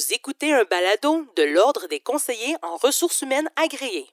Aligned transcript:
Vous 0.00 0.14
écoutez 0.14 0.50
un 0.50 0.64
balado 0.70 1.26
de 1.36 1.42
l'Ordre 1.42 1.86
des 1.90 2.00
conseillers 2.00 2.56
en 2.62 2.76
ressources 2.76 3.20
humaines 3.20 3.50
agréés. 3.62 4.06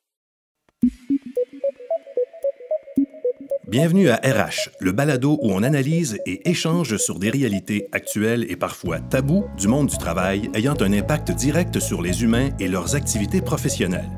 Bienvenue 3.67 4.09
à 4.09 4.15
RH, 4.15 4.69
le 4.81 4.91
balado 4.91 5.37
où 5.41 5.49
on 5.49 5.63
analyse 5.63 6.19
et 6.25 6.49
échange 6.49 6.97
sur 6.97 7.19
des 7.19 7.29
réalités 7.29 7.87
actuelles 7.93 8.45
et 8.49 8.57
parfois 8.57 8.99
tabous 8.99 9.45
du 9.55 9.69
monde 9.69 9.87
du 9.87 9.97
travail 9.97 10.49
ayant 10.55 10.75
un 10.81 10.91
impact 10.91 11.31
direct 11.31 11.79
sur 11.79 12.01
les 12.01 12.21
humains 12.21 12.49
et 12.59 12.67
leurs 12.67 12.95
activités 12.95 13.41
professionnelles. 13.41 14.09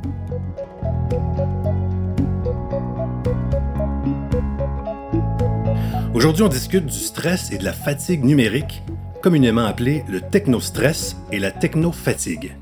Aujourd'hui, 6.15 6.43
on 6.43 6.49
discute 6.49 6.87
du 6.87 6.99
stress 6.99 7.51
et 7.51 7.59
de 7.59 7.63
la 7.63 7.73
fatigue 7.73 8.23
numérique, 8.23 8.81
communément 9.21 9.65
appelé 9.65 10.03
le 10.09 10.21
technostress 10.21 11.15
et 11.31 11.39
la 11.39 11.51
technofatigue. 11.51 12.55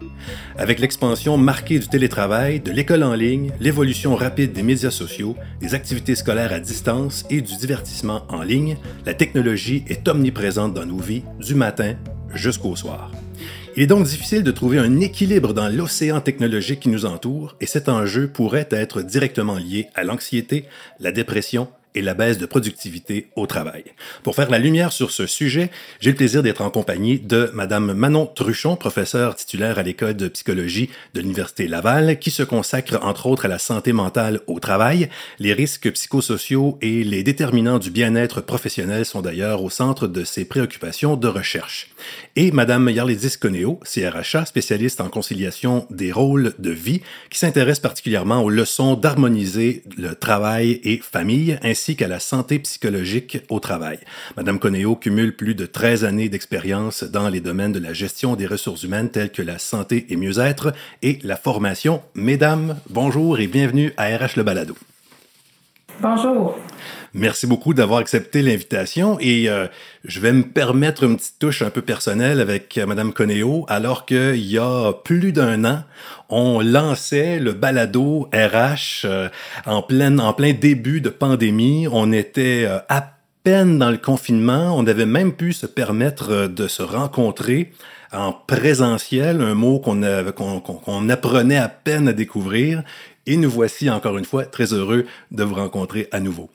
Avec 0.58 0.80
l'expansion 0.80 1.38
marquée 1.38 1.80
du 1.80 1.88
télétravail, 1.88 2.60
de 2.60 2.72
l'école 2.72 3.04
en 3.04 3.14
ligne, 3.14 3.52
l'évolution 3.60 4.16
rapide 4.16 4.54
des 4.54 4.64
médias 4.64 4.92
sociaux, 4.92 5.36
des 5.60 5.74
activités 5.76 6.16
scolaires 6.16 6.54
à 6.54 6.60
distance 6.60 7.26
et 7.30 7.42
du 7.42 7.56
divertissement 7.58 8.24
en 8.30 8.42
ligne, 8.42 8.78
la 9.06 9.14
technologie 9.14 9.84
est 9.88 10.08
omniprésente 10.08 10.74
dans 10.74 10.86
nos 10.86 10.98
vies, 10.98 11.24
du 11.40 11.56
matin 11.56 11.96
jusqu'au 12.34 12.76
soir. 12.76 13.12
Il 13.76 13.84
est 13.84 13.88
donc 13.88 14.06
difficile 14.06 14.42
de 14.42 14.52
trouver 14.52 14.80
un 14.80 15.00
équilibre 15.00 15.54
dans 15.54 15.70
l'océan 15.70 16.20
technologique 16.20 16.80
qui 16.80 16.90
nous 16.90 17.06
entoure 17.06 17.56
et 17.62 17.68
cet 17.68 17.90
enjeu 17.90 18.28
pourrait 18.28 18.68
être 18.72 19.04
directement 19.04 19.58
lié 19.58 19.88
à 19.94 20.04
l'anxiété, 20.04 20.66
la 21.00 21.12
dépression 21.12 21.68
et 21.98 22.02
la 22.02 22.14
baisse 22.14 22.38
de 22.38 22.46
productivité 22.46 23.28
au 23.36 23.48
travail. 23.48 23.84
Pour 24.24 24.36
faire 24.36 24.52
la 24.52 24.60
lumière 24.60 24.92
sur 24.92 25.10
ce 25.10 25.26
sujet, 25.26 25.72
j'ai 26.00 26.12
le 26.12 26.16
plaisir 26.16 26.44
d'être 26.44 26.62
en 26.62 26.70
compagnie 26.70 27.20
de 27.20 27.50
Madame 27.54 27.94
Manon 27.94 28.28
Truchon, 28.28 28.76
professeure 28.76 29.36
titulaire 29.36 29.80
à 29.80 29.84
l'école 29.84 30.16
de 30.16 30.28
psychologie 30.28 30.90
de 31.16 31.22
l'Université 31.22 31.68
Laval, 31.68 32.20
qui 32.20 32.30
se 32.30 32.44
consacre 32.44 33.00
entre 33.02 33.26
autres 33.26 33.46
à 33.46 33.48
la 33.48 33.58
santé 33.58 33.94
mentale 33.94 34.42
au 34.46 34.60
travail. 34.60 35.10
Les 35.40 35.54
risques 35.54 35.92
psychosociaux 35.92 36.78
et 36.82 37.04
les 37.04 37.24
déterminants 37.24 37.80
du 37.80 37.90
bien-être 37.90 38.42
professionnel 38.42 39.04
sont 39.04 39.22
d'ailleurs 39.22 39.64
au 39.64 39.70
centre 39.72 40.08
de 40.08 40.24
ses 40.24 40.46
préoccupations 40.46 41.16
de 41.16 41.28
recherche. 41.28 41.90
Et 42.40 42.52
Madame 42.52 42.88
Yarledis 42.92 43.36
Coneo, 43.42 43.80
CRHA, 43.84 44.46
spécialiste 44.46 45.02
en 45.02 45.10
conciliation 45.10 45.88
des 45.90 46.12
rôles 46.12 46.54
de 46.60 46.70
vie, 46.70 47.02
qui 47.32 47.40
s'intéresse 47.40 47.80
particulièrement 47.80 48.44
aux 48.44 48.52
leçons 48.52 48.94
d'harmoniser 48.94 49.82
le 49.98 50.14
travail 50.14 50.80
et 50.84 51.00
famille, 51.00 51.58
ainsi 51.64 51.96
qu'à 51.96 52.08
la 52.08 52.20
santé 52.20 52.60
psychologique 52.60 53.40
au 53.50 53.60
travail. 53.60 53.98
Madame 54.36 54.60
Coneo 54.60 54.96
cumule 54.96 55.36
plus 55.36 55.56
de 55.56 55.66
13 55.66 56.06
années 56.06 56.30
d'expérience 56.30 57.04
dans 57.04 57.28
les 57.28 57.42
domaines 57.42 57.72
de 57.72 57.80
la 57.80 57.94
gestion 57.94 58.36
des 58.36 58.46
ressources 58.46 58.84
humaines 58.84 59.10
telles 59.10 59.32
que 59.32 59.42
la 59.42 59.58
santé 59.58 60.06
et 60.10 60.16
mieux-être 60.16 60.74
et 61.02 61.18
la 61.24 61.38
formation. 61.38 62.04
Mesdames, 62.14 62.78
bonjour 62.92 63.40
et 63.40 63.48
bienvenue 63.48 63.96
à 63.98 64.16
RH 64.16 64.36
Le 64.36 64.44
Balado. 64.44 64.78
Bonjour. 66.00 66.56
Merci 67.14 67.48
beaucoup 67.48 67.74
d'avoir 67.74 68.00
accepté 68.00 68.42
l'invitation 68.42 69.18
et 69.20 69.50
euh, 69.50 69.68
je 70.04 70.20
vais 70.20 70.34
me 70.34 70.44
permettre 70.44 71.04
une 71.04 71.16
petite 71.16 71.40
touche 71.40 71.62
un 71.62 71.70
peu 71.70 71.82
personnelle 71.82 72.40
avec 72.42 72.78
euh, 72.78 72.86
Madame 72.86 73.14
Coneo 73.14 73.66
alors 73.70 74.06
qu'il 74.06 74.46
y 74.46 74.58
a 74.58 74.92
plus 74.92 75.32
d'un 75.32 75.64
an, 75.64 75.84
on 76.30 76.62
lançait 76.62 77.40
le 77.40 77.54
balado 77.54 78.30
RH 78.34 79.06
euh, 79.06 79.30
en, 79.66 79.82
plein, 79.82 80.20
en 80.20 80.34
plein 80.34 80.54
début 80.54 81.00
de 81.00 81.10
pandémie. 81.10 81.88
On 81.90 82.12
était 82.12 82.68
à 82.90 83.14
peine 83.44 83.78
dans 83.78 83.90
le 83.90 83.98
confinement. 83.98 84.76
On 84.78 84.86
avait 84.86 85.06
même 85.06 85.34
pu 85.34 85.54
se 85.54 85.66
permettre 85.66 86.48
de 86.48 86.68
se 86.68 86.84
rencontrer 86.84 87.72
en 88.12 88.34
présentiel, 88.34 89.42
un 89.42 89.54
mot 89.54 89.80
qu'on 89.80 91.10
apprenait 91.10 91.58
à 91.58 91.70
peine 91.70 92.10
à 92.10 92.14
découvrir. 92.14 92.84
Et 93.26 93.38
nous 93.38 93.50
voici 93.50 93.90
encore 93.90 94.18
une 94.18 94.26
fois 94.26 94.46
très 94.46 94.74
heureux 94.74 95.06
de 95.32 95.44
vous 95.44 95.56
rencontrer 95.56 96.08
à 96.12 96.20
nouveau. 96.20 96.50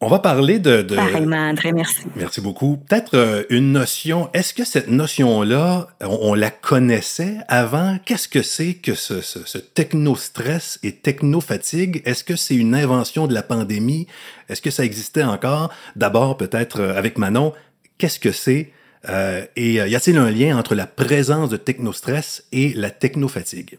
On 0.00 0.08
va 0.08 0.18
parler 0.18 0.58
de... 0.58 0.82
de... 0.82 0.96
Pareillement, 0.96 1.48
André, 1.48 1.72
merci. 1.72 2.02
Merci 2.16 2.40
beaucoup. 2.40 2.76
Peut-être 2.76 3.14
euh, 3.14 3.44
une 3.48 3.72
notion, 3.72 4.28
est-ce 4.34 4.52
que 4.52 4.64
cette 4.64 4.88
notion-là, 4.88 5.88
on, 6.02 6.34
la 6.34 6.50
connaissait 6.50 7.38
avant? 7.48 7.98
Qu'est-ce 8.04 8.28
que 8.28 8.42
c'est 8.42 8.74
que 8.74 8.94
ce, 8.94 9.20
ce, 9.20 9.38
ce 9.46 9.58
techno-stress 9.58 10.78
et 10.82 10.92
techno-fatigue? 10.92 12.02
Est-ce 12.04 12.22
que 12.22 12.36
c'est 12.36 12.54
une 12.54 12.74
invention 12.74 13.26
de 13.26 13.34
la 13.34 13.42
pandémie? 13.42 14.06
Est-ce 14.48 14.60
que 14.60 14.70
ça 14.70 14.84
existait 14.84 15.22
encore? 15.22 15.72
D'abord, 15.96 16.36
peut-être 16.36 16.80
euh, 16.80 16.98
avec 16.98 17.16
Manon, 17.16 17.54
qu'est-ce 17.96 18.18
que 18.18 18.32
c'est? 18.32 18.72
Euh, 19.08 19.44
et 19.56 19.74
y 19.74 19.94
a-t-il 19.94 20.18
un 20.18 20.30
lien 20.30 20.58
entre 20.58 20.74
la 20.74 20.86
présence 20.86 21.50
de 21.50 21.56
techno-stress 21.56 22.44
et 22.52 22.72
la 22.74 22.90
techno-fatigue? 22.90 23.78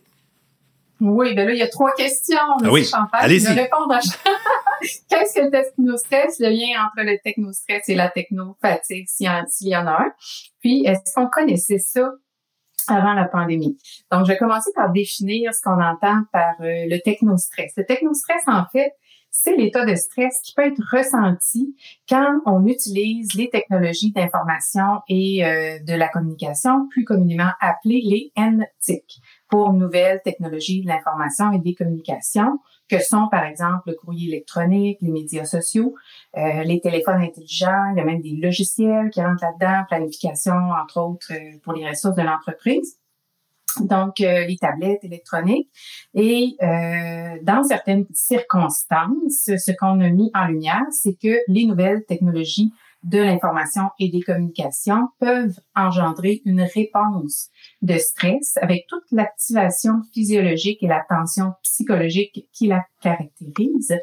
Oui, 1.01 1.33
ben 1.35 1.47
là, 1.47 1.53
il 1.53 1.59
y 1.59 1.61
a 1.61 1.67
trois 1.67 1.93
questions. 1.93 2.37
Ah 2.63 2.71
oui. 2.71 2.89
Allez-y. 3.11 3.47
répondre 3.47 3.93
à 3.93 3.99
Qu'est-ce 5.09 5.35
que 5.35 5.45
le 5.45 5.51
technostress? 5.51 6.39
Le 6.39 6.49
lien 6.49 6.85
entre 6.85 7.05
le 7.05 7.17
technostress 7.23 7.89
et 7.89 7.95
la 7.95 8.09
technofatigue, 8.09 9.07
s'il 9.07 9.27
y 9.61 9.75
en 9.75 9.87
a 9.87 9.91
un? 9.91 10.13
Puis, 10.61 10.85
est-ce 10.85 11.13
qu'on 11.13 11.27
connaissait 11.27 11.79
ça 11.79 12.11
avant 12.87 13.13
la 13.13 13.25
pandémie? 13.25 13.77
Donc, 14.11 14.25
je 14.25 14.31
vais 14.31 14.37
commencer 14.37 14.71
par 14.73 14.91
définir 14.91 15.53
ce 15.53 15.61
qu'on 15.61 15.81
entend 15.81 16.21
par 16.31 16.55
euh, 16.61 16.85
le 16.87 16.99
technostress. 16.99 17.73
Le 17.75 17.85
technostress, 17.85 18.43
en 18.47 18.65
fait, 18.71 18.93
c'est 19.37 19.57
l'état 19.57 19.85
de 19.85 19.95
stress 19.95 20.39
qui 20.43 20.53
peut 20.53 20.65
être 20.65 20.81
ressenti 20.91 21.75
quand 22.07 22.39
on 22.45 22.65
utilise 22.65 23.33
les 23.33 23.49
technologies 23.49 24.13
d'information 24.13 25.01
et 25.09 25.45
euh, 25.45 25.77
de 25.79 25.93
la 25.93 26.07
communication, 26.07 26.87
plus 26.87 27.03
communément 27.03 27.51
appelées 27.59 28.01
les 28.01 28.31
NTIC 28.37 29.19
pour 29.49 29.73
nouvelles 29.73 30.21
technologies 30.23 30.83
de 30.83 30.87
l'information 30.87 31.51
et 31.51 31.59
des 31.59 31.75
communications, 31.75 32.59
que 32.89 32.99
sont 32.99 33.27
par 33.29 33.43
exemple 33.43 33.89
le 33.89 33.95
courrier 33.95 34.29
électronique, 34.29 34.99
les 35.01 35.11
médias 35.11 35.43
sociaux, 35.43 35.95
euh, 36.37 36.63
les 36.63 36.79
téléphones 36.79 37.21
intelligents, 37.21 37.91
il 37.91 37.97
y 37.97 38.01
a 38.01 38.05
même 38.05 38.21
des 38.21 38.37
logiciels 38.41 39.09
qui 39.09 39.21
rentrent 39.21 39.43
là-dedans, 39.43 39.83
planification 39.89 40.55
entre 40.81 41.01
autres 41.01 41.33
euh, 41.33 41.59
pour 41.61 41.73
les 41.73 41.85
ressources 41.85 42.15
de 42.15 42.23
l'entreprise. 42.23 42.99
Donc, 43.81 44.21
euh, 44.21 44.45
les 44.45 44.57
tablettes 44.57 45.03
électroniques. 45.03 45.69
Et 46.13 46.57
dans 47.43 47.63
certaines 47.63 48.05
circonstances, 48.13 49.45
ce 49.45 49.71
qu'on 49.77 49.99
a 50.01 50.09
mis 50.09 50.31
en 50.33 50.47
lumière, 50.47 50.85
c'est 50.91 51.15
que 51.21 51.39
les 51.47 51.65
nouvelles 51.65 52.03
technologies 52.05 52.71
de 53.05 53.19
l'information 53.19 53.91
et 53.99 54.09
des 54.09 54.21
communications 54.21 55.09
peuvent 55.19 55.59
engendrer 55.75 56.41
une 56.43 56.61
réponse 56.61 57.49
de 57.83 57.97
stress 57.97 58.57
avec 58.61 58.87
toute 58.87 59.05
l'activation 59.11 60.01
physiologique 60.11 60.81
et 60.81 60.87
la 60.87 61.05
tension 61.07 61.53
psychologique 61.61 62.47
qui 62.51 62.67
la 62.67 62.83
caractérise. 63.01 63.95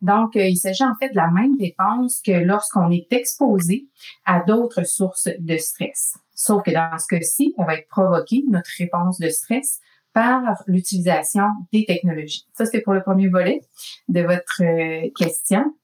Donc, 0.00 0.36
euh, 0.36 0.46
il 0.46 0.56
s'agit 0.56 0.84
en 0.84 0.94
fait 0.98 1.10
de 1.10 1.16
la 1.16 1.30
même 1.30 1.56
réponse 1.60 2.22
que 2.24 2.32
lorsqu'on 2.32 2.90
est 2.90 3.12
exposé 3.12 3.86
à 4.24 4.40
d'autres 4.40 4.86
sources 4.86 5.28
de 5.38 5.56
stress. 5.58 6.16
Sauf 6.36 6.62
que 6.62 6.70
dans 6.70 6.96
ce 6.98 7.06
cas-ci, 7.08 7.54
elle 7.58 7.64
va 7.64 7.74
être 7.74 7.88
provoquée, 7.88 8.44
notre 8.48 8.70
réponse 8.78 9.18
de 9.18 9.30
stress, 9.30 9.80
par 10.12 10.62
l'utilisation 10.66 11.44
des 11.72 11.84
technologies. 11.84 12.46
Ça, 12.54 12.64
c'est 12.64 12.80
pour 12.80 12.94
le 12.94 13.02
premier 13.02 13.28
volet 13.28 13.60
de 14.08 14.20
votre 14.20 14.62
euh, 14.62 15.10
question. 15.16 15.74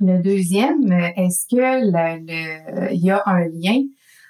Le 0.00 0.22
deuxième, 0.22 0.92
est-ce 1.16 1.46
que 1.46 2.92
il 2.92 3.04
y 3.04 3.10
a 3.10 3.22
un 3.26 3.46
lien 3.48 3.82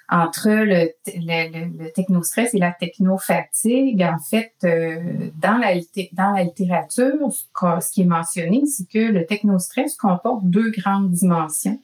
entre 0.09 0.49
le, 0.49 1.91
technostress 1.91 2.53
et 2.53 2.59
la 2.59 2.71
technofatigue? 2.71 4.03
En 4.03 4.19
fait, 4.19 4.53
euh, 4.63 5.29
dans, 5.35 5.57
la, 5.57 5.75
dans 6.13 6.31
la 6.31 6.43
littérature, 6.43 7.31
ce, 7.31 7.91
qui 7.91 8.01
est 8.01 8.05
mentionné, 8.05 8.63
c'est 8.65 8.87
que 8.87 9.11
le 9.11 9.25
technostress 9.25 9.95
comporte 9.95 10.45
deux 10.45 10.71
grandes 10.71 11.11
dimensions. 11.11 11.79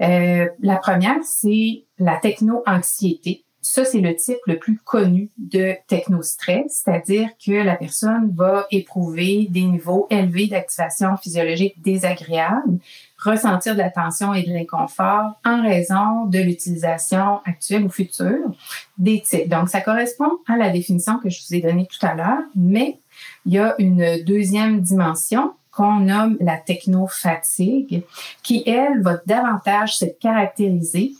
Euh, 0.00 0.48
la 0.60 0.76
première, 0.76 1.22
c'est 1.22 1.84
la 1.98 2.16
techno-anxiété. 2.16 3.44
Ça, 3.66 3.82
c'est 3.86 4.00
le 4.00 4.14
type 4.14 4.36
le 4.46 4.58
plus 4.58 4.76
connu 4.76 5.30
de 5.38 5.74
technostress, 5.88 6.82
c'est-à-dire 6.84 7.30
que 7.44 7.52
la 7.52 7.76
personne 7.76 8.30
va 8.36 8.66
éprouver 8.70 9.46
des 9.48 9.62
niveaux 9.62 10.06
élevés 10.10 10.48
d'activation 10.48 11.16
physiologique 11.16 11.80
désagréable, 11.80 12.78
ressentir 13.18 13.72
de 13.72 13.78
la 13.78 13.88
tension 13.88 14.34
et 14.34 14.42
de 14.42 14.52
l'inconfort 14.52 15.40
en 15.46 15.62
raison 15.62 16.26
de 16.26 16.40
l'utilisation 16.40 17.40
actuelle 17.46 17.84
ou 17.84 17.88
future 17.88 18.50
des 18.98 19.22
tics. 19.22 19.48
Donc, 19.48 19.70
ça 19.70 19.80
correspond 19.80 20.30
à 20.46 20.58
la 20.58 20.68
définition 20.68 21.18
que 21.18 21.30
je 21.30 21.40
vous 21.40 21.54
ai 21.54 21.62
donnée 21.62 21.86
tout 21.86 22.04
à 22.04 22.14
l'heure, 22.14 22.44
mais 22.54 22.98
il 23.46 23.54
y 23.54 23.58
a 23.58 23.74
une 23.78 24.22
deuxième 24.24 24.82
dimension 24.82 25.54
qu'on 25.74 26.00
nomme 26.00 26.36
la 26.40 26.56
technofatigue, 26.56 28.02
qui, 28.42 28.62
elle, 28.66 29.02
va 29.02 29.18
davantage 29.26 29.96
se 29.96 30.04
caractériser 30.04 31.12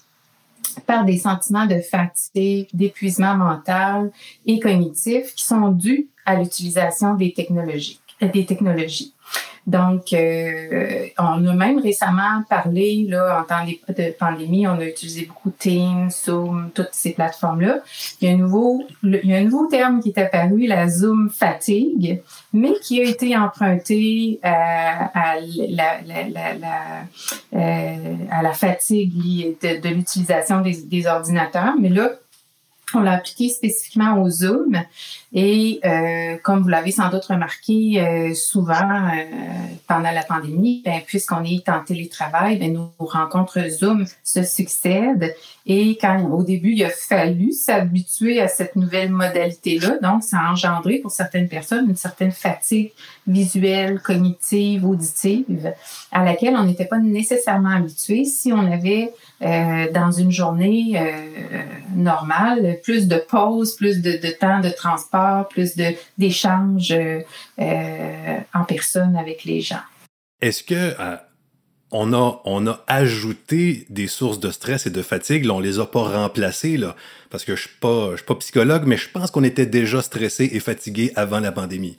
par 0.87 1.05
des 1.05 1.19
sentiments 1.19 1.67
de 1.67 1.81
fatigue, 1.81 2.69
d'épuisement 2.73 3.35
mental 3.37 4.11
et 4.47 4.59
cognitif 4.61 5.35
qui 5.35 5.45
sont 5.45 5.69
dus 5.69 6.09
à 6.27 6.37
l'utilisation 6.37 7.15
des 7.15 7.33
technologies. 7.33 8.01
Des 8.21 8.47
technologies. 8.47 9.14
Donc, 9.67 10.13
euh, 10.13 11.07
on 11.19 11.47
a 11.47 11.55
même 11.55 11.79
récemment 11.79 12.43
parlé, 12.51 13.07
là, 13.09 13.41
en 13.41 13.45
temps 13.45 13.65
de 13.65 14.11
pandémie, 14.11 14.67
on 14.67 14.79
a 14.79 14.85
utilisé 14.85 15.25
beaucoup 15.25 15.51
Teams, 15.51 16.11
Zoom, 16.11 16.71
toutes 16.75 16.91
ces 16.93 17.13
plateformes-là. 17.13 17.79
Il 18.21 18.29
y 18.29 18.31
a 18.31 18.35
un 18.35 18.39
nouveau, 18.39 18.85
il 19.03 19.25
y 19.25 19.35
a 19.35 19.39
un 19.39 19.45
nouveau 19.45 19.67
terme 19.67 20.01
qui 20.01 20.11
est 20.11 20.19
apparu, 20.19 20.67
la 20.67 20.87
Zoom 20.89 21.31
fatigue, 21.31 22.21
mais 22.53 22.75
qui 22.83 23.01
a 23.01 23.05
été 23.05 23.35
emprunté 23.37 24.39
la 24.43 25.11
euh, 27.55 28.17
à 28.31 28.43
la 28.43 28.53
fatigue 28.53 29.57
de, 29.63 29.89
l'utilisation 29.89 30.61
des 30.61 31.07
ordinateurs. 31.07 31.75
Mais 31.81 31.89
là, 31.89 32.11
on 32.95 33.01
l'a 33.01 33.13
appliqué 33.13 33.49
spécifiquement 33.49 34.21
au 34.21 34.29
Zoom 34.29 34.83
et 35.37 35.81
euh, 35.85 36.37
comme 36.45 36.63
vous 36.63 36.69
l'avez 36.69 36.93
sans 36.93 37.11
doute 37.11 37.25
remarqué 37.25 38.01
euh, 38.01 38.35
souvent 38.35 39.09
euh, 39.09 39.25
pendant 39.89 40.13
la 40.13 40.23
pandémie, 40.23 40.81
ben, 40.85 41.01
puisqu'on 41.05 41.43
est 41.43 41.69
en 41.69 41.83
télétravail, 41.83 42.57
ben, 42.57 42.73
nos 42.73 42.93
rencontres 43.01 43.69
Zoom 43.69 44.07
se 44.23 44.45
succèdent. 44.45 45.35
Et 45.67 45.99
quand 46.01 46.31
au 46.31 46.45
début 46.45 46.75
il 46.75 46.85
a 46.85 46.91
fallu 46.91 47.51
s'habituer 47.51 48.41
à 48.41 48.47
cette 48.47 48.77
nouvelle 48.77 49.11
modalité-là, 49.11 49.99
donc 50.01 50.23
ça 50.23 50.39
a 50.39 50.53
engendré 50.53 50.99
pour 50.99 51.11
certaines 51.11 51.49
personnes 51.49 51.89
une 51.89 51.97
certaine 51.97 52.31
fatigue 52.31 52.93
visuelle, 53.27 54.01
cognitive, 54.01 54.85
auditive 54.85 55.73
à 56.13 56.25
laquelle 56.25 56.55
on 56.55 56.65
n'était 56.65 56.85
pas 56.85 56.99
nécessairement 56.99 57.71
habitué 57.71 58.25
si 58.25 58.53
on 58.53 58.71
avait 58.71 59.13
euh, 59.43 59.91
dans 59.93 60.11
une 60.11 60.31
journée 60.31 60.95
euh, 60.97 61.63
normale, 61.95 62.79
plus 62.83 63.09
de 63.09 63.17
pauses, 63.17 63.75
plus 63.75 64.01
de, 64.01 64.13
de, 64.13 64.31
temps 64.31 64.61
de 64.61 64.69
transport, 64.69 65.24
plus 65.51 65.77
de 65.77 65.95
d'échanges 66.19 66.93
euh, 66.93 67.21
en 68.55 68.65
personne 68.65 69.17
avec 69.17 69.45
les 69.45 69.61
gens. 69.61 69.83
Est-ce 70.41 70.63
que 70.63 70.95
on 71.97 72.13
a, 72.13 72.43
on 72.45 72.67
a 72.67 72.85
ajouté 72.89 73.87
des 73.89 74.09
sources 74.09 74.41
de 74.41 74.51
stress 74.51 74.87
et 74.87 74.91
de 74.91 75.01
fatigue, 75.01 75.45
là, 75.45 75.55
on 75.55 75.61
les 75.61 75.79
a 75.79 75.87
pas 75.87 76.03
remplacées, 76.03 76.77
là, 76.77 76.97
parce 77.31 77.45
que 77.45 77.55
je 77.55 77.63
suis 77.63 77.79
pas, 77.81 78.17
suis 78.17 78.27
pas 78.27 78.35
psychologue, 78.35 78.83
mais 78.85 78.97
je 78.97 79.09
pense 79.09 79.31
qu'on 79.31 79.45
était 79.45 79.65
déjà 79.65 80.03
stressé 80.03 80.51
et 80.53 80.59
fatigué 80.59 81.13
avant 81.15 81.39
la 81.39 81.53
pandémie. 81.53 81.97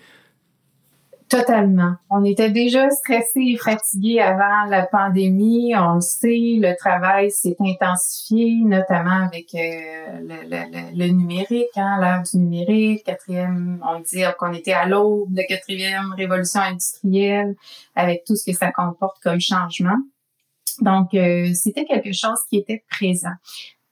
Totalement. 1.27 1.95
On 2.12 2.24
était 2.24 2.51
déjà 2.51 2.89
stressé 2.92 3.39
et 3.39 3.57
fatigué 3.57 4.19
avant 4.19 4.69
la 4.69 4.86
pandémie. 4.86 5.74
On 5.75 5.95
le 5.95 6.01
sait, 6.01 6.57
le 6.60 6.77
travail 6.77 7.31
s'est 7.31 7.56
intensifié, 7.60 8.62
notamment 8.63 9.25
avec 9.25 9.56
euh, 9.56 10.19
le, 10.22 10.48
le, 10.48 10.98
le, 10.98 11.07
numérique, 11.12 11.75
hein, 11.77 11.98
l'ère 12.00 12.22
du 12.22 12.38
numérique. 12.38 13.06
Quatrième, 13.06 13.83
on 13.83 14.00
dit 14.01 14.22
qu'on 14.38 14.54
était 14.54 14.74
à 14.74 14.86
l'aube 14.86 15.33
de 15.33 15.42
quatrième 15.48 16.13
révolution 16.16 16.62
industrielle, 16.62 17.56
avec 17.95 18.24
tout 18.25 18.36
ce 18.36 18.45
que 18.45 18.56
ça 18.56 18.72
comporte 18.72 19.18
comme 19.24 19.39
changement. 19.39 19.98
Donc, 20.81 21.13
euh, 21.16 21.51
c'était 21.54 21.86
quelque 21.86 22.13
chose 22.13 22.39
qui 22.50 22.57
était 22.57 22.83
présent 22.89 23.33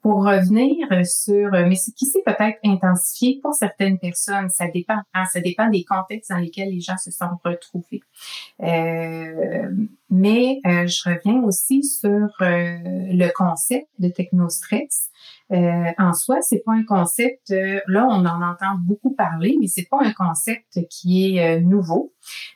pour 0.03 0.25
revenir 0.25 0.87
sur, 1.05 1.51
mais 1.51 1.75
ce 1.75 1.89
qui 1.91 2.05
s'est 2.05 2.21
peut-être 2.25 2.59
intensifié 2.65 3.39
pour 3.41 3.53
certaines 3.53 3.97
personnes, 3.97 4.49
ça 4.49 4.67
dépend, 4.67 4.99
hein, 5.13 5.23
ça 5.31 5.39
dépend 5.39 5.69
des 5.69 5.85
contextes 5.85 6.29
dans 6.29 6.37
lesquels 6.37 6.69
les 6.69 6.81
gens 6.81 6.97
se 6.97 7.09
sont 7.09 7.29
retrouvés. 7.43 8.01
Euh, 8.61 9.71
mais 10.09 10.59
euh, 10.67 10.85
je 10.87 11.09
reviens 11.09 11.41
aussi 11.43 11.83
sur 11.83 12.09
euh, 12.09 12.27
le 12.41 13.29
concept 13.33 13.87
de 13.97 14.09
technostress. 14.09 15.09
Euh, 15.51 15.91
en 15.97 16.13
soi, 16.13 16.37
c'est 16.41 16.63
pas 16.65 16.71
un 16.71 16.83
concept. 16.83 17.51
Euh, 17.51 17.79
là, 17.87 18.07
on 18.09 18.25
en 18.25 18.41
entend 18.41 18.75
beaucoup 18.79 19.13
parler, 19.13 19.57
mais 19.59 19.67
c'est 19.67 19.87
pas 19.89 19.99
un 20.01 20.13
concept 20.13 20.87
qui 20.89 21.37
est 21.37 21.59
nouveau. 21.59 22.13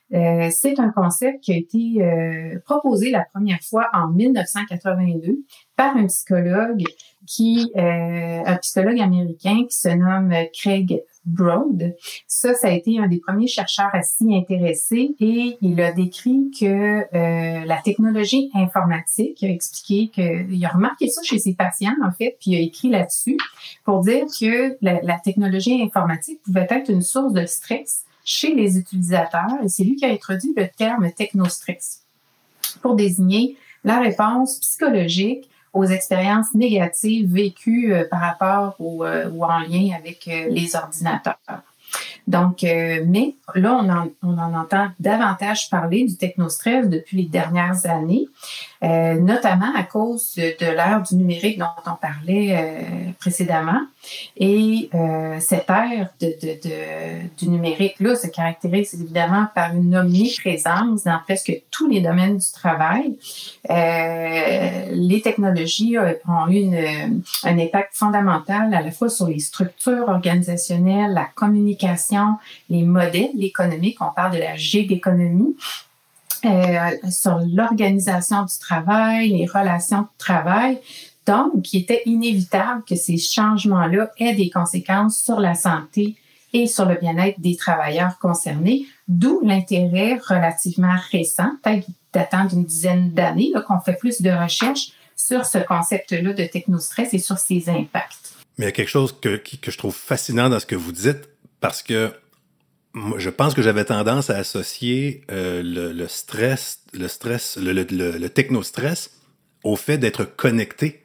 c'est 0.09 0.79
un 0.79 0.89
concept 0.89 1.43
qui 1.43 1.53
a 1.53 1.57
été 1.57 2.61
proposé 2.65 3.11
la 3.11 3.25
première 3.25 3.61
fois 3.61 3.89
en 3.93 4.07
1982 4.07 5.39
par 5.75 5.95
un 5.97 6.07
psychologue 6.07 6.83
qui, 7.27 7.71
euh, 7.75 8.41
un 8.45 8.57
psychologue 8.57 8.99
américain 8.99 9.65
qui 9.69 9.75
se 9.75 9.89
nomme 9.89 10.33
Craig 10.53 11.03
Broad. 11.27 11.95
Ça, 12.25 12.53
ça 12.53 12.69
a 12.69 12.71
été 12.71 12.97
un 12.99 13.07
des 13.07 13.19
premiers 13.19 13.47
chercheurs 13.47 13.89
à 13.93 14.01
s'y 14.01 14.33
intéresser 14.33 15.15
et 15.19 15.57
il 15.61 15.81
a 15.81 15.91
décrit 15.91 16.49
que 16.57 16.65
euh, 16.65 17.65
la 17.65 17.77
technologie 17.83 18.49
informatique, 18.53 19.43
a 19.43 19.47
expliqué 19.47 20.09
que, 20.15 20.49
il 20.49 20.65
a 20.65 20.69
remarqué 20.69 21.09
ça 21.09 21.21
chez 21.23 21.37
ses 21.37 21.53
patients 21.53 21.95
en 22.03 22.11
fait, 22.11 22.37
puis 22.39 22.51
il 22.51 22.55
a 22.55 22.61
écrit 22.61 22.89
là-dessus 22.89 23.37
pour 23.83 24.01
dire 24.01 24.25
que 24.39 24.77
la, 24.81 25.01
la 25.01 25.19
technologie 25.19 25.81
informatique 25.81 26.41
pouvait 26.43 26.67
être 26.69 26.89
une 26.89 27.01
source 27.01 27.33
de 27.33 27.45
stress 27.45 28.05
chez 28.23 28.55
les 28.55 28.77
utilisateurs 28.77 29.61
et 29.63 29.67
c'est 29.67 29.83
lui 29.83 29.95
qui 29.95 30.05
a 30.05 30.09
introduit 30.09 30.53
le 30.55 30.67
terme 30.67 31.11
technostress 31.11 32.03
pour 32.81 32.95
désigner 32.95 33.57
la 33.83 33.99
réponse 33.99 34.59
psychologique 34.59 35.49
aux 35.77 35.85
expériences 35.85 36.53
négatives 36.53 37.31
vécues 37.31 37.93
euh, 37.93 38.03
par 38.09 38.19
rapport 38.19 38.75
euh, 38.81 39.29
ou 39.29 39.43
en 39.43 39.59
lien 39.59 39.95
avec 39.95 40.27
euh, 40.27 40.47
les 40.49 40.75
ordinateurs. 40.75 41.37
Donc, 42.27 42.63
mais 42.63 43.35
là, 43.55 43.79
on 43.81 43.89
en, 43.89 44.09
on 44.21 44.37
en 44.37 44.53
entend 44.53 44.89
davantage 44.99 45.69
parler 45.69 46.03
du 46.03 46.17
technostress 46.17 46.89
depuis 46.89 47.17
les 47.17 47.29
dernières 47.29 47.85
années. 47.85 48.27
Euh, 48.83 49.15
notamment 49.15 49.73
à 49.75 49.83
cause 49.83 50.35
de, 50.35 50.65
l'ère 50.65 51.01
du 51.01 51.15
numérique 51.15 51.57
dont 51.57 51.65
on 51.87 51.95
parlait 51.95 52.55
euh, 52.55 53.11
précédemment. 53.19 53.81
Et 54.37 54.89
euh, 54.93 55.39
cette 55.39 55.69
ère 55.69 56.09
de, 56.21 56.27
de, 56.27 56.69
de, 56.69 57.27
du 57.39 57.49
numérique-là 57.49 58.15
se 58.15 58.27
caractérise 58.27 58.93
évidemment 58.93 59.47
par 59.55 59.73
une 59.73 59.95
omniprésence 59.95 61.05
dans 61.05 61.19
presque 61.23 61.59
tous 61.71 61.89
les 61.89 62.01
domaines 62.01 62.37
du 62.37 62.51
travail. 62.51 63.17
les 63.67 65.21
technologies 65.23 65.97
ont 65.97 66.47
eu 66.47 66.57
une, 66.57 67.23
un 67.43 67.59
impact 67.59 67.95
fondamental 67.95 68.73
à 68.73 68.81
la 68.81 68.91
fois 68.91 69.09
sur 69.09 69.27
les 69.27 69.39
structures 69.39 70.07
organisationnelles, 70.07 71.13
la 71.13 71.27
communication, 71.33 72.35
les 72.69 72.83
modèles 72.83 73.43
économiques. 73.43 73.97
On 74.01 74.11
parle 74.15 74.33
de 74.33 74.39
la 74.39 74.55
gig 74.55 74.91
économie 74.91 75.55
euh, 76.47 77.09
sur 77.11 77.39
l'organisation 77.53 78.43
du 78.43 78.57
travail, 78.59 79.29
les 79.29 79.45
relations 79.45 80.01
de 80.01 80.07
travail. 80.17 80.79
Donc, 81.25 81.73
il 81.73 81.81
était 81.81 82.01
inévitable 82.05 82.83
que 82.87 82.95
ces 82.95 83.17
changements-là 83.17 84.09
aient 84.17 84.35
des 84.35 84.49
conséquences 84.49 85.21
sur 85.21 85.39
la 85.39 85.55
santé 85.55 86.15
et 86.53 86.67
sur 86.67 86.85
le 86.85 86.95
bien-être 86.95 87.39
des 87.39 87.57
travailleurs 87.57 88.17
concernés, 88.19 88.85
d'où 89.07 89.41
l'intérêt 89.43 90.19
relativement 90.27 90.95
récent, 91.11 91.51
peut-être 91.61 91.87
datant 92.13 92.45
d'une 92.45 92.63
dizaine 92.63 93.11
d'années, 93.11 93.51
qu'on 93.67 93.79
fait 93.79 93.97
plus 93.97 94.21
de 94.21 94.31
recherches 94.31 94.91
sur 95.15 95.45
ce 95.45 95.57
concept-là 95.57 96.33
de 96.33 96.45
technostress 96.45 97.13
et 97.13 97.19
sur 97.19 97.37
ses 97.37 97.69
impacts. 97.69 98.33
Mais 98.57 98.65
il 98.65 98.69
y 98.69 98.69
a 98.69 98.71
quelque 98.71 98.89
chose 98.89 99.15
que, 99.19 99.37
que 99.37 99.71
je 99.71 99.77
trouve 99.77 99.95
fascinant 99.95 100.49
dans 100.49 100.59
ce 100.59 100.65
que 100.65 100.75
vous 100.75 100.91
dites, 100.91 101.29
parce 101.59 101.83
que 101.83 102.13
je 103.17 103.29
pense 103.29 103.53
que 103.53 103.61
j'avais 103.61 103.85
tendance 103.85 104.29
à 104.29 104.37
associer 104.37 105.23
euh, 105.31 105.61
le, 105.63 106.07
stress, 106.07 106.83
le 106.93 107.07
stress, 107.07 107.57
le, 107.61 108.27
technostress 108.27 109.11
au 109.63 109.75
fait 109.75 109.97
d'être 109.97 110.25
connecté. 110.25 111.03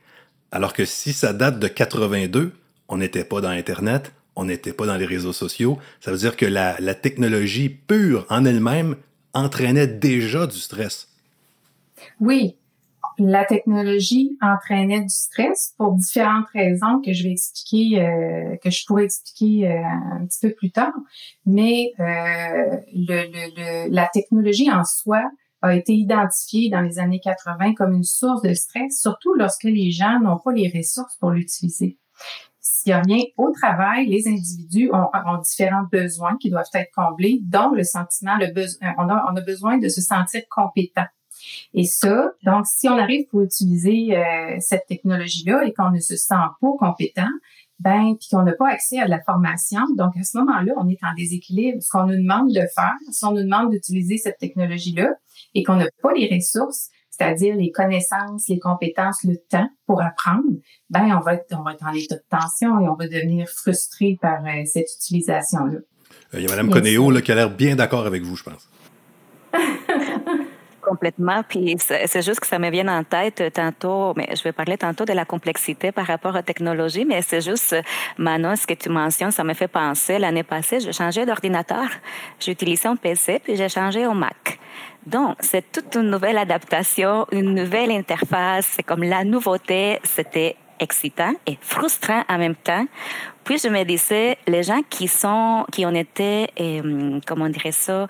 Alors 0.51 0.73
que 0.73 0.85
si 0.85 1.13
ça 1.13 1.33
date 1.33 1.59
de 1.59 1.69
82, 1.69 2.53
on 2.89 2.99
n'était 2.99 3.25
pas 3.25 3.41
dans 3.41 3.49
Internet, 3.49 4.13
on 4.37 4.45
n'était 4.45 4.73
pas 4.73 4.87
dans 4.87 4.97
les 4.97 5.07
réseaux 5.07 5.33
sociaux. 5.33 5.79
Ça 6.01 6.11
veut 6.11 6.19
dire 6.19 6.37
que 6.37 6.47
la 6.47 6.95
technologie 6.95 7.69
pure 7.69 8.27
en 8.29 8.45
elle-même 8.45 8.97
entraînait 9.35 9.87
déjà 9.87 10.47
du 10.47 10.59
stress. 10.59 11.09
Oui, 12.21 12.57
la 13.19 13.45
technologie 13.45 14.37
entraînait 14.41 15.01
du 15.01 15.09
stress 15.09 15.75
pour 15.77 15.93
différentes 15.93 16.49
raisons 16.55 17.01
que 17.05 17.13
je 17.13 17.25
vais 17.25 17.33
expliquer, 17.33 18.03
euh, 18.03 18.57
que 18.63 18.71
je 18.71 18.85
pourrais 18.87 19.05
expliquer 19.05 19.71
euh, 19.71 19.83
un 20.21 20.27
petit 20.27 20.47
peu 20.47 20.55
plus 20.55 20.71
tard. 20.71 20.93
Mais 21.47 21.93
euh, 22.01 22.77
le, 22.95 23.87
le, 23.87 23.95
la 23.95 24.09
technologie 24.09 24.71
en 24.71 24.85
soi 24.85 25.23
a 25.63 25.75
été 25.75 25.95
identifiée 25.95 26.71
dans 26.71 26.81
les 26.81 26.99
années 26.99 27.21
80 27.21 27.75
comme 27.75 27.95
une 27.95 28.05
source 28.05 28.43
de 28.43 28.53
stress, 28.53 29.01
surtout 29.01 29.35
lorsque 29.35 29.65
les 29.65 29.91
gens 29.91 30.19
n'ont 30.21 30.39
pas 30.39 30.53
les 30.53 30.73
ressources 30.75 31.17
pour 31.17 31.31
l'utiliser. 31.31 31.99
S'il 32.61 32.91
y 32.91 32.93
a 32.93 33.01
rien 33.01 33.23
au 33.37 33.51
travail, 33.53 34.07
les 34.07 34.29
individus 34.29 34.91
ont, 34.93 35.39
différents 35.39 35.87
besoins 35.91 36.37
qui 36.39 36.51
doivent 36.51 36.65
être 36.75 36.91
comblés, 36.95 37.41
dont 37.43 37.71
le 37.71 37.85
sentiment, 37.85 38.37
le 38.39 38.47
a, 38.83 38.95
on 38.99 39.37
a 39.37 39.41
besoin 39.41 39.79
de 39.79 39.89
se 39.89 40.01
sentir 40.01 40.43
compétent. 40.51 41.07
Et 41.75 41.85
ça, 41.85 42.33
donc, 42.45 42.67
si 42.67 42.89
on 42.89 42.99
arrive 42.99 43.27
pour 43.29 43.43
utiliser 43.43 44.17
euh, 44.17 44.57
cette 44.61 44.87
technologie-là 44.87 45.65
et 45.65 45.73
qu'on 45.73 45.91
ne 45.91 46.01
se 46.01 46.17
sent 46.17 46.35
pas 46.61 46.73
compétent, 46.79 47.31
ben, 47.81 48.15
puis 48.19 48.29
qu'on 48.31 48.43
n'a 48.43 48.53
pas 48.53 48.69
accès 48.69 49.01
à 49.01 49.07
de 49.07 49.11
la 49.11 49.21
formation, 49.21 49.81
donc 49.97 50.17
à 50.17 50.23
ce 50.23 50.39
moment-là, 50.39 50.73
on 50.77 50.89
est 50.89 51.03
en 51.03 51.15
déséquilibre. 51.17 51.83
Ce 51.83 51.91
qu'on 51.91 52.07
nous 52.07 52.17
demande 52.17 52.53
de 52.53 52.61
faire, 52.75 52.95
si 53.11 53.25
on 53.25 53.33
nous 53.33 53.43
demande 53.43 53.71
d'utiliser 53.71 54.19
cette 54.19 54.39
technologie-là 54.39 55.11
et 55.55 55.65
qu'on 55.65 55.77
n'a 55.77 55.89
pas 56.01 56.13
les 56.13 56.33
ressources, 56.33 56.91
c'est-à-dire 57.11 57.57
les 57.57 57.71
connaissances, 57.71 58.49
les 58.49 58.59
compétences, 58.59 59.25
le 59.25 59.37
temps 59.37 59.69
pour 59.87 60.01
apprendre, 60.01 60.45
ben 60.91 61.15
on 61.17 61.21
va 61.21 61.35
être, 61.35 61.55
on 61.59 61.63
va 61.63 61.73
être 61.73 61.85
en 61.85 61.93
état 61.93 62.17
de 62.17 62.23
tension 62.31 62.81
et 62.81 62.89
on 62.89 62.95
va 62.95 63.07
devenir 63.07 63.49
frustré 63.49 64.19
par 64.21 64.45
euh, 64.45 64.65
cette 64.65 64.89
utilisation-là. 64.97 65.79
Euh, 66.35 66.41
il 66.41 66.43
y 66.43 66.47
a 66.47 66.51
Mme 66.51 66.71
Conéo 66.71 67.11
là, 67.11 67.21
qui 67.21 67.33
a 67.33 67.35
l'air 67.35 67.51
bien 67.51 67.77
d'accord 67.77 68.07
avec 68.07 68.23
vous, 68.23 68.37
je 68.37 68.45
pense. 68.45 68.69
Complètement. 71.03 71.43
C'est 72.07 72.23
juste 72.23 72.39
que 72.39 72.47
ça 72.47 72.61
me 72.61 72.71
vient 72.71 72.87
en 72.87 73.03
tête 73.03 73.43
tantôt, 73.55 74.15
mais 74.17 74.29
je 74.37 74.43
vais 74.45 74.53
parler 74.53 74.79
tantôt 74.79 75.05
de 75.05 75.13
la 75.13 75.25
complexité 75.25 75.91
par 75.91 76.07
rapport 76.07 76.37
aux 76.37 76.43
technologies, 76.43 77.05
mais 77.05 77.23
c'est 77.23 77.41
juste, 77.41 77.75
Manon, 78.19 78.55
ce 78.55 78.67
que 78.67 78.75
tu 78.75 78.89
mentionnes, 78.89 79.33
ça 79.33 79.43
me 79.43 79.55
fait 79.55 79.67
penser. 79.67 80.21
L'année 80.21 80.45
passée, 80.45 80.79
j'ai 80.79 80.93
changé 80.93 81.27
d'ordinateur. 81.27 81.87
J'utilisais 82.39 82.87
un 82.87 82.95
PC, 82.95 83.41
puis 83.43 83.57
j'ai 83.57 83.69
changé 83.69 84.07
au 84.07 84.13
Mac. 84.13 84.61
Donc, 85.05 85.37
c'est 85.41 85.73
toute 85.73 85.97
une 85.97 86.09
nouvelle 86.09 86.39
adaptation, 86.39 87.27
une 87.33 87.53
nouvelle 87.53 87.91
interface. 87.91 88.67
C'est 88.71 88.85
comme 88.85 89.03
la 89.03 89.25
nouveauté. 89.25 89.99
C'était 90.05 90.55
excitant 90.79 91.33
et 91.47 91.59
frustrant 91.61 92.23
en 92.29 92.39
même 92.39 92.57
temps 92.57 92.87
puis 93.45 93.59
je 93.59 93.69
me 93.69 93.85
disais, 93.85 94.39
les 94.47 94.63
gens 94.63 94.81
qui 94.89 95.09
sont, 95.09 95.65
qui 95.73 95.85
ont 95.85 95.95
été, 95.95 96.49
euh, 96.61 97.19
comment 97.27 97.49
dirait 97.49 97.73
ça, 97.73 98.07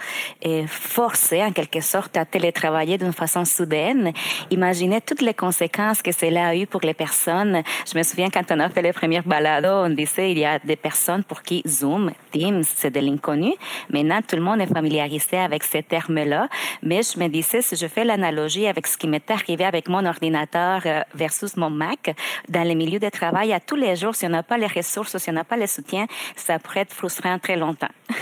euh, 0.47 0.67
forcés 0.67 1.43
en 1.43 1.53
quelque 1.53 1.81
sorte 1.81 2.17
à 2.17 2.25
télétravailler 2.25 2.99
d'une 2.99 3.12
façon 3.12 3.45
soudaine, 3.45 4.12
imaginez 4.51 5.01
toutes 5.01 5.23
les 5.23 5.35
conséquences 5.35 6.03
que 6.03 6.12
cela 6.12 6.49
a 6.49 6.57
eu 6.57 6.67
pour 6.67 6.83
les 6.83 6.95
personnes. 6.95 7.62
Je 7.91 7.97
me 7.97 8.03
souviens 8.03 8.29
quand 8.31 8.51
on 8.51 8.61
a 8.61 8.69
fait 8.69 8.83
les 8.83 8.93
premières 8.93 9.25
balades, 9.25 9.67
on 9.67 9.91
disait 9.91 10.33
il 10.33 10.39
y 10.39 10.45
a 10.45 10.59
des 10.59 10.77
personnes 10.77 11.25
pour 11.25 11.43
qui 11.43 11.62
Zoom, 11.67 12.12
Teams, 12.31 12.65
c'est 12.65 12.91
de 12.91 13.01
l'inconnu. 13.01 13.53
Maintenant, 13.91 14.21
tout 14.27 14.37
le 14.37 14.43
monde 14.43 14.61
est 14.61 14.73
familiarisé 14.73 15.39
avec 15.39 15.62
ces 15.65 15.83
termes-là. 15.83 16.49
Mais 16.83 17.01
je 17.03 17.19
me 17.19 17.29
disais, 17.29 17.62
si 17.62 17.77
je 17.77 17.87
fais 17.87 18.05
l'analogie 18.05 18.67
avec 18.67 18.87
ce 18.87 18.97
qui 18.97 19.09
m'est 19.09 19.31
arrivé 19.31 19.65
avec 19.65 19.89
mon 19.89 20.05
ordinateur 20.05 20.83
euh, 20.87 21.03
versus 21.15 21.57
mon 21.57 21.71
Mac, 21.71 22.15
dans 22.49 22.62
les 22.62 22.75
milieux 22.75 22.99
de 22.99 23.09
travail, 23.09 23.53
à 23.53 23.61
tous 23.61 23.77
les 23.77 23.97
jours, 23.97 24.15
si 24.15 24.27
on 24.27 24.31
n'a 24.31 24.43
pas 24.43 24.59
les 24.59 24.67
ressources 24.67 25.17
si 25.23 25.31
on 25.31 25.35
n'a 25.35 25.45
pas 25.45 25.57
le 25.57 25.67
soutien, 25.67 26.07
ça 26.37 26.59
pourrait 26.59 26.81
être 26.81 26.93
frustrant 26.93 27.38
très 27.38 27.57
longtemps. 27.57 27.95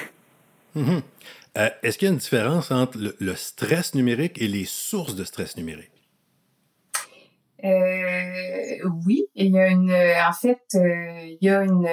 Mhm. 0.76 1.02
Euh, 1.58 1.68
est-ce 1.82 1.98
qu'il 1.98 2.06
y 2.06 2.10
a 2.10 2.12
une 2.12 2.20
différence 2.20 2.70
entre 2.70 2.96
le, 3.18 3.34
stress 3.34 3.94
numérique 3.94 4.40
et 4.40 4.46
les 4.46 4.64
sources 4.64 5.16
de 5.16 5.24
stress 5.24 5.56
numérique? 5.56 5.90
Euh, 7.64 8.88
oui, 9.04 9.24
il 9.34 9.50
y 9.50 9.58
a 9.58 9.66
une, 9.66 9.90
en 9.90 10.32
fait, 10.32 10.62
euh, 10.76 11.26
il 11.26 11.38
y 11.40 11.48
a 11.48 11.62
une, 11.64 11.88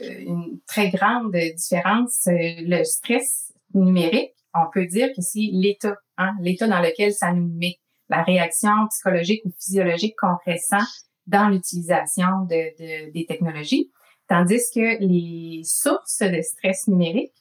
une, 0.00 0.60
très 0.66 0.90
grande 0.90 1.34
différence. 1.56 2.28
Le 2.28 2.84
stress 2.84 3.52
numérique, 3.74 4.34
on 4.54 4.70
peut 4.72 4.86
dire 4.86 5.08
que 5.08 5.22
c'est 5.22 5.48
l'état, 5.52 5.96
hein, 6.16 6.32
l'état 6.40 6.68
dans 6.68 6.80
lequel 6.80 7.12
ça 7.12 7.32
nous 7.32 7.52
met, 7.58 7.80
la 8.08 8.22
réaction 8.22 8.70
psychologique 8.90 9.42
ou 9.44 9.50
physiologique 9.58 10.14
qu'on 10.18 10.36
ressent 10.46 10.86
dans 11.26 11.48
l'utilisation 11.48 12.44
de, 12.48 12.76
de, 12.78 13.12
des 13.12 13.26
technologies. 13.26 13.90
Tandis 14.30 14.70
que 14.72 15.00
les 15.00 15.62
sources 15.64 16.20
de 16.20 16.40
stress 16.40 16.86
numérique, 16.86 17.34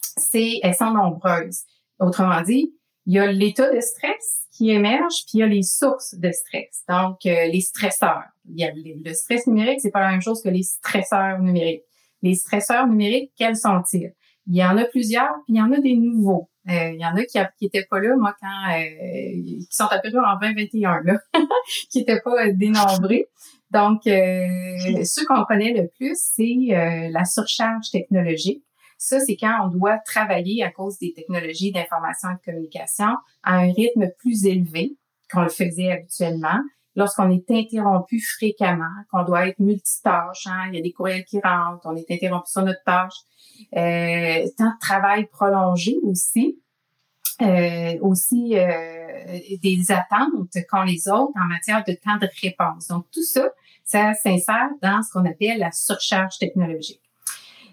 c'est, 0.00 0.60
elles 0.62 0.74
sont 0.74 0.92
nombreuses. 0.92 1.62
Autrement 1.98 2.42
dit, 2.42 2.74
il 3.06 3.14
y 3.14 3.18
a 3.18 3.32
l'état 3.32 3.74
de 3.74 3.80
stress 3.80 4.46
qui 4.52 4.68
émerge, 4.68 5.24
puis 5.26 5.38
il 5.38 5.38
y 5.38 5.42
a 5.44 5.46
les 5.46 5.62
sources 5.62 6.14
de 6.14 6.30
stress. 6.30 6.84
Donc, 6.90 7.24
euh, 7.24 7.46
les 7.46 7.62
stresseurs. 7.62 8.24
Il 8.50 8.60
y 8.60 8.64
a 8.64 8.70
le 8.74 9.14
stress 9.14 9.46
numérique, 9.46 9.80
c'est 9.80 9.90
pas 9.90 10.00
la 10.00 10.10
même 10.10 10.20
chose 10.20 10.42
que 10.42 10.50
les 10.50 10.62
stresseurs 10.62 11.38
numériques. 11.38 11.84
Les 12.20 12.34
stresseurs 12.34 12.86
numériques, 12.86 13.32
quels 13.38 13.56
sont-ils? 13.56 14.12
Il 14.46 14.56
y 14.56 14.62
en 14.62 14.76
a 14.76 14.84
plusieurs, 14.84 15.32
puis 15.46 15.54
il 15.54 15.56
y 15.56 15.62
en 15.62 15.72
a 15.72 15.80
des 15.80 15.96
nouveaux. 15.96 16.50
Euh, 16.68 16.90
il 16.92 17.00
y 17.00 17.06
en 17.06 17.16
a 17.16 17.24
qui, 17.24 17.38
qui 17.58 17.64
étaient 17.64 17.86
pas 17.88 17.98
là, 17.98 18.14
moi, 18.18 18.36
quand 18.38 18.72
euh, 18.74 18.82
qui 18.82 19.68
sont 19.70 19.84
apparus 19.84 20.16
en 20.16 20.38
2021, 20.38 21.00
là, 21.02 21.18
qui 21.90 22.00
étaient 22.00 22.20
pas 22.20 22.52
dénombrés. 22.52 23.30
Donc, 23.72 24.06
euh, 24.06 25.04
ce 25.04 25.24
qu'on 25.26 25.44
connaît 25.44 25.72
le 25.72 25.88
plus, 25.96 26.18
c'est 26.18 26.74
euh, 26.74 27.08
la 27.10 27.24
surcharge 27.24 27.90
technologique. 27.90 28.64
Ça, 28.98 29.18
c'est 29.20 29.36
quand 29.36 29.64
on 29.64 29.68
doit 29.68 29.98
travailler 29.98 30.62
à 30.62 30.70
cause 30.70 30.98
des 30.98 31.12
technologies 31.14 31.72
d'information 31.72 32.30
et 32.30 32.34
de 32.34 32.52
communication 32.52 33.16
à 33.42 33.56
un 33.56 33.72
rythme 33.72 34.10
plus 34.18 34.44
élevé 34.44 34.96
qu'on 35.32 35.42
le 35.42 35.48
faisait 35.48 35.90
habituellement. 35.90 36.60
Lorsqu'on 36.96 37.30
est 37.30 37.50
interrompu 37.50 38.20
fréquemment, 38.20 38.90
qu'on 39.10 39.24
doit 39.24 39.46
être 39.46 39.60
multitâche, 39.60 40.46
hein, 40.46 40.66
il 40.68 40.74
y 40.74 40.78
a 40.78 40.82
des 40.82 40.92
courriels 40.92 41.24
qui 41.24 41.40
rentrent, 41.40 41.86
on 41.86 41.96
est 41.96 42.10
interrompu 42.10 42.50
sur 42.50 42.62
notre 42.62 42.82
tâche, 42.84 43.14
euh, 43.76 44.46
temps 44.58 44.72
de 44.72 44.80
travail 44.80 45.26
prolongé 45.26 45.96
aussi, 46.02 46.60
euh, 47.40 47.96
aussi 48.02 48.58
euh, 48.58 49.38
des 49.62 49.90
attentes 49.90 50.56
qu'ont 50.68 50.82
les 50.82 51.08
autres 51.08 51.32
en 51.40 51.46
matière 51.46 51.84
de 51.86 51.94
temps 51.94 52.18
de 52.20 52.28
réponse. 52.42 52.88
Donc 52.88 53.06
tout 53.12 53.22
ça, 53.22 53.50
ça 53.84 54.14
s'insère 54.14 54.70
dans 54.82 55.02
ce 55.02 55.12
qu'on 55.12 55.24
appelle 55.24 55.58
la 55.58 55.72
surcharge 55.72 56.38
technologique. 56.38 57.02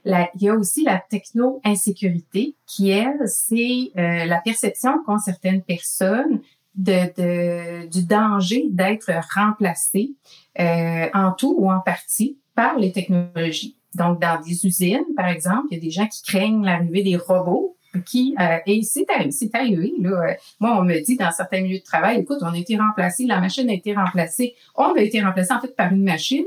il 0.06 0.42
y 0.42 0.50
a 0.50 0.56
aussi 0.56 0.84
la 0.84 1.00
techno-insécurité 1.00 2.56
qui, 2.66 2.90
elle, 2.90 3.28
c'est 3.28 3.92
euh, 3.98 4.26
la 4.26 4.42
perception 4.42 5.04
qu'ont 5.06 5.20
certaines 5.20 5.64
personnes 5.64 6.42
de, 6.76 7.12
de 7.18 7.88
du 7.88 8.06
danger 8.06 8.66
d'être 8.70 9.12
remplacé 9.36 10.12
euh, 10.60 11.08
en 11.14 11.32
tout 11.32 11.56
ou 11.58 11.72
en 11.72 11.80
partie 11.80 12.40
par 12.56 12.78
les 12.78 12.92
technologies. 12.92 13.78
Donc, 13.96 14.22
dans 14.22 14.40
des 14.42 14.66
usines, 14.66 15.06
par 15.16 15.28
exemple, 15.28 15.68
il 15.72 15.76
y 15.76 15.78
a 15.80 15.82
des 15.82 15.92
gens 15.92 16.08
qui 16.08 16.22
craignent 16.22 16.64
l'arrivée 16.64 17.04
des 17.04 17.16
robots 17.16 17.77
qui 18.04 18.36
euh, 18.40 18.58
et 18.66 18.82
c'est 18.84 19.06
arrivé 19.54 19.94
là. 20.00 20.36
Moi, 20.60 20.78
on 20.80 20.84
me 20.84 21.00
dit 21.04 21.18
dans 21.18 21.32
certains 21.32 21.62
milieux 21.62 21.80
de 21.80 21.84
travail, 21.84 22.20
écoute, 22.20 22.40
on 22.42 22.54
a 22.54 22.58
été 22.58 22.78
remplacé, 22.78 23.26
la 23.26 23.40
machine 23.40 23.70
a 23.70 23.74
été 23.74 23.94
remplacée, 23.94 24.56
on 24.76 24.94
a 24.94 25.02
été 25.02 25.22
remplacé 25.22 25.54
en 25.54 25.62
fait 25.62 25.76
par 25.76 25.92
une 25.92 26.04
machine. 26.04 26.46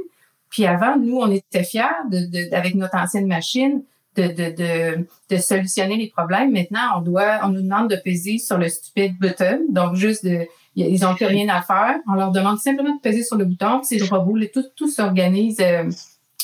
Puis 0.50 0.66
avant, 0.66 0.96
nous, 0.98 1.16
on 1.16 1.30
était 1.30 1.62
fiers 1.62 1.82
de, 2.10 2.54
avec 2.54 2.74
notre 2.74 2.96
ancienne 2.96 3.26
machine 3.26 3.82
de, 4.16 4.24
de, 4.24 4.56
de, 4.56 5.06
de, 5.30 5.36
solutionner 5.36 5.96
les 5.96 6.08
problèmes. 6.08 6.50
Maintenant, 6.50 6.98
on 6.98 7.00
doit, 7.00 7.40
on 7.44 7.48
nous 7.50 7.62
demande 7.62 7.88
de 7.88 7.96
peser 7.96 8.38
sur 8.38 8.58
le 8.58 8.68
stupid 8.68 9.16
button, 9.18 9.60
donc 9.68 9.94
juste 9.94 10.24
de, 10.24 10.46
ils 10.74 11.04
ont 11.06 11.14
plus 11.14 11.26
rien 11.26 11.48
à 11.48 11.62
faire. 11.62 11.98
On 12.08 12.14
leur 12.14 12.32
demande 12.32 12.58
simplement 12.58 12.94
de 12.94 13.00
peser 13.00 13.22
sur 13.22 13.36
le 13.36 13.44
bouton, 13.44 13.82
c'est 13.82 13.98
le 13.98 14.04
robot, 14.04 14.38
tout, 14.52 14.64
tout 14.74 14.88
s'organise, 14.88 15.58
euh, 15.60 15.88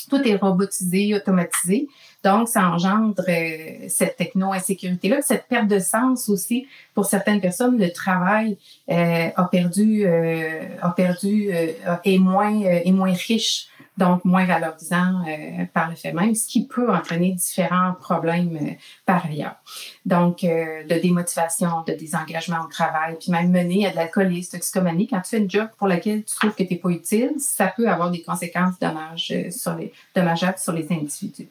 tout 0.09 0.23
est 0.23 0.37
robotisé, 0.37 1.15
automatisé. 1.15 1.89
Donc, 2.27 2.49
ça 2.49 2.69
engendre 2.71 3.23
euh, 3.29 3.87
cette 3.87 4.17
techno-insécurité-là, 4.17 5.23
cette 5.23 5.47
perte 5.47 5.69
de 5.69 5.79
sens 5.79 6.29
aussi 6.29 6.67
pour 6.93 7.05
certaines 7.05 7.41
personnes. 7.41 7.79
Le 7.79 7.93
travail 7.93 8.59
euh, 8.91 9.29
a 9.37 9.45
perdu, 9.45 10.05
euh, 10.05 10.63
a 10.83 10.91
perdu, 10.91 11.51
est 12.05 12.19
moins, 12.19 12.63
est 12.63 12.91
moins 12.91 13.13
riche 13.13 13.69
donc 13.97 14.25
moins 14.25 14.45
valorisant 14.45 15.25
euh, 15.27 15.65
par 15.73 15.89
le 15.89 15.97
fait 15.97 16.13
même, 16.13 16.35
ce 16.35 16.47
qui 16.47 16.67
peut 16.67 16.93
entraîner 16.93 17.33
différents 17.33 17.95
problèmes 17.95 18.57
euh, 18.61 18.73
par 19.07 19.25
ailleurs. 19.27 19.57
Donc, 20.07 20.45
euh, 20.45 20.85
de 20.85 21.01
démotivation, 21.01 21.83
de 21.85 21.93
désengagement 21.93 22.63
au 22.65 22.69
travail, 22.69 23.17
puis 23.19 23.33
même 23.33 23.51
mener 23.51 23.89
à 23.89 23.91
de 23.91 23.97
l'alcoolisme, 23.97 24.53
toxicomanie. 24.53 25.09
Quand 25.09 25.21
tu 25.21 25.31
fais 25.31 25.39
une 25.39 25.51
job 25.51 25.69
pour 25.79 25.89
laquelle 25.89 26.23
tu 26.23 26.37
trouves 26.37 26.55
que 26.55 26.63
tu 26.63 26.75
n'es 26.75 26.79
pas 26.79 26.91
utile, 26.91 27.33
ça 27.39 27.73
peut 27.77 27.89
avoir 27.89 28.13
des 28.13 28.23
conséquences 28.23 28.79
dommages 28.81 29.35
sur 29.51 29.75
les, 29.75 29.93
dommageables 30.15 30.59
sur 30.59 30.73
les 30.73 30.87
individus. 30.93 31.49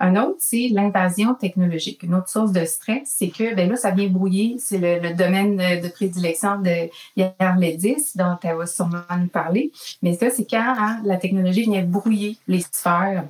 Un 0.00 0.16
autre, 0.16 0.36
c'est 0.38 0.68
l'invasion 0.70 1.34
technologique. 1.34 2.02
Une 2.02 2.14
autre 2.14 2.30
source 2.30 2.50
de 2.50 2.64
stress, 2.64 3.02
c'est 3.04 3.28
que 3.28 3.54
ben 3.54 3.68
là, 3.68 3.76
ça 3.76 3.90
vient 3.90 4.08
brouiller. 4.08 4.56
C'est 4.58 4.78
le, 4.78 5.12
domaine 5.12 5.56
de 5.56 5.88
prédilection 5.88 6.60
de 6.60 6.88
Ledis, 7.16 8.12
dont 8.14 8.38
elle 8.42 8.56
va 8.56 8.66
sûrement 8.66 9.02
nous 9.18 9.28
parler. 9.28 9.70
Mais 10.00 10.14
ça, 10.14 10.30
c'est 10.30 10.48
quand 10.48 10.74
hein, 10.78 11.02
la 11.04 11.18
technologie 11.18 11.64
vient 11.64 11.82
brouiller 11.82 12.38
les 12.46 12.60
sphères, 12.60 13.24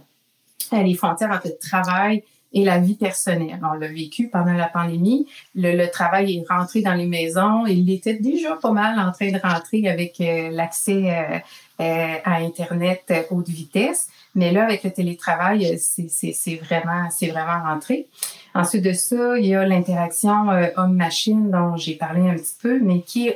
euh, 0.73 0.83
les 0.83 0.95
frontières 0.95 1.31
entre 1.31 1.49
le 1.49 1.59
travail 1.59 2.23
et 2.52 2.64
la 2.64 2.78
vie 2.78 2.95
personnelle. 2.95 3.61
On 3.62 3.75
l'a 3.75 3.88
vécu 3.88 4.28
pendant 4.28 4.52
la 4.52 4.69
pandémie. 4.69 5.26
Le, 5.55 5.87
travail 5.87 6.37
est 6.37 6.45
rentré 6.49 6.81
dans 6.81 6.95
les 6.95 7.07
maisons. 7.07 7.67
Il 7.67 7.90
était 7.90 8.14
déjà 8.14 8.57
pas 8.57 8.73
mal 8.73 8.99
en 8.99 9.12
train 9.12 9.31
de 9.31 9.38
rentrer 9.38 9.88
avec 9.88 10.21
euh, 10.21 10.50
l'accès 10.50 11.43
euh, 11.81 12.17
à 12.25 12.37
Internet 12.37 13.12
haute 13.31 13.49
vitesse. 13.49 14.09
Mais 14.35 14.52
là, 14.52 14.64
avec 14.64 14.85
le 14.85 14.90
télétravail, 14.90 15.78
c'est 15.78 16.55
vraiment, 16.57 17.09
c'est 17.11 17.28
vraiment 17.28 17.62
rentré. 17.64 18.07
Ensuite 18.55 18.85
de 18.85 18.93
ça, 18.93 19.38
il 19.38 19.47
y 19.47 19.55
a 19.55 19.64
l'interaction 19.64 20.49
homme-machine 20.76 21.50
dont 21.50 21.76
j'ai 21.76 21.95
parlé 21.95 22.28
un 22.28 22.35
petit 22.35 22.57
peu, 22.61 22.78
mais 22.81 23.02
qui 23.02 23.31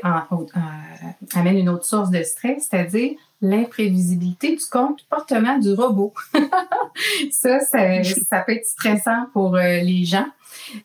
amène 1.35 1.59
une 1.59 1.69
autre 1.69 1.85
source 1.85 2.11
de 2.11 2.23
stress, 2.23 2.69
c'est-à-dire 2.71 3.13
l'imprévisibilité 3.43 4.55
du 4.55 4.65
comportement 4.71 5.59
du 5.59 5.73
robot. 5.75 6.15
ça, 7.31 7.61
ça, 7.61 8.41
peut 8.47 8.53
être 8.53 8.67
stressant 8.67 9.27
pour 9.33 9.57
euh, 9.57 9.81
les 9.81 10.05
gens. 10.05 10.29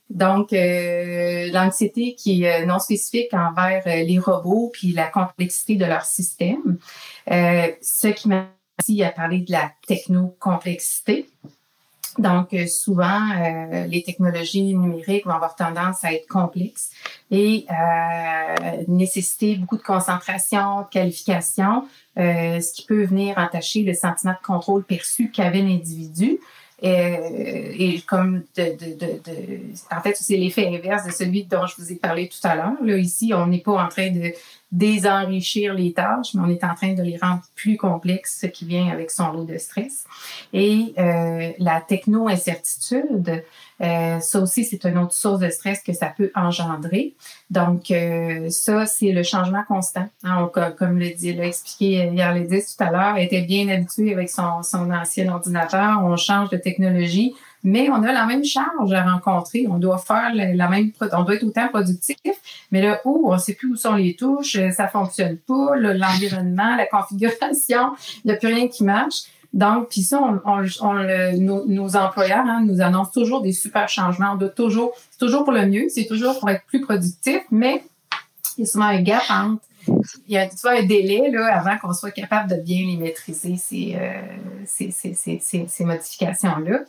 Donc, 0.09 0.51
euh, 0.51 1.49
l'anxiété 1.51 2.15
qui 2.15 2.43
est 2.43 2.63
euh, 2.63 2.65
non 2.65 2.79
spécifique 2.79 3.33
envers 3.33 3.83
les 3.85 4.19
robots 4.19 4.71
puis 4.73 4.91
la 4.91 5.07
complexité 5.07 5.75
de 5.75 5.85
leur 5.85 6.03
système. 6.03 6.77
ce 7.27 8.07
qui 8.07 8.27
m'a 8.27 8.47
aussi 8.79 9.03
à 9.03 9.11
parler 9.11 9.39
de 9.39 9.51
la 9.51 9.71
techno-complexité. 9.87 11.27
Donc, 12.17 12.55
souvent, 12.67 13.19
les 13.87 14.03
technologies 14.03 14.63
numériques 14.63 15.25
vont 15.25 15.33
avoir 15.33 15.55
tendance 15.55 16.03
à 16.03 16.13
être 16.13 16.27
complexes 16.27 16.91
et 17.31 17.65
nécessiter 18.87 19.55
beaucoup 19.55 19.77
de 19.77 19.83
concentration, 19.83 20.81
de 20.81 20.89
qualification, 20.89 21.85
euh, 22.17 22.59
ce 22.59 22.73
qui 22.73 22.85
peut 22.85 23.03
venir 23.03 23.37
entacher 23.37 23.83
le 23.83 23.93
sentiment 23.93 24.33
de 24.33 24.45
contrôle 24.45 24.83
perçu 24.83 25.29
qu'avait 25.29 25.61
l'individu. 25.61 26.39
et 26.81 28.01
comme 28.07 28.43
en 29.91 30.01
fait, 30.01 30.15
c'est 30.15 30.37
l'effet 30.37 30.67
inverse 30.67 31.05
de 31.05 31.11
celui 31.11 31.43
dont 31.43 31.65
je 31.65 31.75
vous 31.77 31.91
ai 31.91 31.95
parlé 31.95 32.29
tout 32.29 32.45
à 32.47 32.55
l'heure. 32.55 32.73
Là, 32.83 32.97
ici, 32.97 33.33
on 33.35 33.47
n'est 33.47 33.61
pas 33.61 33.83
en 33.83 33.87
train 33.87 34.11
de 34.11 34.33
désenrichir 34.71 35.73
les 35.73 35.93
tâches, 35.93 36.33
mais 36.33 36.41
on 36.45 36.49
est 36.49 36.63
en 36.63 36.75
train 36.75 36.93
de 36.93 37.01
les 37.01 37.17
rendre 37.17 37.41
plus 37.55 37.77
complexes, 37.77 38.39
ce 38.41 38.47
qui 38.47 38.65
vient 38.65 38.89
avec 38.89 39.11
son 39.11 39.31
lot 39.31 39.45
de 39.45 39.57
stress. 39.57 40.03
Et 40.51 40.93
euh, 40.97 41.51
la 41.57 41.79
techno-incertitude, 41.79 43.43
euh, 43.81 44.19
ça 44.19 44.39
aussi, 44.39 44.65
c'est 44.65 44.83
une 44.83 44.97
autre 44.97 45.13
source 45.13 45.39
de 45.39 45.49
stress 45.49 45.81
que 45.81 45.93
ça 45.93 46.07
peut 46.07 46.31
engendrer. 46.35 47.15
Donc, 47.49 47.91
euh, 47.91 48.49
ça, 48.49 48.85
c'est 48.85 49.11
le 49.11 49.23
changement 49.23 49.63
constant. 49.67 50.09
Hein, 50.23 50.51
comme 50.77 50.99
le 50.99 51.11
dit, 51.11 51.33
l'a 51.33 51.47
expliqué 51.47 52.09
hier 52.11 52.33
dit 52.33 52.59
tout 52.59 52.83
à 52.83 52.91
l'heure, 52.91 53.17
était 53.17 53.43
bien 53.43 53.69
habitué 53.69 54.13
avec 54.13 54.29
son, 54.29 54.63
son 54.63 54.91
ancien 54.91 55.31
ordinateur. 55.31 56.01
On 56.03 56.17
change 56.17 56.49
de 56.49 56.57
technologie 56.57 57.33
mais 57.63 57.89
on 57.89 58.03
a 58.03 58.11
la 58.11 58.25
même 58.25 58.43
charge 58.43 58.93
à 58.93 59.03
rencontrer. 59.03 59.65
On 59.69 59.77
doit 59.77 59.97
faire 59.97 60.31
la, 60.33 60.67
même, 60.67 60.91
on 61.01 61.23
doit 61.23 61.35
être 61.35 61.43
autant 61.43 61.67
productif, 61.67 62.17
mais 62.71 62.81
là, 62.81 63.01
où 63.05 63.29
on 63.29 63.33
ne 63.33 63.39
sait 63.39 63.53
plus 63.53 63.71
où 63.71 63.75
sont 63.75 63.95
les 63.95 64.15
touches, 64.15 64.55
euh, 64.55 64.71
ça 64.71 64.87
fonctionne 64.87 65.37
pas, 65.37 65.75
l'environnement, 65.75 66.75
la 66.75 66.85
configuration, 66.85 67.93
il 68.23 68.27
n'y 68.27 68.31
a 68.31 68.35
plus 68.35 68.53
rien 68.53 68.67
qui 68.67 68.83
marche. 68.83 69.23
Donc, 69.53 69.89
puis 69.89 70.01
ça, 70.01 70.21
on, 70.21 71.65
nos, 71.65 71.95
employeurs 71.95 72.45
hein, 72.45 72.63
nous 72.65 72.81
annoncent 72.81 73.11
toujours 73.11 73.41
des 73.41 73.53
super 73.53 73.89
changements. 73.89 74.33
On 74.33 74.35
doit 74.35 74.49
toujours, 74.49 74.91
c'est 75.11 75.17
toujours 75.17 75.43
pour 75.43 75.53
le 75.53 75.65
mieux, 75.65 75.87
c'est 75.89 76.05
toujours 76.05 76.39
pour 76.39 76.49
être 76.49 76.63
plus 76.65 76.81
productif, 76.81 77.41
mais 77.49 77.83
il 78.57 78.65
y 78.65 78.67
a 78.67 78.69
souvent 78.69 78.85
un 78.85 79.01
gap 79.01 79.23
entre 79.29 79.61
il 80.27 80.33
y 80.33 80.37
a 80.37 80.49
souvent 80.49 80.73
un 80.73 80.83
délai 80.83 81.29
là, 81.31 81.57
avant 81.57 81.77
qu'on 81.77 81.93
soit 81.93 82.11
capable 82.11 82.49
de 82.49 82.61
bien 82.61 82.85
les 82.85 82.97
maîtriser, 82.97 83.55
ces, 83.57 83.95
euh, 83.95 84.21
ces, 84.65 84.91
ces, 84.91 85.39
ces 85.67 85.85
modifications-là. 85.85 86.81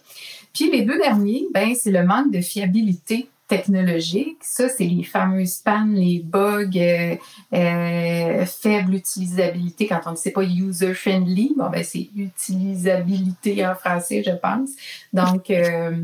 Puis 0.55 0.71
les 0.71 0.83
deux 0.83 0.99
derniers, 0.99 1.47
ben, 1.52 1.75
c'est 1.75 1.90
le 1.90 2.05
manque 2.05 2.33
de 2.33 2.40
fiabilité 2.40 3.28
technologique. 3.49 4.37
Ça, 4.43 4.69
c'est 4.69 4.85
les 4.85 5.02
fameux 5.02 5.47
spams, 5.47 5.95
les 5.95 6.21
bugs, 6.21 6.71
euh, 6.76 7.17
euh, 7.55 8.45
faible 8.45 8.95
utilisabilité 8.95 9.87
quand 9.87 10.00
on 10.07 10.11
ne 10.12 10.17
sait 10.17 10.31
pas 10.31 10.43
user-friendly. 10.45 11.55
Bon, 11.57 11.71
ben, 11.71 11.83
c'est 11.83 12.11
utilisabilité 12.14 13.67
en 13.67 13.75
français, 13.75 14.23
je 14.25 14.33
pense. 14.33 14.71
Donc, 15.14 15.50
euh, 15.50 15.97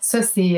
ça, 0.00 0.22
c'est 0.22 0.50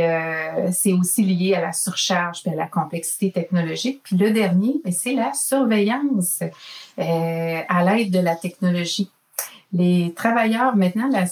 c'est 0.72 0.92
aussi 0.92 1.22
lié 1.22 1.54
à 1.54 1.60
la 1.60 1.72
surcharge 1.72 2.42
à 2.46 2.54
la 2.54 2.66
complexité 2.66 3.30
technologique. 3.30 4.00
Puis 4.02 4.16
le 4.16 4.32
dernier, 4.32 4.80
ben, 4.84 4.92
c'est 4.92 5.14
la 5.14 5.32
surveillance 5.32 6.40
à 6.98 7.84
l'aide 7.84 8.10
de 8.10 8.18
la 8.18 8.34
technologie 8.34 9.10
les 9.72 10.12
travailleurs, 10.14 10.76
maintenant, 10.76 11.08
la, 11.10 11.24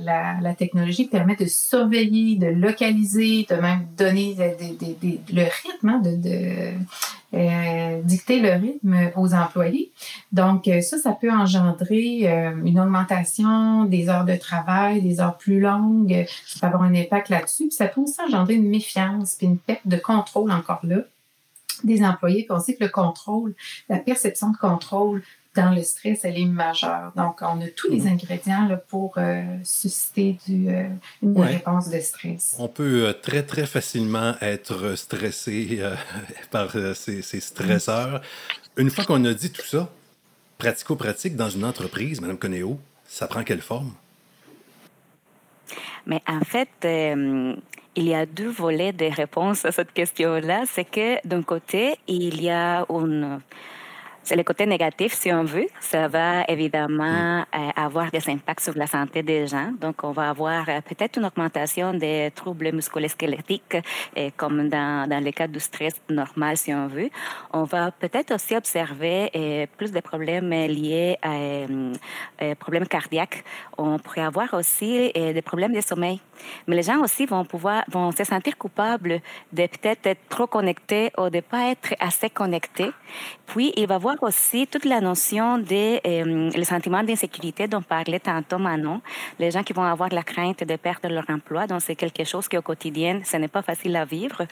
la, 0.00 0.40
la, 0.40 0.54
technologie 0.54 1.06
permet 1.06 1.36
de 1.36 1.44
surveiller, 1.44 2.36
de 2.36 2.46
localiser, 2.46 3.46
de 3.48 3.56
même 3.56 3.86
donner 3.98 4.34
le 4.38 5.42
rythme, 5.42 5.88
hein, 5.88 6.00
de, 6.02 6.16
de 6.16 6.72
euh, 7.34 8.02
dicter 8.02 8.40
le 8.40 8.52
rythme 8.52 9.10
aux 9.16 9.34
employés. 9.34 9.92
Donc, 10.32 10.68
euh, 10.68 10.80
ça, 10.80 10.96
ça 10.98 11.12
peut 11.12 11.30
engendrer 11.30 12.30
euh, 12.30 12.52
une 12.64 12.80
augmentation 12.80 13.84
des 13.84 14.08
heures 14.08 14.24
de 14.24 14.36
travail, 14.36 15.02
des 15.02 15.20
heures 15.20 15.36
plus 15.36 15.60
longues. 15.60 16.26
Ça 16.46 16.60
peut 16.60 16.74
avoir 16.74 16.82
un 16.82 16.94
impact 16.94 17.28
là-dessus. 17.28 17.68
Puis 17.68 17.76
ça 17.76 17.88
peut 17.88 18.00
aussi 18.00 18.20
engendrer 18.26 18.54
une 18.54 18.68
méfiance, 18.68 19.34
puis 19.34 19.46
une 19.46 19.58
perte 19.58 19.86
de 19.86 19.96
contrôle 19.96 20.50
encore 20.50 20.80
là 20.82 20.98
des 21.84 22.04
employés. 22.04 22.44
Puis 22.44 22.52
on 22.52 22.60
sait 22.60 22.74
que 22.74 22.84
le 22.84 22.90
contrôle, 22.90 23.54
la 23.88 23.98
perception 23.98 24.50
de 24.50 24.56
contrôle 24.56 25.22
dans 25.54 25.74
le 25.74 25.82
stress, 25.82 26.24
elle 26.24 26.38
est 26.38 26.46
majeure. 26.46 27.12
Donc, 27.14 27.42
on 27.42 27.60
a 27.60 27.68
tous 27.68 27.90
les 27.90 28.02
mm. 28.02 28.06
ingrédients 28.08 28.68
là, 28.68 28.76
pour 28.76 29.14
euh, 29.18 29.42
susciter 29.64 30.38
du, 30.46 30.68
euh, 30.68 30.88
une 31.22 31.38
réponse 31.40 31.90
de 31.90 32.00
stress. 32.00 32.56
On 32.58 32.68
peut 32.68 33.06
euh, 33.06 33.12
très, 33.12 33.42
très 33.42 33.66
facilement 33.66 34.34
être 34.40 34.94
stressé 34.96 35.82
par 36.50 36.72
ces, 36.94 37.22
ces, 37.22 37.40
stresseurs. 37.40 38.22
Une 38.76 38.90
fois 38.90 39.04
qu'on 39.04 39.24
a 39.24 39.34
dit 39.34 39.52
tout 39.52 39.66
ça, 39.66 39.90
pratico-pratique 40.58 41.36
dans 41.36 41.50
une 41.50 41.64
entreprise, 41.64 42.20
Mme 42.20 42.38
Conéo, 42.38 42.78
ça 43.06 43.26
prend 43.26 43.42
quelle 43.44 43.60
forme? 43.60 43.92
Mais 46.06 46.22
en 46.26 46.40
fait, 46.40 46.68
il 47.94 48.04
y 48.04 48.14
a 48.14 48.26
deux 48.26 48.48
volets 48.48 48.92
de 48.92 49.04
réponse 49.04 49.64
à 49.64 49.72
cette 49.72 49.92
question-là. 49.92 50.64
C'est 50.66 50.84
que 50.84 51.26
d'un 51.26 51.42
côté, 51.42 51.96
il 52.08 52.42
y 52.42 52.50
a 52.50 52.84
une 52.88 53.40
le 54.30 54.42
côté 54.44 54.66
négatif, 54.66 55.12
si 55.14 55.32
on 55.32 55.44
veut. 55.44 55.66
Ça 55.80 56.08
va 56.08 56.44
évidemment 56.48 57.40
mm. 57.40 57.44
euh, 57.54 57.70
avoir 57.76 58.10
des 58.10 58.28
impacts 58.30 58.60
sur 58.60 58.76
la 58.76 58.86
santé 58.86 59.22
des 59.22 59.46
gens. 59.46 59.72
Donc, 59.80 60.04
on 60.04 60.12
va 60.12 60.30
avoir 60.30 60.68
euh, 60.68 60.80
peut-être 60.80 61.18
une 61.18 61.26
augmentation 61.26 61.92
des 61.92 62.30
troubles 62.34 62.72
musculosquelettiques, 62.72 63.76
euh, 64.16 64.30
comme 64.36 64.68
dans, 64.68 65.08
dans 65.08 65.22
le 65.22 65.30
cas 65.32 65.46
du 65.46 65.60
stress 65.60 65.94
normal, 66.08 66.56
si 66.56 66.72
on 66.72 66.86
veut. 66.86 67.10
On 67.52 67.64
va 67.64 67.90
peut-être 67.90 68.32
aussi 68.34 68.56
observer 68.56 69.68
plus 69.76 69.92
de 69.92 70.00
problèmes 70.00 70.50
liés 70.50 71.16
à 71.22 72.54
problèmes 72.54 72.86
cardiaques. 72.86 73.44
On 73.76 73.98
pourrait 73.98 74.22
avoir 74.22 74.54
aussi 74.54 75.12
des 75.14 75.42
problèmes 75.42 75.72
de 75.72 75.80
sommeil. 75.80 76.20
Mais 76.66 76.76
les 76.76 76.82
gens 76.82 77.00
aussi 77.00 77.26
vont 77.26 77.44
pouvoir, 77.44 77.84
vont 77.88 78.10
se 78.12 78.24
sentir 78.24 78.56
coupables 78.56 79.20
de 79.52 79.66
peut-être 79.66 80.06
être 80.06 80.28
trop 80.28 80.46
connectés 80.46 81.10
ou 81.18 81.28
de 81.30 81.40
pas 81.40 81.70
être 81.70 81.94
assez 82.00 82.30
connectés. 82.30 82.90
Puis, 83.46 83.72
il 83.76 83.86
va 83.86 83.98
aussi 84.20 84.66
toute 84.66 84.84
la 84.84 85.00
notion 85.00 85.58
des 85.58 86.00
euh, 86.06 86.50
les 86.50 86.64
sentiments 86.64 87.02
d'insécurité 87.02 87.66
dont 87.66 87.82
parlait 87.82 88.20
tantôt 88.20 88.58
Manon. 88.58 89.00
Les 89.38 89.50
gens 89.50 89.62
qui 89.62 89.72
vont 89.72 89.82
avoir 89.82 90.08
la 90.10 90.22
crainte 90.22 90.64
de 90.64 90.76
perdre 90.76 91.08
leur 91.08 91.24
emploi, 91.28 91.66
donc 91.66 91.80
c'est 91.82 91.96
quelque 91.96 92.24
chose 92.24 92.48
qui 92.48 92.58
au 92.58 92.62
quotidien, 92.62 93.20
ce 93.24 93.36
n'est 93.36 93.48
pas 93.48 93.62
facile 93.62 93.96
à 93.96 94.04
vivre. 94.04 94.42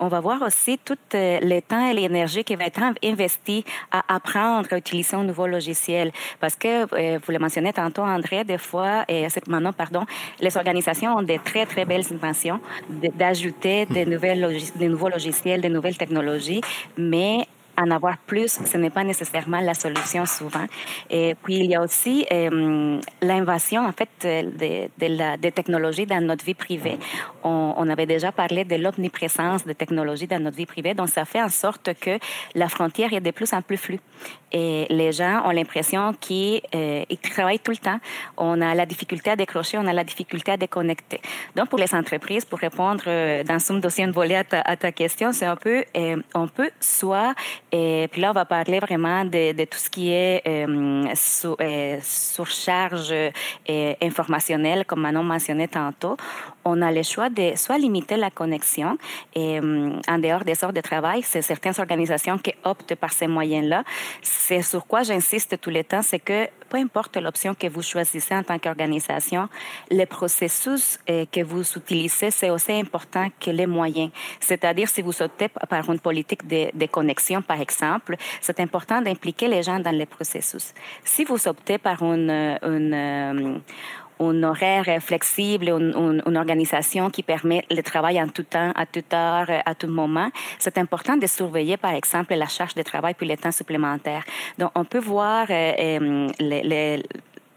On 0.00 0.08
va 0.08 0.20
voir 0.20 0.42
aussi 0.42 0.78
tout 0.78 0.98
euh, 1.14 1.38
le 1.40 1.60
temps 1.60 1.88
et 1.88 1.94
l'énergie 1.94 2.44
qui 2.44 2.56
va 2.56 2.64
être 2.64 2.80
investi 3.02 3.64
à 3.90 4.14
apprendre 4.14 4.68
à 4.72 4.78
utiliser 4.78 5.16
un 5.16 5.24
nouveau 5.24 5.46
logiciel. 5.46 6.10
Parce 6.40 6.56
que, 6.56 6.82
euh, 6.94 7.18
vous 7.24 7.32
le 7.32 7.38
mentionnez 7.38 7.72
tantôt, 7.72 8.02
André, 8.02 8.44
des 8.44 8.58
fois, 8.58 9.04
et 9.08 9.28
c'est 9.28 9.46
Manon, 9.48 9.72
pardon, 9.72 10.04
les 10.40 10.56
organisations 10.56 11.16
ont 11.16 11.22
des 11.22 11.38
très, 11.38 11.66
très 11.66 11.84
belles 11.84 12.06
intentions 12.12 12.60
d'ajouter 12.88 13.86
des, 13.86 14.06
nouvelles 14.06 14.58
des 14.76 14.88
nouveaux 14.88 15.08
logiciels, 15.08 15.60
des 15.60 15.68
nouvelles 15.68 15.96
technologies, 15.96 16.60
mais 16.96 17.46
en 17.76 17.90
avoir 17.90 18.16
plus, 18.18 18.58
ce 18.64 18.76
n'est 18.76 18.90
pas 18.90 19.04
nécessairement 19.04 19.60
la 19.60 19.74
solution 19.74 20.26
souvent. 20.26 20.66
Et 21.10 21.34
puis, 21.42 21.58
il 21.58 21.66
y 21.66 21.74
a 21.74 21.82
aussi 21.82 22.26
euh, 22.32 23.00
l'invasion, 23.22 23.86
en 23.86 23.92
fait, 23.92 24.08
de, 24.22 24.88
de 24.98 25.16
la, 25.16 25.36
des 25.36 25.52
technologies 25.52 26.06
dans 26.06 26.20
notre 26.20 26.44
vie 26.44 26.54
privée. 26.54 26.98
On, 27.42 27.88
avait 27.88 28.06
déjà 28.06 28.32
parlé 28.32 28.64
de 28.64 28.76
l'omniprésence 28.76 29.64
des 29.66 29.74
technologies 29.74 30.26
dans 30.26 30.42
notre 30.42 30.56
vie 30.56 30.64
privée, 30.64 30.94
donc 30.94 31.10
ça 31.10 31.26
fait 31.26 31.42
en 31.42 31.50
sorte 31.50 31.90
que 32.00 32.18
la 32.54 32.68
frontière 32.68 33.12
est 33.12 33.20
de 33.20 33.30
plus 33.30 33.52
en 33.52 33.60
plus 33.60 33.76
floue. 33.76 34.00
Et 34.50 34.86
les 34.88 35.12
gens 35.12 35.42
ont 35.44 35.50
l'impression 35.50 36.14
qu'ils 36.18 36.62
euh, 36.74 37.04
travaillent 37.34 37.58
tout 37.58 37.72
le 37.72 37.76
temps. 37.76 37.98
On 38.38 38.60
a 38.62 38.74
la 38.74 38.86
difficulté 38.86 39.30
à 39.30 39.36
décrocher, 39.36 39.76
on 39.76 39.86
a 39.86 39.92
la 39.92 40.04
difficulté 40.04 40.52
à 40.52 40.56
déconnecter. 40.56 41.20
Donc, 41.54 41.68
pour 41.68 41.78
les 41.78 41.94
entreprises, 41.94 42.44
pour 42.44 42.58
répondre 42.58 43.04
euh, 43.06 43.44
dans 43.44 43.58
ce 43.58 43.74
dossier 43.74 44.06
volet 44.06 44.36
à 44.36 44.44
ta, 44.44 44.60
à 44.60 44.76
ta 44.76 44.92
question, 44.92 45.32
c'est 45.32 45.46
un 45.46 45.56
peu, 45.56 45.84
euh, 45.96 46.16
on 46.34 46.48
peut 46.48 46.70
soit 46.80 47.34
et 47.72 48.08
puis 48.10 48.20
là, 48.20 48.30
on 48.30 48.34
va 48.34 48.44
parler 48.44 48.78
vraiment 48.78 49.24
de, 49.24 49.52
de 49.52 49.64
tout 49.64 49.78
ce 49.78 49.90
qui 49.90 50.12
est 50.12 50.42
euh, 50.46 51.06
euh 51.60 51.98
surcharge 52.02 53.12
euh, 53.12 53.94
informationnelle, 54.00 54.84
comme 54.84 55.00
Manon 55.00 55.24
mentionnait 55.24 55.68
tantôt. 55.68 56.16
On 56.64 56.80
a 56.82 56.90
le 56.90 57.02
choix 57.02 57.30
de 57.30 57.52
soit 57.56 57.78
limiter 57.78 58.16
la 58.16 58.30
connexion 58.30 58.96
et, 59.34 59.60
euh, 59.60 59.92
en 60.08 60.18
dehors 60.18 60.44
des 60.44 60.64
heures 60.64 60.72
de 60.72 60.80
travail. 60.80 61.22
C'est 61.22 61.42
certaines 61.42 61.78
organisations 61.78 62.38
qui 62.38 62.54
optent 62.64 62.94
par 62.94 63.12
ces 63.12 63.26
moyens-là. 63.26 63.84
C'est 64.22 64.62
sur 64.62 64.86
quoi 64.86 65.02
j'insiste 65.02 65.60
tout 65.60 65.70
le 65.70 65.84
temps, 65.84 66.02
c'est 66.02 66.18
que 66.18 66.48
peu 66.68 66.78
importe 66.78 67.16
l'option 67.18 67.54
que 67.54 67.68
vous 67.68 67.82
choisissez 67.82 68.34
en 68.34 68.42
tant 68.42 68.58
qu'organisation, 68.58 69.48
le 69.90 70.04
processus 70.06 70.98
euh, 71.08 71.24
que 71.30 71.42
vous 71.42 71.62
utilisez, 71.76 72.30
c'est 72.30 72.50
aussi 72.50 72.72
important 72.72 73.28
que 73.38 73.50
les 73.50 73.66
moyens. 73.66 74.10
C'est-à-dire, 74.40 74.88
si 74.88 75.02
vous 75.02 75.22
optez 75.22 75.48
par 75.48 75.88
une 75.90 76.00
politique 76.00 76.46
de, 76.46 76.70
de 76.74 76.86
connexion, 76.86 77.42
par 77.42 77.60
exemple, 77.60 78.16
c'est 78.40 78.58
important 78.60 79.00
d'impliquer 79.00 79.48
les 79.48 79.62
gens 79.62 79.78
dans 79.78 79.96
le 79.96 80.06
processus. 80.06 80.74
Si 81.04 81.24
vous 81.24 81.46
optez 81.46 81.78
par 81.78 82.02
une, 82.02 82.30
une, 82.62 82.94
euh, 82.94 83.58
un 84.20 84.42
horaire 84.42 84.86
flexible, 85.00 85.68
une, 85.68 86.22
organisation 86.36 87.10
qui 87.10 87.22
permet 87.22 87.64
le 87.70 87.82
travail 87.82 88.20
en 88.20 88.28
tout 88.28 88.42
temps, 88.42 88.72
à 88.74 88.86
toute 88.86 89.12
heure, 89.12 89.46
à 89.64 89.74
tout 89.74 89.88
moment. 89.88 90.30
C'est 90.58 90.78
important 90.78 91.16
de 91.16 91.26
surveiller, 91.26 91.76
par 91.76 91.92
exemple, 91.92 92.34
la 92.34 92.46
charge 92.46 92.74
de 92.74 92.82
travail 92.82 93.14
puis 93.14 93.26
les 93.26 93.36
temps 93.36 93.52
supplémentaires. 93.52 94.24
Donc, 94.58 94.70
on 94.74 94.84
peut 94.84 94.98
voir 94.98 95.46
euh, 95.50 95.72
euh, 95.78 96.28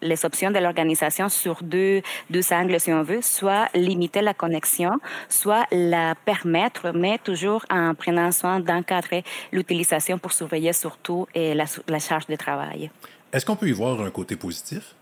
les, 0.01 0.25
options 0.25 0.51
de 0.51 0.59
l'organisation 0.59 1.29
sur 1.29 1.63
deux, 1.63 2.01
deux 2.29 2.53
angles, 2.53 2.79
si 2.79 2.91
on 2.91 3.03
veut, 3.03 3.21
soit 3.21 3.67
limiter 3.73 4.21
la 4.21 4.33
connexion, 4.33 4.99
soit 5.29 5.65
la 5.71 6.15
permettre, 6.15 6.91
mais 6.93 7.17
toujours 7.19 7.65
en 7.69 7.93
prenant 7.93 8.31
soin 8.31 8.59
d'encadrer 8.59 9.23
l'utilisation 9.51 10.17
pour 10.17 10.33
surveiller 10.33 10.73
surtout 10.73 11.27
et 11.33 11.53
la, 11.53 11.65
la 11.87 11.99
charge 11.99 12.27
de 12.27 12.35
travail. 12.35 12.89
Est-ce 13.33 13.45
qu'on 13.45 13.55
peut 13.55 13.67
y 13.67 13.73
voir 13.73 14.01
un 14.01 14.09
côté 14.09 14.35
positif? 14.35 14.95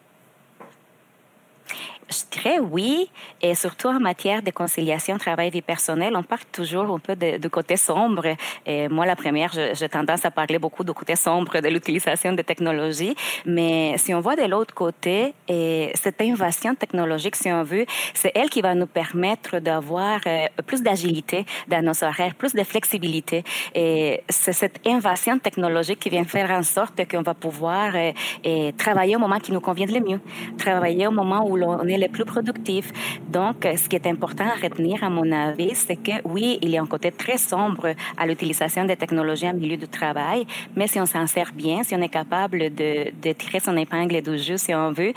Je 2.09 2.23
dirais 2.31 2.59
oui, 2.59 3.09
et 3.41 3.55
surtout 3.55 3.87
en 3.87 3.99
matière 3.99 4.41
de 4.41 4.51
conciliation 4.51 5.17
travail-vie 5.17 5.61
personnelle, 5.61 6.15
on 6.15 6.23
parle 6.23 6.45
toujours 6.51 6.93
un 6.93 6.99
peu 6.99 7.15
de, 7.15 7.47
côté 7.47 7.77
sombre. 7.77 8.35
Et 8.65 8.87
moi, 8.89 9.05
la 9.05 9.15
première, 9.15 9.51
j'ai 9.51 9.89
tendance 9.89 10.25
à 10.25 10.31
parler 10.31 10.59
beaucoup 10.59 10.83
du 10.83 10.93
côté 10.93 11.15
sombre 11.15 11.59
de 11.59 11.67
l'utilisation 11.67 12.33
des 12.33 12.43
technologies, 12.43 13.15
mais 13.45 13.97
si 13.97 14.13
on 14.13 14.21
voit 14.21 14.35
de 14.35 14.43
l'autre 14.43 14.73
côté, 14.73 15.33
et 15.47 15.91
cette 15.95 16.21
innovation 16.21 16.75
technologique, 16.75 17.35
si 17.35 17.51
on 17.51 17.63
veut, 17.63 17.85
c'est 18.13 18.31
elle 18.35 18.49
qui 18.49 18.61
va 18.61 18.75
nous 18.75 18.87
permettre 18.87 19.59
d'avoir 19.59 20.19
euh, 20.27 20.45
plus 20.65 20.81
d'agilité 20.81 21.45
dans 21.67 21.83
nos 21.83 22.03
horaires, 22.03 22.35
plus 22.35 22.53
de 22.53 22.63
flexibilité. 22.63 23.43
Et 23.73 24.23
c'est 24.29 24.53
cette 24.53 24.79
innovation 24.85 25.39
technologique 25.39 25.99
qui 25.99 26.09
vient 26.09 26.25
faire 26.25 26.51
en 26.51 26.63
sorte 26.63 27.07
qu'on 27.09 27.21
va 27.21 27.33
pouvoir 27.33 27.93
euh, 27.95 28.71
travailler 28.77 29.15
au 29.15 29.19
moment 29.19 29.39
qui 29.39 29.51
nous 29.51 29.61
convient 29.61 29.87
le 29.87 29.99
mieux, 29.99 30.19
travailler 30.57 31.07
au 31.07 31.11
moment 31.11 31.47
où 31.47 31.55
l'on 31.55 31.85
est 31.87 31.94
les 31.97 32.09
plus 32.09 32.25
productifs. 32.25 32.91
Donc, 33.29 33.67
ce 33.75 33.87
qui 33.87 33.95
est 33.95 34.07
important 34.07 34.45
à 34.45 34.55
retenir, 34.61 35.03
à 35.03 35.09
mon 35.09 35.31
avis, 35.31 35.75
c'est 35.75 35.95
que 35.95 36.11
oui, 36.23 36.59
il 36.61 36.69
y 36.69 36.77
a 36.77 36.81
un 36.81 36.85
côté 36.85 37.11
très 37.11 37.37
sombre 37.37 37.93
à 38.17 38.25
l'utilisation 38.25 38.85
des 38.85 38.95
technologies 38.95 39.47
en 39.47 39.53
milieu 39.53 39.77
de 39.77 39.85
travail, 39.85 40.45
mais 40.75 40.87
si 40.87 40.99
on 40.99 41.05
s'en 41.05 41.27
sert 41.27 41.51
bien, 41.53 41.83
si 41.83 41.95
on 41.95 42.01
est 42.01 42.09
capable 42.09 42.73
de, 42.73 43.31
tirer 43.33 43.59
son 43.59 43.75
épingle 43.77 44.21
du 44.21 44.37
jeu, 44.37 44.57
si 44.57 44.73
on 44.73 44.91
veut, 44.91 45.13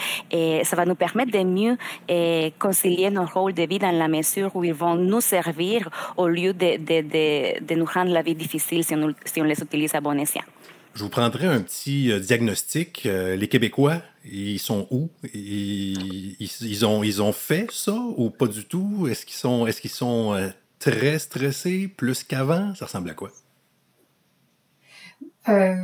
ça 0.64 0.76
va 0.76 0.84
nous 0.84 0.94
permettre 0.94 1.32
de 1.32 1.44
mieux 1.44 1.76
concilier 2.58 3.10
nos 3.10 3.24
rôles 3.24 3.54
de 3.54 3.62
vie 3.62 3.78
dans 3.78 3.90
la 3.90 4.08
mesure 4.08 4.54
où 4.54 4.64
ils 4.64 4.74
vont 4.74 4.96
nous 4.96 5.20
servir 5.20 5.88
au 6.16 6.28
lieu 6.28 6.52
de, 6.52 7.74
nous 7.74 7.84
rendre 7.84 8.12
la 8.12 8.22
vie 8.22 8.34
difficile 8.34 8.84
si 8.84 8.94
on 9.40 9.44
les 9.44 9.60
utilise 9.60 9.94
à 9.94 10.00
bon 10.00 10.18
escient. 10.18 10.44
Je 10.98 11.04
vous 11.04 11.10
prendrai 11.10 11.46
un 11.46 11.60
petit 11.60 12.10
euh, 12.10 12.18
diagnostic. 12.18 13.06
Euh, 13.06 13.36
les 13.36 13.46
Québécois, 13.46 14.02
ils 14.24 14.58
sont 14.58 14.88
où? 14.90 15.10
Ils, 15.32 16.84
ont, 16.84 17.32
fait 17.32 17.70
ça 17.70 17.96
ou 18.16 18.30
pas 18.30 18.48
du 18.48 18.64
tout? 18.64 19.06
Est-ce 19.08 19.24
qu'ils 19.24 19.36
sont, 19.90 20.36
est 20.36 20.42
euh, 20.42 20.48
très 20.80 21.20
stressés 21.20 21.86
plus 21.86 22.24
qu'avant? 22.24 22.74
Ça 22.74 22.86
ressemble 22.86 23.10
à 23.10 23.14
quoi? 23.14 23.30
Euh, 25.48 25.74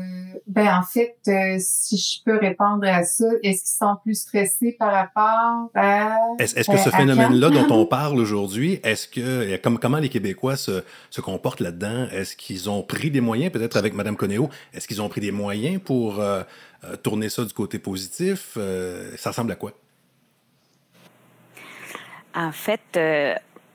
ben 0.46 0.78
en 0.78 0.82
fait, 0.82 1.16
euh, 1.28 1.56
si 1.58 1.96
je 1.96 2.22
peux 2.24 2.38
répondre 2.38 2.86
à 2.86 3.02
ça, 3.02 3.24
est-ce 3.42 3.64
qu'ils 3.64 3.78
sont 3.78 3.96
plus 4.02 4.14
stressés 4.14 4.76
par 4.78 4.92
rapport 4.92 5.70
à 5.74 6.18
Est-ce 6.38 6.70
que 6.70 6.76
ce 6.76 6.90
phénomène-là 6.90 7.48
dont 7.48 7.66
on 7.70 7.86
parle 7.86 8.18
aujourd'hui, 8.18 8.80
est-ce 8.84 9.08
que 9.08 9.56
comme, 9.56 9.78
comment 9.78 9.98
les 9.98 10.10
Québécois 10.10 10.56
se, 10.56 10.82
se 11.10 11.20
comportent 11.20 11.60
là-dedans? 11.60 12.08
Est-ce 12.12 12.36
qu'ils 12.36 12.68
ont 12.68 12.82
pris 12.82 13.10
des 13.10 13.22
moyens, 13.22 13.52
peut-être 13.52 13.76
avec 13.76 13.94
Madame 13.94 14.16
Conéo, 14.16 14.50
est-ce 14.74 14.86
qu'ils 14.86 15.00
ont 15.00 15.08
pris 15.08 15.22
des 15.22 15.32
moyens 15.32 15.80
pour 15.82 16.20
euh, 16.20 16.42
tourner 17.02 17.30
ça 17.30 17.44
du 17.44 17.54
côté 17.54 17.78
positif? 17.78 18.58
Ça 19.16 19.30
ressemble 19.30 19.52
à 19.52 19.56
quoi? 19.56 19.72
En 22.34 22.52
fait 22.52 22.80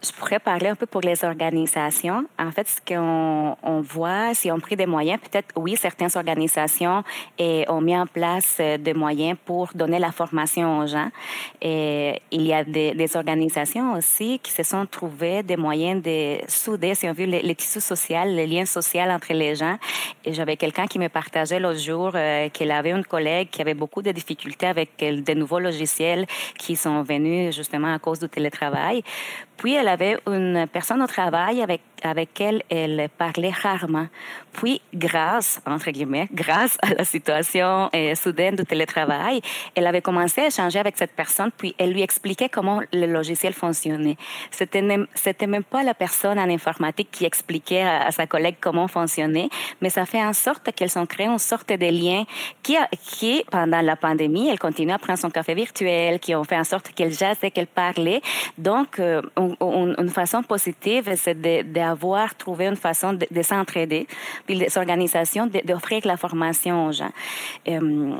je 0.01 0.11
pourrais 0.13 0.39
parler 0.39 0.67
un 0.67 0.75
peu 0.75 0.85
pour 0.85 1.01
les 1.01 1.23
organisations. 1.25 2.25
En 2.37 2.51
fait, 2.51 2.67
ce 2.67 2.79
qu'on 2.87 3.57
on 3.61 3.81
voit, 3.81 4.33
si 4.33 4.49
on 4.51 4.59
pris 4.59 4.75
des 4.75 4.85
moyens, 4.85 5.19
peut-être 5.19 5.49
oui, 5.55 5.75
certaines 5.75 6.15
organisations 6.15 7.03
et, 7.37 7.65
ont 7.67 7.81
mis 7.81 7.97
en 7.97 8.07
place 8.07 8.57
euh, 8.59 8.77
des 8.77 8.93
moyens 8.93 9.37
pour 9.45 9.69
donner 9.75 9.99
la 9.99 10.11
formation 10.11 10.79
aux 10.79 10.87
gens. 10.87 11.09
Et 11.61 12.21
il 12.31 12.43
y 12.43 12.53
a 12.53 12.63
des, 12.63 12.93
des 12.93 13.15
organisations 13.17 13.93
aussi 13.93 14.39
qui 14.39 14.51
se 14.51 14.63
sont 14.63 14.85
trouvées 14.85 15.43
des 15.43 15.57
moyens 15.57 16.01
de 16.01 16.37
souder, 16.47 16.95
si 16.95 17.07
on 17.07 17.13
veut, 17.13 17.25
les, 17.25 17.55
tissus 17.55 17.81
sociaux, 17.81 18.25
les 18.25 18.47
liens 18.47 18.65
sociaux 18.65 19.01
entre 19.01 19.33
les 19.33 19.55
gens. 19.55 19.77
Et 20.23 20.33
j'avais 20.33 20.55
quelqu'un 20.55 20.87
qui 20.87 20.99
me 20.99 21.09
partageait 21.09 21.59
l'autre 21.59 21.79
jour 21.79 22.11
euh, 22.15 22.49
qu'il 22.49 22.71
avait 22.71 22.91
une 22.91 23.05
collègue 23.05 23.49
qui 23.49 23.61
avait 23.61 23.73
beaucoup 23.73 24.01
de 24.01 24.11
difficultés 24.11 24.67
avec 24.67 24.91
euh, 25.03 25.21
des 25.21 25.35
nouveaux 25.35 25.59
logiciels 25.59 26.25
qui 26.57 26.75
sont 26.75 27.03
venus 27.03 27.55
justement 27.55 27.93
à 27.93 27.99
cause 27.99 28.19
du 28.19 28.29
télétravail. 28.29 29.03
Puis 29.59 29.73
elle 29.73 29.87
avait 29.87 30.17
une 30.27 30.67
personne 30.67 31.01
au 31.01 31.07
travail 31.07 31.61
avec 31.61 31.81
avec 32.03 32.39
elle, 32.41 32.63
elle 32.69 33.09
parlait 33.17 33.51
rarement. 33.51 34.07
Puis, 34.53 34.81
grâce, 34.93 35.61
entre 35.65 35.91
guillemets, 35.91 36.27
grâce 36.33 36.77
à 36.81 36.93
la 36.93 37.03
situation 37.03 37.89
euh, 37.95 38.15
soudaine 38.15 38.55
du 38.55 38.65
télétravail, 38.65 39.41
elle 39.75 39.87
avait 39.87 40.01
commencé 40.01 40.41
à 40.41 40.47
échanger 40.47 40.79
avec 40.79 40.97
cette 40.97 41.13
personne, 41.13 41.51
puis 41.55 41.75
elle 41.77 41.93
lui 41.93 42.01
expliquait 42.01 42.49
comment 42.49 42.81
le 42.91 43.05
logiciel 43.05 43.53
fonctionnait. 43.53 44.17
C'était 44.51 44.81
même, 44.81 45.07
c'était 45.13 45.47
même 45.47 45.63
pas 45.63 45.83
la 45.83 45.93
personne 45.93 46.39
en 46.39 46.49
informatique 46.49 47.09
qui 47.11 47.25
expliquait 47.25 47.83
à, 47.83 48.11
sa 48.11 48.27
collègue 48.27 48.55
comment 48.59 48.87
fonctionnait, 48.87 49.49
mais 49.81 49.89
ça 49.89 50.05
fait 50.05 50.23
en 50.23 50.33
sorte 50.33 50.71
qu'elles 50.73 50.97
ont 50.97 51.05
créé 51.05 51.27
une 51.27 51.37
sorte 51.37 51.69
de 51.69 51.85
lien 51.85 52.23
qui, 52.63 52.75
qui, 53.03 53.43
pendant 53.51 53.81
la 53.81 53.95
pandémie, 53.95 54.49
elle 54.49 54.59
continue 54.59 54.91
à 54.91 54.97
prendre 54.97 55.19
son 55.19 55.29
café 55.29 55.53
virtuel, 55.53 56.19
qui 56.19 56.35
ont 56.35 56.43
fait 56.43 56.57
en 56.57 56.63
sorte 56.63 56.89
qu'elle 56.89 57.13
jasait, 57.13 57.51
qu'elle 57.51 57.67
parlait. 57.67 58.21
Donc, 58.57 58.99
euh, 58.99 59.21
une 59.59 60.09
façon 60.09 60.43
positive, 60.43 61.11
c'est 61.15 61.39
de, 61.39 61.63
de 61.63 61.79
avoir 61.79 62.35
trouvé 62.35 62.67
une 62.67 62.75
façon 62.75 63.13
de, 63.13 63.25
de 63.29 63.41
s'entraider, 63.41 64.07
puis 64.45 64.55
les 64.55 64.77
organisations 64.77 65.47
d'offrir 65.47 66.05
la 66.05 66.17
formation 66.17 66.87
aux 66.87 66.91
gens. 66.91 67.11
Euh, 67.67 68.15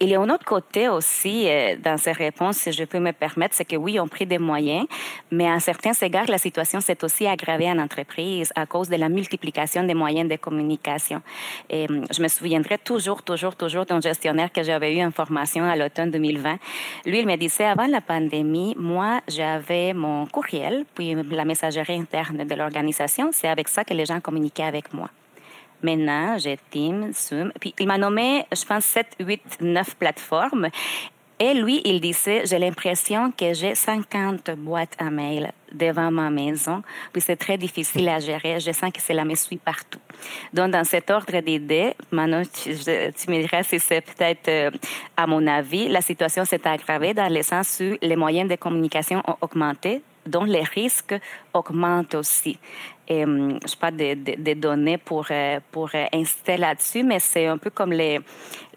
il 0.00 0.08
y 0.08 0.14
a 0.14 0.20
un 0.20 0.28
autre 0.28 0.44
côté 0.44 0.88
aussi 0.88 1.48
euh, 1.48 1.76
dans 1.82 1.96
ces 1.96 2.12
réponses, 2.12 2.58
si 2.58 2.72
je 2.72 2.84
peux 2.84 2.98
me 2.98 3.12
permettre, 3.12 3.54
c'est 3.54 3.64
que 3.64 3.76
oui, 3.76 3.98
on 3.98 4.08
pris 4.08 4.26
des 4.26 4.38
moyens, 4.38 4.86
mais 5.30 5.48
à 5.48 5.58
certains 5.60 5.92
égards, 5.92 6.26
la 6.28 6.38
situation 6.38 6.80
s'est 6.80 7.02
aussi 7.02 7.26
aggravée 7.26 7.70
en 7.70 7.78
entreprise 7.78 8.52
à 8.56 8.66
cause 8.66 8.88
de 8.88 8.96
la 8.96 9.08
multiplication 9.08 9.84
des 9.84 9.94
moyens 9.94 10.28
de 10.28 10.36
communication. 10.36 11.22
Et 11.70 11.86
euh, 11.90 12.02
je 12.10 12.22
me 12.22 12.28
souviendrai 12.28 12.78
toujours, 12.78 13.22
toujours, 13.22 13.56
toujours 13.56 13.86
d'un 13.86 14.00
gestionnaire 14.00 14.52
que 14.52 14.62
j'avais 14.62 14.94
eu 14.94 15.02
en 15.02 15.10
formation 15.10 15.64
à 15.64 15.76
l'automne 15.76 16.10
2020. 16.10 16.58
Lui, 17.06 17.20
il 17.20 17.26
me 17.26 17.36
disait, 17.36 17.64
avant 17.64 17.86
la 17.86 18.00
pandémie, 18.00 18.74
moi, 18.78 19.20
j'avais 19.28 19.94
mon 19.94 20.26
courriel, 20.26 20.84
puis 20.94 21.14
la 21.14 21.44
messagerie 21.44 21.98
interne 21.98 22.44
de 22.44 22.54
l'organisation. 22.54 23.30
C'est 23.32 23.48
avec 23.48 23.68
ça 23.68 23.84
que 23.84 23.94
les 23.94 24.04
gens 24.04 24.20
communiquaient 24.20 24.64
avec 24.64 24.92
moi. 24.92 25.08
J'ai 26.38 26.58
Teams, 26.70 27.12
Zoom. 27.12 27.52
Puis 27.60 27.74
il 27.78 27.86
m'a 27.86 27.98
nommé, 27.98 28.44
je 28.54 28.64
pense, 28.64 28.84
7, 28.84 29.16
8, 29.20 29.58
9 29.60 29.96
plateformes. 29.96 30.68
Et 31.38 31.52
lui, 31.52 31.82
il 31.84 32.00
disait, 32.00 32.44
j'ai 32.46 32.58
l'impression 32.58 33.30
que 33.30 33.52
j'ai 33.52 33.74
50 33.74 34.52
boîtes 34.52 34.94
à 34.98 35.10
mail 35.10 35.52
devant 35.70 36.10
ma 36.10 36.30
maison, 36.30 36.82
puis 37.12 37.20
c'est 37.20 37.36
très 37.36 37.58
difficile 37.58 38.08
à 38.08 38.20
gérer. 38.20 38.58
Je 38.58 38.72
sens 38.72 38.90
que 38.90 39.02
cela 39.02 39.22
me 39.22 39.34
suit 39.34 39.58
partout. 39.58 39.98
Donc, 40.54 40.70
dans 40.70 40.84
cet 40.84 41.10
ordre 41.10 41.38
d'idées, 41.40 41.92
maintenant, 42.10 42.42
tu, 42.44 42.70
me 42.70 43.40
diras 43.42 43.62
si 43.64 43.78
c'est 43.78 44.00
peut-être, 44.00 44.48
euh, 44.48 44.70
à 45.14 45.26
mon 45.26 45.46
avis, 45.46 45.88
la 45.88 46.00
situation 46.00 46.46
s'est 46.46 46.66
aggravée 46.66 47.12
dans 47.12 47.30
le 47.30 47.42
sens 47.42 47.82
où 47.82 47.98
les 48.00 48.16
moyens 48.16 48.48
de 48.48 48.56
communication 48.56 49.22
ont 49.26 49.36
augmenté, 49.42 50.00
dont 50.26 50.44
les 50.44 50.62
risques 50.62 51.14
augmentent 51.52 52.14
aussi. 52.14 52.58
Et, 53.08 53.24
hum, 53.24 53.58
je 53.66 53.76
pas 53.76 53.90
des 53.90 54.16
de, 54.16 54.54
données 54.54 54.98
pour, 54.98 55.26
euh, 55.30 55.60
pour 55.70 55.90
euh, 55.94 56.06
inciter 56.12 56.56
là-dessus, 56.56 57.04
mais 57.04 57.20
c'est 57.20 57.46
un 57.46 57.58
peu 57.58 57.70
comme 57.70 57.92
les, 57.92 58.18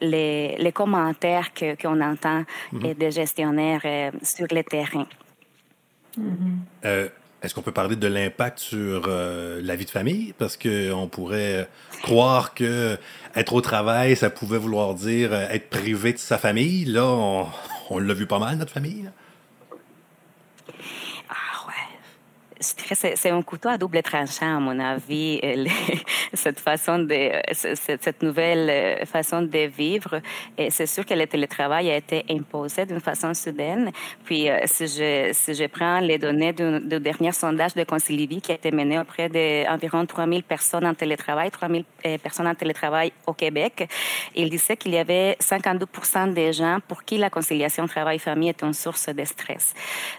les, 0.02 0.56
les 0.58 0.72
commentaires 0.72 1.50
qu'on 1.82 2.00
entend 2.02 2.44
mhm. 2.72 2.94
des 2.94 3.12
gestionnaires 3.12 4.12
sur 4.22 4.48
le 4.52 4.64
terrain. 4.64 5.08
Euh, 6.86 7.08
est-ce 7.42 7.56
qu'on 7.56 7.62
peut 7.62 7.72
parler 7.72 7.96
de 7.96 8.08
l'impact 8.08 8.60
sur 8.60 9.06
euh, 9.08 9.62
la 9.64 9.76
vie 9.76 9.86
de 9.86 9.90
famille? 9.90 10.34
Parce 10.38 10.58
qu'on 10.58 11.08
pourrait 11.08 11.70
croire 12.02 12.54
que 12.54 12.98
être 13.36 13.54
au 13.54 13.62
travail, 13.62 14.16
ça 14.16 14.30
pouvait 14.30 14.58
vouloir 14.58 14.94
dire 14.94 15.32
euh, 15.32 15.48
être 15.50 15.70
privé 15.70 16.12
de 16.14 16.18
sa 16.18 16.38
famille. 16.38 16.86
Là, 16.86 17.06
on, 17.06 17.48
on 17.90 18.00
l'a 18.00 18.14
vu 18.14 18.26
pas 18.26 18.40
mal, 18.40 18.58
notre 18.58 18.74
famille 18.74 19.10
c'est 22.60 23.30
un 23.30 23.42
couteau 23.42 23.70
à 23.70 23.78
double 23.78 24.02
tranchant, 24.02 24.58
à 24.58 24.60
mon 24.60 24.80
avis, 24.80 25.40
euh, 25.44 25.66
cette 26.34 26.60
façon 26.60 27.00
de, 27.00 27.14
euh, 27.14 27.42
cette 27.54 28.22
nouvelle 28.22 28.70
euh, 28.70 29.06
façon 29.06 29.42
de 29.42 29.68
vivre. 29.68 30.22
Et 30.58 30.70
c'est 30.70 30.86
sûr 30.86 31.06
que 31.06 31.14
le 31.14 31.26
télétravail 31.26 31.90
a 31.90 31.96
été 31.96 32.26
imposé 32.30 32.86
d'une 32.86 33.00
façon 33.00 33.34
soudaine. 33.34 33.92
Puis, 34.26 34.48
si 34.66 34.88
je, 34.88 35.30
si 35.34 35.54
je 35.54 35.66
prends 35.68 36.00
les 36.00 36.18
données 36.18 36.54
du, 36.54 37.00
dernier 37.00 37.32
sondage 37.32 37.74
de 37.76 37.84
Concilivie 37.84 38.42
qui 38.42 38.52
a 38.52 38.56
été 38.56 38.72
mené 38.72 39.00
auprès 39.00 39.30
d'environ 39.30 40.06
3000 40.06 40.44
personnes 40.44 40.86
en 40.86 40.94
télétravail, 40.94 41.52
3000 41.52 41.86
personnes 42.22 42.48
en 42.48 42.56
télétravail 42.56 43.12
au 43.26 43.34
Québec, 43.34 43.90
il 44.36 44.50
disait 44.50 44.76
qu'il 44.76 44.94
y 44.94 44.98
avait 44.98 45.38
52% 45.42 46.34
des 46.34 46.54
gens 46.54 46.80
pour 46.88 47.04
qui 47.04 47.18
la 47.18 47.30
conciliation 47.30 47.88
travail-famille 47.88 48.50
est 48.50 48.64
une 48.64 48.74
source 48.74 49.10
de 49.10 49.24
stress. 49.24 49.74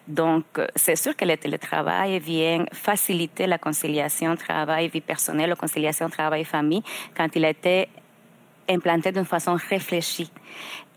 Donc, 0.09 0.45
c'est 0.77 0.97
sûr 0.97 1.15
que 1.17 1.25
le 1.25 1.37
télétravail 1.37 2.15
vient 2.31 2.65
faciliter 2.73 3.47
la 3.47 3.59
conciliation 3.59 4.37
travail-vie 4.37 5.01
personnelle, 5.01 5.51
la 5.51 5.57
conciliation 5.57 6.09
travail-famille 6.09 6.83
quand 7.17 7.29
il 7.35 7.45
a 7.45 7.51
été 7.51 7.89
implanté 8.69 9.11
d'une 9.13 9.25
façon 9.25 9.57
réfléchie. 9.69 10.31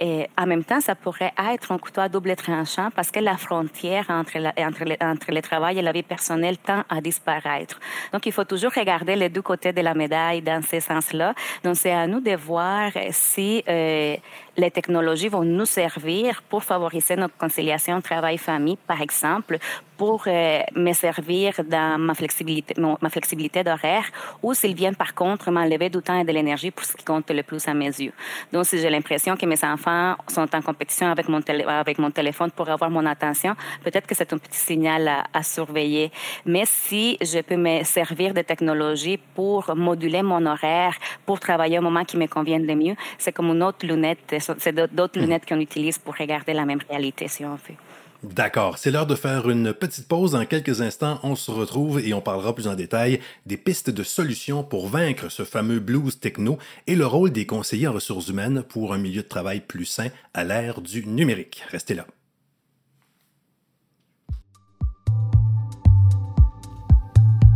Et 0.06 0.28
en 0.38 0.46
même 0.46 0.66
temps, 0.66 0.82
ça 0.82 0.96
pourrait 0.96 1.32
être 1.54 1.72
un 1.72 1.78
couteau 1.78 2.02
à 2.02 2.10
double 2.10 2.36
tranchant 2.36 2.89
parce 2.94 3.10
que 3.10 3.22
la 3.22 3.38
frontière 3.38 4.06
entre, 4.10 4.36
entre, 4.58 4.84
le, 4.84 4.96
entre 5.00 5.32
le 5.32 5.42
travail 5.42 5.80
et 5.80 5.82
la 5.82 5.94
vie 5.94 6.04
personnelle 6.04 6.58
tend 6.58 6.84
à 6.89 7.00
disparaître. 7.00 7.80
Donc, 8.12 8.26
il 8.26 8.34
faut 8.34 8.44
toujours 8.44 8.74
regarder 8.76 9.16
les 9.16 9.30
deux 9.30 9.42
côtés 9.42 9.72
de 9.72 9.80
la 9.80 9.94
médaille 9.94 10.42
dans 10.42 10.62
ce 10.62 10.82
sens-là. 10.82 11.34
Donc, 11.63 11.78
c'est 11.78 11.94
à 11.94 12.06
nous 12.06 12.20
de 12.20 12.36
voir 12.36 12.92
si 13.12 13.63
euh, 13.66 14.18
les 14.58 14.72
technologies 14.72 15.30
vont 15.30 15.46
nous 15.46 15.66
servir 15.66 16.44
pour 16.50 16.66
favoriser 16.66 17.16
notre 17.16 17.38
conciliation 17.38 18.02
travail-famille, 18.02 18.78
par 18.86 19.02
exemple, 19.02 19.58
pour 19.98 20.24
euh, 20.28 20.60
me 20.76 20.92
servir 20.92 21.62
dans 21.63 21.98
ma 21.98 22.13
flexibilité, 22.13 22.74
ma 22.78 23.10
flexibilité 23.10 23.63
d'horaire, 23.63 24.06
ou 24.42 24.54
s'ils 24.54 24.76
viennent 24.76 24.98
par 24.98 25.13
contre 25.13 25.50
m'enlever 25.50 25.89
du 25.89 26.02
temps 26.02 26.20
et 26.20 26.26
de 26.26 26.32
l'énergie 26.32 26.72
pour 26.72 26.84
ce 26.84 26.94
qui 26.98 27.06
compte 27.06 27.30
le 27.32 27.44
plus 27.44 27.66
à 27.68 27.74
mes 27.74 27.86
yeux. 27.86 28.12
Donc, 28.52 28.66
si 28.66 28.80
j'ai 28.80 28.89
l'impression 28.89 29.38
que 29.38 29.46
mes 29.46 29.63
enfants 29.63 29.93
sont 30.28 30.50
en 30.56 30.62
compétition 30.62 31.08
avec 31.08 31.28
mon, 31.30 31.42
avec 31.68 31.98
mon 32.00 32.12
téléphone 32.12 32.52
pour 32.52 32.70
avoir 32.70 32.90
mon 32.90 33.06
attention, 33.06 33.56
peut-être 33.84 34.08
que 34.08 34.16
c'est 34.16 34.32
un 34.34 34.38
petit 34.38 34.60
signal 34.60 35.08
à, 35.08 35.24
à, 35.34 35.44
surveiller. 35.44 36.12
Mais 36.46 36.64
si 36.66 37.18
je 37.22 37.40
peux 37.42 37.58
me 37.58 37.84
servir 37.84 38.34
de 38.34 38.42
technologies 38.42 39.20
pour 39.36 39.76
moduler 39.76 40.24
mon 40.24 40.46
horaire, 40.46 40.96
pour 41.26 41.40
travailler 41.40 41.80
au 41.80 41.82
moment 41.82 42.06
qui 42.06 42.18
me 42.18 42.28
convient 42.28 42.60
le 42.60 42.76
mieux, 42.76 42.96
c'est 43.18 43.32
comme 43.32 43.50
une 43.56 43.64
autre 43.64 43.86
lunette, 43.86 44.36
c'est 44.58 44.76
d'autres 44.76 45.20
lunettes 45.20 45.46
qu'on 45.48 45.60
utilise 45.60 45.98
pour 45.98 46.16
regarder 46.16 46.54
la 46.54 46.66
même 46.66 46.82
réalité, 46.90 47.28
si 47.28 47.46
on 47.46 47.56
veut. 47.56 47.93
D'accord, 48.24 48.78
c'est 48.78 48.90
l'heure 48.90 49.06
de 49.06 49.16
faire 49.16 49.50
une 49.50 49.74
petite 49.74 50.08
pause. 50.08 50.32
Dans 50.32 50.46
quelques 50.46 50.80
instants, 50.80 51.20
on 51.24 51.36
se 51.36 51.52
retrouve 51.52 52.00
et 52.00 52.14
on 52.14 52.22
parlera 52.22 52.56
plus 52.56 52.70
en 52.70 52.76
détail 52.76 53.20
des 53.46 53.58
pistes 53.58 53.90
de 53.90 54.02
solutions 54.02 54.64
pour 54.64 54.88
vaincre 54.88 55.30
ce 55.30 55.44
fameux 55.44 55.80
blues 55.80 56.18
techno 56.22 56.58
et 56.88 56.96
le 56.96 57.06
rôle 57.06 57.32
des 57.32 57.46
conseillers 57.46 57.88
en 57.88 57.94
ressources 57.94 58.30
humaines 58.30 58.64
pour 58.64 58.94
un 58.94 58.98
milieu 58.98 59.24
de 59.24 59.28
travail 59.28 59.60
plus 59.60 59.84
sain 59.84 60.08
à 60.34 60.46
l'ère 60.46 60.80
du 60.80 61.06
numérique. 61.06 61.64
Restez 61.70 61.96
là. 61.96 62.08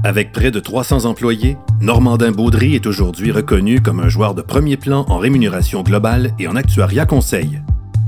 Avec 0.03 0.33
près 0.33 0.51
de 0.51 0.59
300 0.59 1.05
employés, 1.05 1.57
Normandin 1.79 2.31
Baudry 2.31 2.75
est 2.75 2.85
aujourd'hui 2.85 3.31
reconnu 3.31 3.81
comme 3.81 4.01
un 4.01 4.09
joueur 4.09 4.35
de 4.35 4.41
premier 4.41 4.75
plan 4.75 5.05
en 5.07 5.17
rémunération 5.17 5.81
globale 5.81 6.33
et 6.39 6.47
en 6.47 6.57
actuariat 6.57 7.05
conseil. 7.05 7.61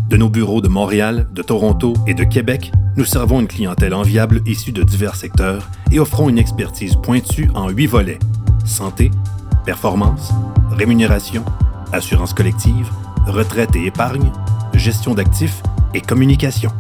De 0.10 0.18
nos 0.18 0.28
bureaux 0.28 0.60
de 0.60 0.68
Montréal, 0.68 1.28
de 1.32 1.44
Toronto 1.44 1.94
et 2.08 2.16
de 2.16 2.24
Québec, 2.24 2.72
nous 2.98 3.06
servons 3.06 3.42
une 3.42 3.48
clientèle 3.48 3.94
enviable 3.94 4.42
issue 4.48 4.72
de 4.72 4.82
divers 4.82 5.16
secteurs 5.16 5.70
et 5.92 6.00
offrons 6.00 6.30
une 6.30 6.40
expertise 6.40 6.96
pointue 6.96 7.52
en 7.54 7.70
huit 7.70 7.86
volets 7.86 8.18
santé, 8.66 9.12
performance, 9.66 10.32
rémunération, 10.72 11.46
assurance 11.94 12.34
collective, 12.34 12.90
retraite 13.28 13.76
et 13.76 13.86
épargne, 13.86 14.32
gestion 14.74 15.14
d'actifs 15.14 15.62
et 15.94 16.02
communication. 16.02 16.72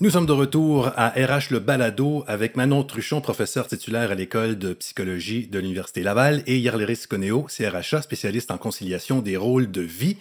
Nous 0.00 0.10
sommes 0.10 0.26
de 0.26 0.32
retour 0.32 0.92
à 0.96 1.08
RH 1.08 1.50
Le 1.50 1.58
Balado 1.58 2.22
avec 2.28 2.54
Manon 2.54 2.84
Truchon, 2.84 3.20
professeur 3.20 3.66
titulaire 3.66 4.12
à 4.12 4.14
l'école 4.14 4.56
de 4.56 4.72
psychologie 4.74 5.48
de 5.48 5.58
l'Université 5.58 6.04
Laval, 6.04 6.44
et 6.46 6.56
Yarleris 6.56 7.06
Coneo, 7.10 7.48
CRHA, 7.48 8.02
spécialiste 8.02 8.52
en 8.52 8.58
conciliation 8.58 9.22
des 9.22 9.36
rôles 9.36 9.72
de 9.72 9.80
vie. 9.80 10.16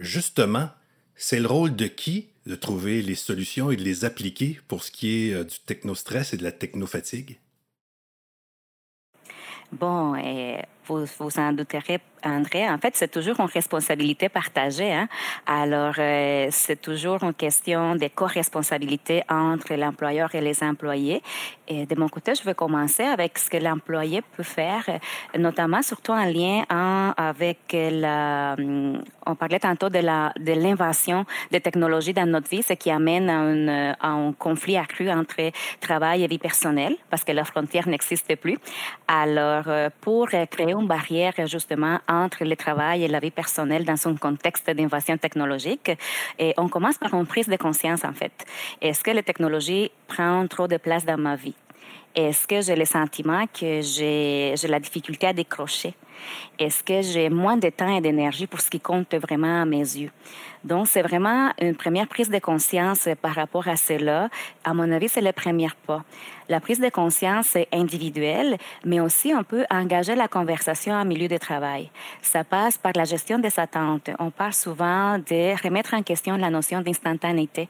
Justement, 0.00 0.68
c'est 1.14 1.38
le 1.38 1.46
rôle 1.46 1.76
de 1.76 1.86
qui 1.86 2.26
de 2.46 2.56
trouver 2.56 3.02
les 3.02 3.14
solutions 3.14 3.70
et 3.70 3.76
de 3.76 3.84
les 3.84 4.04
appliquer 4.04 4.58
pour 4.66 4.82
ce 4.82 4.90
qui 4.90 5.28
est 5.28 5.34
euh, 5.34 5.44
du 5.44 5.60
technostress 5.64 6.34
et 6.34 6.36
de 6.36 6.42
la 6.42 6.50
technofatigue? 6.50 7.38
Bon, 9.70 10.16
et 10.16 10.58
vous 10.86 11.04
vous 11.20 11.38
en 11.38 11.52
douterez 11.52 12.00
André, 12.24 12.68
en 12.68 12.78
fait, 12.78 12.96
c'est 12.96 13.10
toujours 13.10 13.38
une 13.40 13.46
responsabilité 13.46 14.28
partagée. 14.28 14.92
Hein? 14.92 15.08
Alors, 15.46 15.94
euh, 15.98 16.48
c'est 16.50 16.80
toujours 16.80 17.22
une 17.22 17.34
question 17.34 17.96
de 17.96 18.08
co-responsabilité 18.08 19.22
entre 19.28 19.74
l'employeur 19.74 20.34
et 20.34 20.40
les 20.40 20.62
employés. 20.62 21.22
Et 21.66 21.86
de 21.86 21.94
mon 21.98 22.08
côté, 22.08 22.34
je 22.34 22.42
vais 22.44 22.54
commencer 22.54 23.02
avec 23.04 23.38
ce 23.38 23.48
que 23.48 23.56
l'employé 23.56 24.22
peut 24.36 24.42
faire, 24.42 24.84
notamment 25.38 25.82
surtout 25.82 26.12
en 26.12 26.24
lien 26.24 26.64
avec 27.16 27.58
la... 27.72 28.54
Hum, 28.58 29.02
on 29.26 29.34
parlait 29.34 29.60
tantôt 29.60 29.88
de 29.88 29.98
l'invention 29.98 31.20
de 31.20 31.26
des 31.52 31.60
technologies 31.60 32.12
dans 32.12 32.26
notre 32.26 32.48
vie, 32.48 32.62
ce 32.62 32.74
qui 32.74 32.90
amène 32.90 33.30
à, 33.30 33.92
à, 34.00 34.08
un 34.08 34.32
conflit 34.32 34.76
accru 34.76 35.10
entre 35.10 35.50
travail 35.80 36.24
et 36.24 36.26
vie 36.26 36.38
personnelle, 36.38 36.96
parce 37.10 37.24
que 37.24 37.32
la 37.32 37.44
frontière 37.44 37.88
n'existe 37.88 38.36
plus. 38.36 38.58
Alors, 39.08 39.64
euh, 39.68 39.88
pour 40.00 40.28
créer 40.28 40.72
une 40.72 40.86
barrière, 40.86 41.34
justement, 41.46 41.98
entre 42.22 42.44
le 42.44 42.56
travail 42.56 43.04
et 43.04 43.08
la 43.08 43.20
vie 43.20 43.30
personnelle 43.30 43.84
dans 43.84 44.08
un 44.08 44.16
contexte 44.16 44.70
d'invasion 44.70 45.16
technologique. 45.18 45.90
Et 46.38 46.54
on 46.56 46.68
commence 46.68 46.98
par 46.98 47.12
une 47.14 47.26
prise 47.26 47.48
de 47.48 47.56
conscience, 47.56 48.04
en 48.04 48.12
fait. 48.12 48.32
Est-ce 48.80 49.02
que 49.02 49.10
la 49.10 49.22
technologie 49.22 49.90
prend 50.06 50.46
trop 50.46 50.68
de 50.68 50.76
place 50.76 51.04
dans 51.04 51.18
ma 51.18 51.36
vie? 51.36 51.54
Est-ce 52.14 52.46
que 52.46 52.60
j'ai 52.60 52.76
le 52.76 52.84
sentiment 52.84 53.44
que 53.46 53.80
j'ai 53.80 54.54
la 54.68 54.78
difficulté 54.78 55.26
à 55.26 55.32
décrocher? 55.32 55.94
Est-ce 56.58 56.82
que 56.82 57.02
j'ai 57.02 57.30
moins 57.30 57.56
de 57.56 57.68
temps 57.70 57.96
et 57.96 58.00
d'énergie 58.00 58.46
pour 58.46 58.60
ce 58.60 58.70
qui 58.70 58.80
compte 58.80 59.14
vraiment 59.14 59.62
à 59.62 59.64
mes 59.64 59.78
yeux? 59.78 60.10
Donc, 60.64 60.86
c'est 60.88 61.02
vraiment 61.02 61.52
une 61.60 61.76
première 61.76 62.08
prise 62.08 62.30
de 62.30 62.38
conscience 62.38 63.08
par 63.20 63.34
rapport 63.34 63.68
à 63.68 63.76
cela. 63.76 64.30
À 64.64 64.72
mon 64.72 64.90
avis, 64.92 65.08
c'est 65.10 65.20
le 65.20 65.32
premier 65.32 65.68
pas. 65.86 66.02
La 66.48 66.60
prise 66.60 66.78
de 66.78 66.90
conscience 66.90 67.56
est 67.56 67.68
individuelle, 67.72 68.58
mais 68.84 69.00
aussi 69.00 69.32
on 69.34 69.44
peut 69.44 69.64
engager 69.70 70.14
la 70.14 70.28
conversation 70.28 70.92
en 70.92 71.04
milieu 71.06 71.26
de 71.26 71.38
travail. 71.38 71.90
Ça 72.20 72.44
passe 72.44 72.76
par 72.76 72.92
la 72.94 73.04
gestion 73.04 73.38
des 73.38 73.58
attentes. 73.58 74.10
On 74.18 74.30
parle 74.30 74.52
souvent 74.52 75.16
de 75.16 75.62
remettre 75.62 75.94
en 75.94 76.02
question 76.02 76.36
la 76.36 76.50
notion 76.50 76.82
d'instantanéité. 76.82 77.66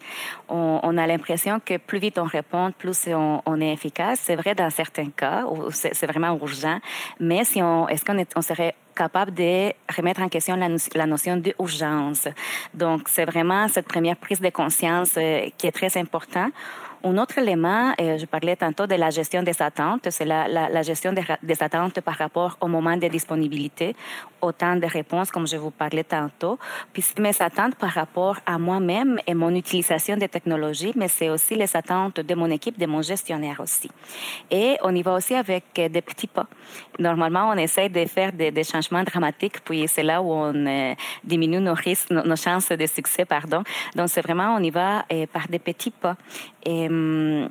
On, 0.48 0.96
a 0.98 1.06
l'impression 1.06 1.60
que 1.64 1.76
plus 1.76 2.00
vite 2.00 2.18
on 2.18 2.24
répond, 2.24 2.72
plus 2.76 3.08
on, 3.08 3.60
est 3.60 3.72
efficace. 3.72 4.20
C'est 4.22 4.36
vrai 4.36 4.56
dans 4.56 4.70
certains 4.70 5.10
cas 5.10 5.44
c'est 5.70 6.06
vraiment 6.06 6.36
urgent, 6.36 6.78
mais 7.20 7.44
si 7.44 7.60
est-ce 7.60 8.04
qu'on 8.04 8.18
on 8.36 8.42
serait 8.42 8.74
capable 8.94 9.34
de 9.34 9.72
remettre 9.96 10.22
en 10.22 10.28
question 10.28 10.56
la, 10.56 10.68
la 10.94 11.06
notion 11.06 11.36
d'urgence. 11.36 12.28
Donc, 12.72 13.08
c'est 13.08 13.24
vraiment 13.24 13.68
cette 13.68 13.88
première 13.88 14.16
prise 14.16 14.40
de 14.40 14.50
conscience 14.50 15.12
euh, 15.16 15.48
qui 15.58 15.66
est 15.66 15.72
très 15.72 15.96
importante. 15.96 16.52
Un 17.06 17.18
autre 17.18 17.36
élément, 17.36 17.92
euh, 18.00 18.16
je 18.16 18.24
parlais 18.24 18.56
tantôt 18.56 18.86
de 18.86 18.94
la 18.94 19.10
gestion 19.10 19.42
des 19.42 19.60
attentes, 19.60 20.08
c'est 20.08 20.24
la, 20.24 20.80
gestion 20.80 21.12
des, 21.12 21.62
attentes 21.62 22.00
par 22.00 22.14
rapport 22.14 22.56
au 22.62 22.66
moment 22.66 22.96
de 22.96 23.06
disponibilité, 23.08 23.94
au 24.40 24.52
temps 24.52 24.76
de 24.76 24.86
réponse, 24.86 25.30
comme 25.30 25.46
je 25.46 25.58
vous 25.58 25.70
parlais 25.70 26.04
tantôt, 26.04 26.58
puis 26.94 27.04
mes 27.18 27.42
attentes 27.42 27.74
par 27.74 27.90
rapport 27.90 28.38
à 28.46 28.58
moi-même 28.58 29.18
et 29.26 29.34
mon 29.34 29.54
utilisation 29.54 30.16
des 30.16 30.28
technologies, 30.28 30.92
mais 30.96 31.08
c'est 31.08 31.28
aussi 31.28 31.54
les 31.56 31.76
attentes 31.76 32.20
de 32.20 32.34
mon 32.34 32.50
équipe, 32.50 32.78
de 32.78 32.86
mon 32.86 33.02
gestionnaire 33.02 33.60
aussi. 33.60 33.90
Et 34.50 34.78
on 34.82 34.94
y 34.94 35.02
va 35.02 35.12
aussi 35.12 35.34
avec 35.34 35.64
euh, 35.78 35.90
des 35.90 36.00
petits 36.00 36.26
pas. 36.26 36.46
Normalement, 36.98 37.50
on 37.50 37.58
essaie 37.58 37.90
de 37.90 38.06
faire 38.06 38.32
des, 38.32 38.64
changements 38.64 39.02
dramatiques, 39.02 39.60
puis 39.62 39.86
c'est 39.88 40.02
là 40.02 40.22
où 40.22 40.32
on 40.32 40.54
euh, 40.54 40.94
diminue 41.22 41.60
nos 41.60 42.36
chances 42.36 42.70
de 42.70 42.86
succès, 42.86 43.26
pardon. 43.26 43.62
Donc, 43.94 44.08
c'est 44.08 44.22
vraiment, 44.22 44.56
on 44.58 44.62
y 44.62 44.70
va 44.70 45.04
par 45.32 45.48
des 45.48 45.58
petits 45.58 45.90
pas. 45.90 46.16
嗯 46.94 47.50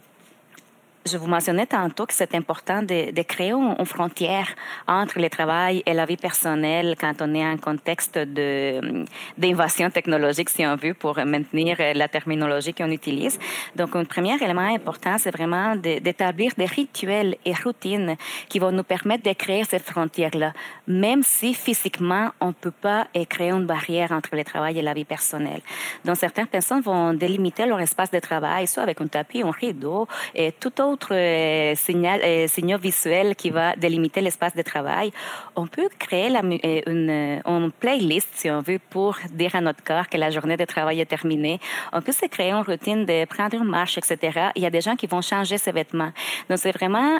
je 1.05 1.17
vous 1.17 1.27
mentionnais 1.27 1.65
tantôt 1.65 2.05
que 2.05 2.13
c'est 2.13 2.33
important 2.35 2.81
de, 2.81 3.21
créer 3.23 3.51
une, 3.51 3.85
frontière 3.85 4.47
entre 4.87 5.19
le 5.19 5.29
travail 5.29 5.83
et 5.85 5.93
la 5.93 6.05
vie 6.05 6.17
personnelle 6.17 6.95
quand 6.99 7.13
on 7.21 7.33
est 7.35 7.45
en 7.45 7.57
contexte 7.57 8.17
de, 8.17 9.05
d'invasion 9.37 9.89
technologique, 9.89 10.49
si 10.49 10.65
on 10.65 10.75
veut, 10.75 10.93
pour 10.93 11.17
maintenir 11.25 11.77
la 11.93 12.07
terminologie 12.07 12.73
qu'on 12.73 12.91
utilise. 12.91 13.37
Donc, 13.75 13.95
un 13.95 14.05
premier 14.05 14.41
élément 14.41 14.73
important, 14.73 15.17
c'est 15.17 15.31
vraiment 15.31 15.75
d'établir 15.75 16.53
des 16.57 16.65
rituels 16.65 17.35
et 17.45 17.53
routines 17.53 18.15
qui 18.47 18.59
vont 18.59 18.71
nous 18.71 18.83
permettre 18.83 19.23
de 19.23 19.33
créer 19.33 19.63
cette 19.65 19.83
frontière-là, 19.83 20.53
même 20.87 21.23
si 21.23 21.53
physiquement, 21.53 22.29
on 22.39 22.47
ne 22.47 22.53
peut 22.53 22.71
pas 22.71 23.07
créer 23.29 23.51
une 23.51 23.65
barrière 23.65 24.11
entre 24.11 24.35
le 24.35 24.43
travail 24.43 24.79
et 24.79 24.81
la 24.81 24.93
vie 24.93 25.05
personnelle. 25.05 25.61
Donc, 26.05 26.15
certaines 26.17 26.47
personnes 26.47 26.81
vont 26.81 27.13
délimiter 27.13 27.65
leur 27.65 27.81
espace 27.81 28.11
de 28.11 28.19
travail, 28.19 28.67
soit 28.67 28.83
avec 28.83 29.01
un 29.01 29.07
tapis, 29.07 29.41
un 29.41 29.51
rideau, 29.51 30.07
et 30.33 30.53
tout 30.53 30.81
autre 30.81 30.92
autre 30.93 31.13
euh, 31.13 31.73
euh, 31.73 32.47
signaux 32.47 32.77
visuels 32.77 33.35
qui 33.35 33.49
va 33.49 33.75
délimiter 33.75 34.21
l'espace 34.21 34.55
de 34.55 34.61
travail, 34.61 35.11
on 35.55 35.67
peut 35.67 35.89
créer 35.99 36.29
euh, 36.35 36.81
une, 36.87 37.41
une, 37.45 37.71
playlist, 37.71 38.29
si 38.33 38.49
on 38.49 38.61
veut, 38.61 38.79
pour 38.89 39.17
dire 39.31 39.55
à 39.55 39.61
notre 39.61 39.83
corps 39.83 40.07
que 40.07 40.17
la 40.17 40.29
journée 40.29 40.57
de 40.57 40.65
travail 40.65 41.01
est 41.01 41.05
terminée. 41.05 41.59
On 41.91 42.01
peut 42.01 42.11
se 42.11 42.27
créer 42.27 42.51
une 42.51 42.63
routine 42.63 43.05
de 43.05 43.25
prendre 43.25 43.55
une 43.55 43.69
marche, 43.79 43.97
etc. 43.97 44.51
Il 44.55 44.63
y 44.63 44.65
a 44.65 44.69
des 44.69 44.81
gens 44.81 44.95
qui 44.95 45.07
vont 45.07 45.21
changer 45.21 45.57
ses 45.57 45.71
vêtements. 45.71 46.11
Donc, 46.49 46.59
c'est 46.59 46.71
vraiment 46.71 47.19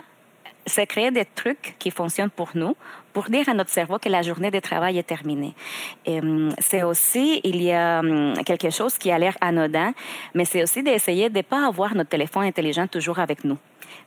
c'est 0.65 0.87
créer 0.87 1.11
des 1.11 1.25
trucs 1.25 1.75
qui 1.79 1.91
fonctionnent 1.91 2.29
pour 2.29 2.51
nous, 2.55 2.75
pour 3.11 3.25
dire 3.25 3.47
à 3.47 3.53
notre 3.53 3.69
cerveau 3.69 3.99
que 3.99 4.09
la 4.09 4.21
journée 4.21 4.51
de 4.51 4.59
travail 4.59 4.97
est 4.97 5.03
terminée. 5.03 5.53
C'est 6.59 6.83
aussi, 6.83 7.41
il 7.43 7.61
y 7.61 7.71
a 7.71 8.01
quelque 8.45 8.69
chose 8.69 8.97
qui 8.97 9.11
a 9.11 9.19
l'air 9.19 9.37
anodin, 9.41 9.93
mais 10.33 10.45
c'est 10.45 10.63
aussi 10.63 10.81
d'essayer 10.81 11.29
de 11.29 11.37
ne 11.37 11.43
pas 11.43 11.67
avoir 11.67 11.95
notre 11.95 12.09
téléphone 12.09 12.43
intelligent 12.43 12.87
toujours 12.87 13.19
avec 13.19 13.43
nous. 13.43 13.57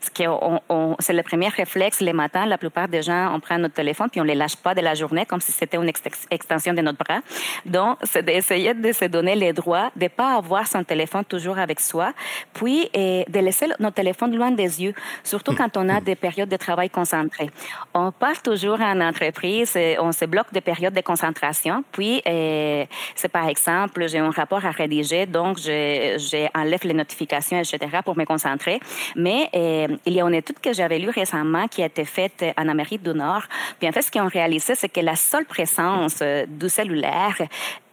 C'est 0.00 1.12
le 1.12 1.22
premier 1.22 1.48
réflexe 1.48 2.00
les 2.00 2.12
matins. 2.12 2.46
La 2.46 2.58
plupart 2.58 2.88
des 2.88 3.02
gens, 3.02 3.34
on 3.34 3.40
prend 3.40 3.58
notre 3.58 3.74
téléphone 3.74 4.08
puis 4.10 4.20
on 4.20 4.24
les 4.24 4.34
lâche 4.34 4.56
pas 4.56 4.74
de 4.74 4.80
la 4.80 4.94
journée 4.94 5.26
comme 5.26 5.40
si 5.40 5.52
c'était 5.52 5.76
une 5.76 5.90
extension 6.30 6.72
de 6.74 6.80
notre 6.80 6.98
bras. 6.98 7.20
Donc, 7.64 7.98
c'est 8.02 8.24
d'essayer 8.24 8.74
de 8.74 8.92
se 8.92 9.04
donner 9.06 9.34
les 9.34 9.52
droits, 9.52 9.90
de 9.96 10.08
pas 10.08 10.36
avoir 10.36 10.66
son 10.66 10.84
téléphone 10.84 11.24
toujours 11.24 11.58
avec 11.58 11.80
soi, 11.80 12.12
puis 12.54 12.88
et 12.94 13.24
de 13.28 13.38
laisser 13.40 13.66
notre 13.78 13.94
téléphone 13.94 14.36
loin 14.36 14.50
des 14.50 14.82
yeux, 14.82 14.94
surtout 15.22 15.54
quand 15.54 15.76
on 15.76 15.88
a 15.88 16.00
des 16.00 16.14
périodes 16.14 16.48
de 16.48 16.56
travail 16.56 16.90
concentrées. 16.90 17.50
On 17.94 18.12
part 18.12 18.42
toujours 18.42 18.80
en 18.80 19.00
entreprise, 19.00 19.76
on 20.00 20.12
se 20.12 20.24
bloque 20.24 20.52
des 20.52 20.60
périodes 20.60 20.94
de 20.94 21.00
concentration, 21.00 21.84
puis 21.92 22.22
c'est 22.24 23.28
par 23.30 23.48
exemple, 23.48 24.06
j'ai 24.08 24.18
un 24.18 24.30
rapport 24.30 24.64
à 24.64 24.70
rédiger, 24.70 25.26
donc 25.26 25.58
j'enlève 25.58 26.80
les 26.84 26.94
notifications, 26.94 27.58
etc., 27.58 27.78
pour 28.04 28.16
me 28.16 28.24
concentrer. 28.24 28.80
Mais 29.14 29.50
il 30.04 30.12
y 30.12 30.20
a 30.20 30.24
une 30.24 30.34
étude 30.34 30.58
que 30.60 30.72
j'avais 30.72 30.98
lue 30.98 31.10
récemment 31.10 31.68
qui 31.68 31.82
a 31.82 31.86
été 31.86 32.04
faite 32.04 32.44
en 32.56 32.68
Amérique 32.68 33.02
du 33.02 33.10
Nord. 33.10 33.42
Puis 33.78 33.88
en 33.88 33.92
fait, 33.92 34.02
ce 34.02 34.10
qu'ils 34.10 34.22
ont 34.22 34.28
réalisé, 34.28 34.74
c'est 34.74 34.88
que 34.88 35.00
la 35.00 35.16
seule 35.16 35.44
présence 35.44 36.18
euh, 36.22 36.46
du 36.46 36.68
cellulaire 36.68 37.36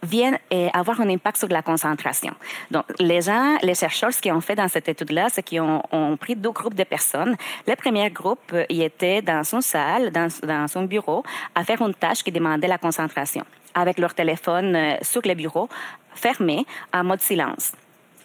vient 0.02 0.36
euh, 0.52 0.68
avoir 0.72 1.00
un 1.00 1.08
impact 1.08 1.38
sur 1.38 1.48
la 1.48 1.62
concentration. 1.62 2.34
Donc, 2.70 2.84
les 2.98 3.22
gens, 3.22 3.56
les 3.62 3.74
chercheurs, 3.74 4.12
ce 4.12 4.20
qu'ils 4.20 4.32
ont 4.32 4.40
fait 4.40 4.54
dans 4.54 4.68
cette 4.68 4.88
étude-là, 4.88 5.28
c'est 5.30 5.42
qu'ils 5.42 5.60
ont, 5.62 6.16
pris 6.20 6.36
deux 6.36 6.50
groupes 6.50 6.74
de 6.74 6.84
personnes. 6.84 7.36
Le 7.66 7.74
premier 7.74 8.10
groupe, 8.10 8.52
euh, 8.52 8.64
il 8.68 8.82
était 8.82 9.22
dans 9.22 9.44
son 9.44 9.60
salle, 9.60 10.10
dans 10.10 10.68
son 10.68 10.82
bureau, 10.84 11.22
à 11.54 11.64
faire 11.64 11.80
une 11.82 11.94
tâche 11.94 12.22
qui 12.22 12.32
demandait 12.32 12.68
la 12.68 12.78
concentration, 12.78 13.44
avec 13.74 13.98
leur 13.98 14.14
téléphone 14.14 14.96
sur 15.02 15.22
le 15.24 15.34
bureau, 15.34 15.68
fermé, 16.14 16.66
en 16.92 17.04
mode 17.04 17.20
silence. 17.20 17.72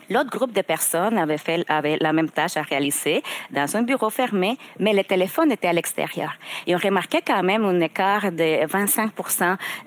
L'autre 0.10 0.32
groupe 0.32 0.54
de 0.54 0.62
personnes 0.62 1.19
avait 1.19 1.38
fait 1.38 1.63
avait 1.67 1.98
la 2.00 2.13
même 2.13 2.30
tâche 2.32 2.58
à 2.58 2.63
réaliser 2.63 3.22
dans 3.52 3.78
un 3.78 3.84
bureau 3.84 4.10
fermé, 4.10 4.58
mais 4.80 4.93
le 4.93 5.04
téléphone 5.04 5.52
était 5.52 5.67
à 5.67 5.74
l'extérieur. 5.74 6.32
Et 6.65 6.76
on 6.76 6.80
remarquait 6.80 7.22
quand 7.26 7.43
même 7.43 7.63
un 7.63 7.80
écart 7.80 8.32
de 8.32 8.65
25 8.65 9.12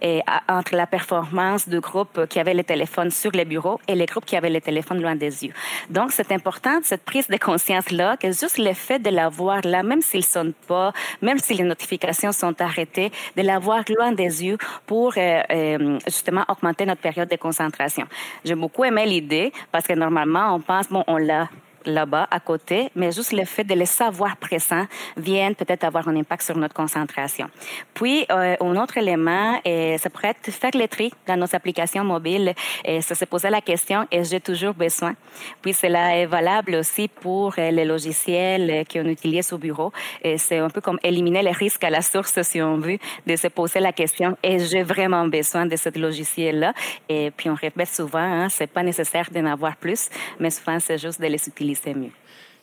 et, 0.01 0.23
entre 0.49 0.77
la 0.77 0.87
performance 0.87 1.69
du 1.69 1.81
groupe 1.81 2.27
qui 2.29 2.39
avait 2.39 2.55
le 2.55 2.63
téléphone 2.63 3.11
sur 3.11 3.33
le 3.33 3.45
bureau 3.45 3.81
et 3.89 3.97
les 3.97 4.07
groupes 4.07 4.25
qui 4.25 4.37
avaient 4.37 4.51
le 4.51 4.61
téléphone 4.61 5.03
loin 5.03 5.17
des 5.17 5.45
yeux. 5.45 5.53
Donc, 5.91 6.13
c'est 6.13 6.31
important, 6.31 6.79
cette 6.85 7.05
prise 7.05 7.27
de 7.27 7.37
conscience-là, 7.37 8.17
que 8.17 8.29
juste 8.29 8.59
le 8.59 8.75
fait 8.75 9.01
de 9.01 9.11
l'avoir 9.11 9.63
là, 9.65 9.83
même 9.83 10.03
s'il 10.03 10.25
sonne 10.25 10.53
pas, 10.69 10.93
même 11.21 11.39
si 11.39 11.55
les 11.55 11.65
notifications 11.65 12.31
sont 12.31 12.61
arrêtées, 12.61 13.11
de 13.37 13.43
l'avoir 13.43 13.83
loin 13.89 14.13
des 14.13 14.45
yeux 14.45 14.59
pour 14.87 15.15
euh, 15.17 15.43
euh, 15.51 15.99
justement 16.07 16.45
augmenter 16.49 16.87
notre 16.87 17.01
période 17.01 17.29
de 17.29 17.37
concentration. 17.37 18.07
J'ai 18.45 18.55
beaucoup 18.55 18.85
aimé 18.85 19.05
l'idée 19.07 19.53
parce 19.73 19.87
que 19.87 19.95
normalement, 19.95 20.12
normalement, 20.13 20.55
on 20.55 20.61
pense, 20.61 20.89
bon, 20.89 21.05
on 21.07 21.17
l'a 21.17 21.49
là-bas, 21.87 22.29
à 22.31 22.41
côté, 22.41 22.91
mais 22.95 23.13
juste 23.13 23.33
le 23.33 23.45
fait 23.45 23.65
de 23.65 23.75
les 23.75 23.87
savoir 23.87 24.37
présents 24.37 24.87
vient 25.17 25.53
peut-être 25.53 25.85
avoir 25.85 26.09
un 26.09 26.17
impact 26.17 26.43
sur 26.43 26.57
notre 26.57 26.75
concentration. 26.75 27.49
Puis, 27.95 28.27
euh, 28.31 28.57
un 28.61 28.77
autre 28.77 28.99
élément, 28.99 29.61
et 29.65 29.99
ça 29.99 30.11
pourrait 30.11 30.29
être 30.29 30.51
faire 30.51 30.71
les 30.75 30.89
tri 30.89 31.13
dans 31.27 31.37
nos 31.37 31.55
applications 31.55 32.05
mobiles. 32.05 32.55
Et 32.85 33.01
ça 33.03 33.15
se 33.15 33.25
posait 33.25 33.51
la 33.51 33.61
question, 33.61 34.07
est-ce 34.11 34.31
j'ai 34.31 34.41
toujours 34.41 34.75
besoin? 34.75 35.15
Puis, 35.61 35.75
cela 35.75 36.17
est 36.17 36.27
valable 36.27 36.77
aussi 36.77 37.09
pour 37.09 37.55
euh, 37.59 37.71
les 37.71 37.85
logiciels 37.85 38.85
qu'on 38.91 39.07
utilise 39.07 39.53
au 39.53 39.59
bureau. 39.59 39.93
Et 40.23 40.39
c'est 40.39 40.59
un 40.59 40.71
peu 40.71 40.81
comme 40.81 40.99
éliminer 41.03 41.43
les 41.43 41.53
risques 41.53 41.85
à 41.85 41.91
la 41.91 42.03
source, 42.03 42.41
si 42.43 42.63
on 42.63 42.79
veut, 42.79 42.99
de 43.27 43.37
se 43.37 43.49
poser 43.49 43.81
la 43.81 43.93
question, 43.93 44.37
est-ce 44.43 44.71
j'ai 44.71 44.83
vraiment 44.83 45.27
besoin 45.27 45.67
de 45.67 45.77
ce 45.77 45.89
logiciel-là? 45.99 46.73
Et 47.09 47.31
puis, 47.31 47.51
on 47.51 47.55
répète 47.55 47.89
souvent, 47.89 48.19
hein, 48.19 48.49
c'est 48.49 48.67
pas 48.67 48.83
nécessaire 48.83 49.29
d'en 49.31 49.47
avoir 49.47 49.77
plus, 49.77 50.09
mais 50.39 50.51
souvent, 50.51 50.79
c'est 50.81 50.99
juste 50.99 51.21
de 51.21 51.27
les 51.27 51.49
utiliser 51.49 51.72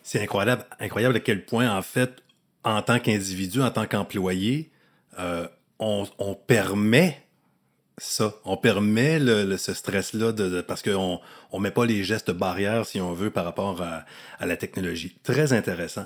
c'est 0.04 0.22
incroyable, 0.22 0.66
incroyable 0.80 1.18
à 1.18 1.20
quel 1.20 1.46
point, 1.46 1.76
en 1.76 1.82
fait, 1.82 2.24
en 2.64 2.82
tant 2.82 3.00
qu'individu, 3.00 3.62
en 3.62 3.72
tant 3.72 3.86
qu'employé, 3.86 4.72
euh, 5.20 5.48
on, 5.80 6.36
permet 6.48 7.24
ça. 8.00 8.34
On 8.46 8.58
permet 8.58 9.20
ce 9.58 9.74
stress-là 9.74 10.32
de, 10.32 10.62
parce 10.62 10.82
qu'on 10.82 11.20
on 11.52 11.60
met 11.60 11.72
pas 11.72 11.86
les 11.86 12.04
gestes 12.04 12.32
barrières, 12.32 12.86
si 12.86 13.02
on 13.02 13.14
veut, 13.14 13.30
par 13.30 13.46
rapport 13.46 13.82
à, 13.82 14.46
la 14.46 14.58
technologie. 14.58 15.16
Très 15.24 15.54
intéressant. 15.54 16.06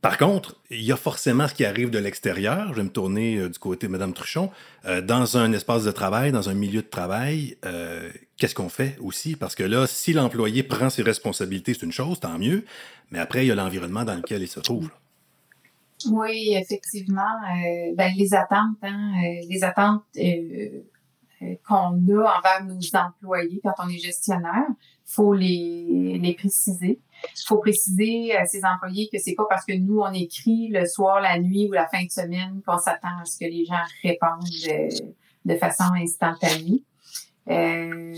Par 0.00 0.18
contre, 0.18 0.60
il 0.70 0.82
y 0.82 0.92
a 0.92 0.96
forcément 0.96 1.48
ce 1.48 1.54
qui 1.54 1.64
arrive 1.64 1.90
de 1.90 1.98
l'extérieur. 1.98 2.68
Je 2.68 2.74
vais 2.74 2.82
me 2.82 2.90
tourner 2.90 3.38
euh, 3.38 3.48
du 3.48 3.58
côté 3.58 3.86
de 3.86 3.92
Mme 3.92 4.12
Truchon. 4.12 4.50
Euh, 4.84 5.00
dans 5.00 5.38
un 5.38 5.52
espace 5.52 5.84
de 5.84 5.90
travail, 5.90 6.30
dans 6.30 6.50
un 6.50 6.54
milieu 6.54 6.82
de 6.82 6.86
travail, 6.86 7.56
euh, 7.64 8.10
qu'est-ce 8.36 8.54
qu'on 8.54 8.68
fait 8.68 8.96
aussi? 9.00 9.34
Parce 9.34 9.54
que 9.54 9.62
là, 9.62 9.86
si 9.86 10.12
l'employé 10.12 10.62
prend 10.62 10.90
ses 10.90 11.02
responsabilités, 11.02 11.72
c'est 11.72 11.86
une 11.86 11.92
chose, 11.92 12.20
tant 12.20 12.38
mieux. 12.38 12.64
Mais 13.10 13.18
après, 13.18 13.44
il 13.44 13.48
y 13.48 13.52
a 13.52 13.54
l'environnement 13.54 14.04
dans 14.04 14.14
lequel 14.14 14.42
il 14.42 14.48
se 14.48 14.60
trouve. 14.60 14.90
Oui, 16.10 16.54
effectivement. 16.54 17.22
ben, 17.96 18.12
les 18.14 18.34
attentes, 18.34 18.76
hein, 18.82 19.12
les 19.48 19.64
attentes 19.64 20.04
qu'on 21.66 21.74
a 21.74 22.38
envers 22.38 22.64
nos 22.64 22.78
employés 22.98 23.60
quand 23.62 23.74
on 23.78 23.88
est 23.88 23.98
gestionnaire, 23.98 24.66
faut 25.04 25.34
les, 25.34 26.18
les 26.20 26.34
préciser. 26.34 27.00
Il 27.22 27.46
faut 27.46 27.58
préciser 27.58 28.36
à 28.36 28.46
ses 28.46 28.62
employés 28.64 29.08
que 29.12 29.18
c'est 29.18 29.34
pas 29.34 29.46
parce 29.48 29.64
que 29.64 29.76
nous 29.76 30.00
on 30.00 30.12
écrit 30.12 30.68
le 30.68 30.86
soir, 30.86 31.20
la 31.20 31.38
nuit 31.38 31.68
ou 31.68 31.72
la 31.72 31.86
fin 31.88 32.04
de 32.04 32.10
semaine 32.10 32.60
qu'on 32.66 32.78
s'attend 32.78 33.18
à 33.20 33.24
ce 33.24 33.38
que 33.38 33.44
les 33.44 33.64
gens 33.64 33.82
répondent 34.02 34.48
de, 35.44 35.56
façon 35.56 35.92
instantanée. 35.94 36.82
Euh, 37.50 38.14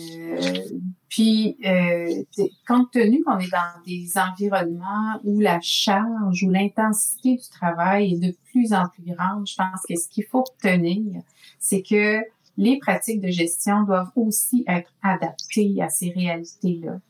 puis, 1.08 1.56
euh, 1.64 2.22
compte 2.68 2.92
tenu 2.92 3.22
qu'on 3.24 3.38
est 3.38 3.50
dans 3.50 3.82
des 3.86 4.12
environnements 4.16 5.18
où 5.24 5.40
la 5.40 5.60
charge 5.60 6.42
ou 6.44 6.50
l'intensité 6.50 7.36
du 7.36 7.48
travail 7.48 8.14
est 8.14 8.18
de 8.18 8.36
plus 8.52 8.72
en 8.72 8.86
plus 8.88 9.02
grande, 9.02 9.46
je 9.46 9.56
pense 9.56 9.82
que 9.88 9.96
ce 9.96 10.08
qu'il 10.08 10.24
faut 10.24 10.44
retenir, 10.44 11.22
c'est 11.58 11.82
que 11.82 12.20
les 12.56 12.78
pratiques 12.78 13.20
de 13.20 13.28
gestion 13.28 13.82
doivent 13.82 14.10
aussi 14.16 14.64
être 14.66 14.92
adaptées 15.02 15.76
à 15.80 15.88
ces 15.88 16.10
réalités-là. 16.10 17.00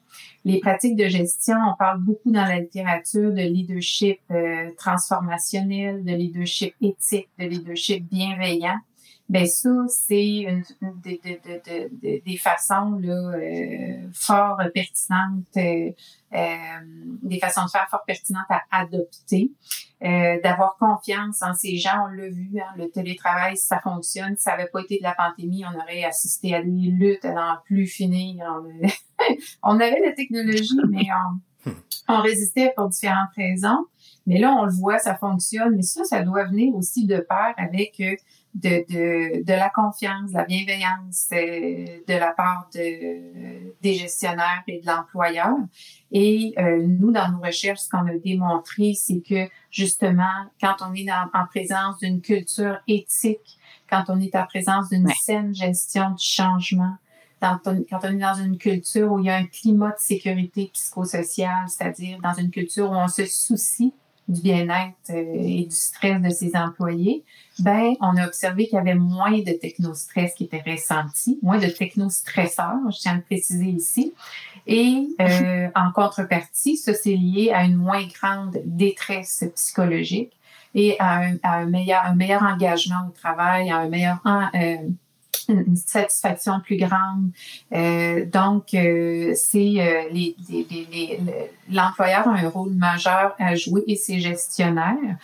Les 0.44 0.60
pratiques 0.60 0.96
de 0.96 1.08
gestion, 1.08 1.56
on 1.56 1.76
parle 1.76 2.00
beaucoup 2.00 2.30
dans 2.30 2.44
la 2.44 2.60
littérature 2.60 3.32
de 3.32 3.42
leadership 3.42 4.20
euh, 4.30 4.70
transformationnel, 4.78 6.04
de 6.04 6.12
leadership 6.12 6.74
éthique, 6.80 7.28
de 7.38 7.46
leadership 7.46 8.08
bienveillant 8.08 8.78
ben 9.28 9.46
ça 9.46 9.70
c'est 9.88 10.38
une, 10.38 10.62
des, 11.02 11.20
des, 11.20 12.22
des, 12.24 12.36
façons 12.36 12.96
là 13.00 13.32
euh, 13.34 14.08
fort 14.12 14.60
pertinentes 14.72 15.56
euh, 15.56 15.90
euh, 16.32 16.56
des 17.22 17.40
façons 17.40 17.64
de 17.64 17.70
faire 17.70 17.88
fort 17.90 18.04
pertinentes 18.06 18.46
à 18.48 18.62
adopter 18.70 19.50
euh, 20.04 20.40
d'avoir 20.42 20.76
confiance 20.76 21.42
en 21.42 21.54
ces 21.54 21.76
gens. 21.76 22.04
On 22.04 22.06
l'a 22.08 22.28
vu 22.28 22.60
hein, 22.60 22.72
le 22.76 22.88
télétravail 22.88 23.56
ça 23.56 23.80
fonctionne. 23.80 24.36
Si 24.36 24.42
ça 24.44 24.52
n'avait 24.52 24.68
pas 24.68 24.80
été 24.80 24.98
de 24.98 25.02
la 25.02 25.14
pandémie 25.14 25.64
on 25.64 25.76
aurait 25.76 26.04
assisté 26.04 26.54
à 26.54 26.62
des 26.62 26.70
luttes 26.70 27.24
à 27.24 27.32
n'en 27.32 27.56
plus 27.64 27.86
finir. 27.88 28.46
On, 29.64 29.74
avait 29.80 30.00
la 30.00 30.12
technologie 30.12 30.78
mais 30.88 31.08
on, 31.66 31.72
on 32.08 32.22
résistait 32.22 32.72
pour 32.76 32.88
différentes 32.90 33.34
raisons. 33.34 33.86
Mais 34.24 34.38
là 34.38 34.52
on 34.52 34.66
le 34.66 34.72
voit 34.72 35.00
ça 35.00 35.16
fonctionne. 35.16 35.74
Mais 35.74 35.82
ça 35.82 36.04
ça 36.04 36.22
doit 36.22 36.44
venir 36.44 36.76
aussi 36.76 37.06
de 37.06 37.18
pair 37.18 37.54
avec 37.56 38.00
de, 38.56 38.84
de, 38.88 39.44
de 39.44 39.52
la 39.52 39.68
confiance, 39.68 40.30
de 40.30 40.38
la 40.38 40.44
bienveillance 40.44 41.28
euh, 41.32 41.84
de 42.08 42.14
la 42.14 42.32
part 42.32 42.68
de, 42.74 43.74
des 43.82 43.94
gestionnaires 43.94 44.62
et 44.66 44.80
de 44.80 44.86
l'employeur. 44.86 45.56
Et 46.10 46.54
euh, 46.58 46.86
nous, 46.86 47.12
dans 47.12 47.30
nos 47.30 47.40
recherches, 47.40 47.80
ce 47.80 47.88
qu'on 47.90 48.06
a 48.06 48.16
démontré, 48.16 48.94
c'est 48.94 49.20
que 49.20 49.48
justement, 49.70 50.24
quand 50.60 50.76
on 50.80 50.94
est 50.94 51.06
en 51.12 51.46
présence 51.46 51.98
d'une 51.98 52.22
culture 52.22 52.78
éthique, 52.88 53.58
quand 53.90 54.04
on 54.08 54.18
est 54.20 54.34
en 54.34 54.46
présence 54.46 54.88
d'une 54.88 55.08
saine 55.20 55.54
gestion 55.54 56.10
du 56.10 56.24
changement, 56.24 56.96
quand 57.42 57.58
on, 57.66 57.84
quand 57.88 58.00
on 58.04 58.16
est 58.16 58.20
dans 58.20 58.34
une 58.34 58.56
culture 58.56 59.12
où 59.12 59.18
il 59.18 59.26
y 59.26 59.30
a 59.30 59.36
un 59.36 59.46
climat 59.46 59.90
de 59.90 59.98
sécurité 59.98 60.70
psychosociale, 60.72 61.68
c'est-à-dire 61.68 62.18
dans 62.22 62.32
une 62.32 62.50
culture 62.50 62.90
où 62.90 62.94
on 62.94 63.08
se 63.08 63.26
soucie 63.26 63.92
du 64.28 64.40
bien-être 64.40 65.10
euh, 65.10 65.34
et 65.34 65.64
du 65.64 65.74
stress 65.74 66.20
de 66.20 66.30
ses 66.30 66.56
employés, 66.56 67.24
ben 67.60 67.94
on 68.00 68.16
a 68.16 68.26
observé 68.26 68.66
qu'il 68.66 68.74
y 68.74 68.78
avait 68.78 68.94
moins 68.94 69.38
de 69.38 69.52
technostress 69.52 70.34
qui 70.34 70.44
était 70.44 70.62
ressenti, 70.66 71.38
moins 71.42 71.58
de 71.58 71.68
technostresseurs, 71.68 72.90
je 72.90 72.98
tiens 72.98 73.12
à 73.12 73.16
le 73.16 73.22
préciser 73.22 73.66
ici. 73.66 74.12
Et 74.66 75.06
euh, 75.20 75.68
en 75.74 75.92
contrepartie, 75.92 76.76
ça 76.76 76.92
c'est 76.92 77.14
lié 77.14 77.52
à 77.54 77.64
une 77.64 77.76
moins 77.76 78.04
grande 78.20 78.58
détresse 78.64 79.44
psychologique 79.54 80.32
et 80.74 80.96
à 80.98 81.20
un, 81.20 81.36
à 81.42 81.58
un 81.58 81.66
meilleur, 81.66 82.04
un 82.04 82.14
meilleur 82.14 82.42
engagement 82.42 83.06
au 83.08 83.12
travail, 83.12 83.70
à 83.70 83.78
un 83.78 83.88
meilleur 83.88 84.18
euh, 84.54 84.76
une 85.48 85.76
satisfaction 85.76 86.60
plus 86.60 86.76
grande. 86.76 87.30
Euh, 87.72 88.24
donc, 88.26 88.74
euh, 88.74 89.32
c'est 89.34 89.74
euh, 89.78 90.08
les, 90.10 90.36
les, 90.48 91.20
l'employeur 91.70 92.28
a 92.28 92.32
un 92.32 92.48
rôle 92.48 92.72
majeur 92.72 93.34
à 93.38 93.54
jouer 93.54 93.82
et 93.86 93.96
ses 93.96 94.20
gestionnaires. 94.20 95.16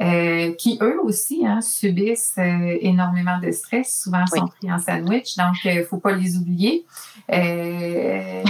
Euh, 0.00 0.52
qui 0.54 0.76
eux 0.82 0.98
aussi 1.04 1.46
hein, 1.46 1.60
subissent 1.60 2.34
euh, 2.38 2.76
énormément 2.80 3.38
de 3.38 3.52
stress, 3.52 4.02
souvent 4.02 4.26
sont 4.26 4.48
pris 4.48 4.72
en 4.72 4.80
sandwich, 4.80 5.36
donc 5.36 5.54
il 5.64 5.84
faut 5.84 5.98
pas 5.98 6.16
les 6.16 6.36
oublier. 6.36 6.84
et 7.32 8.42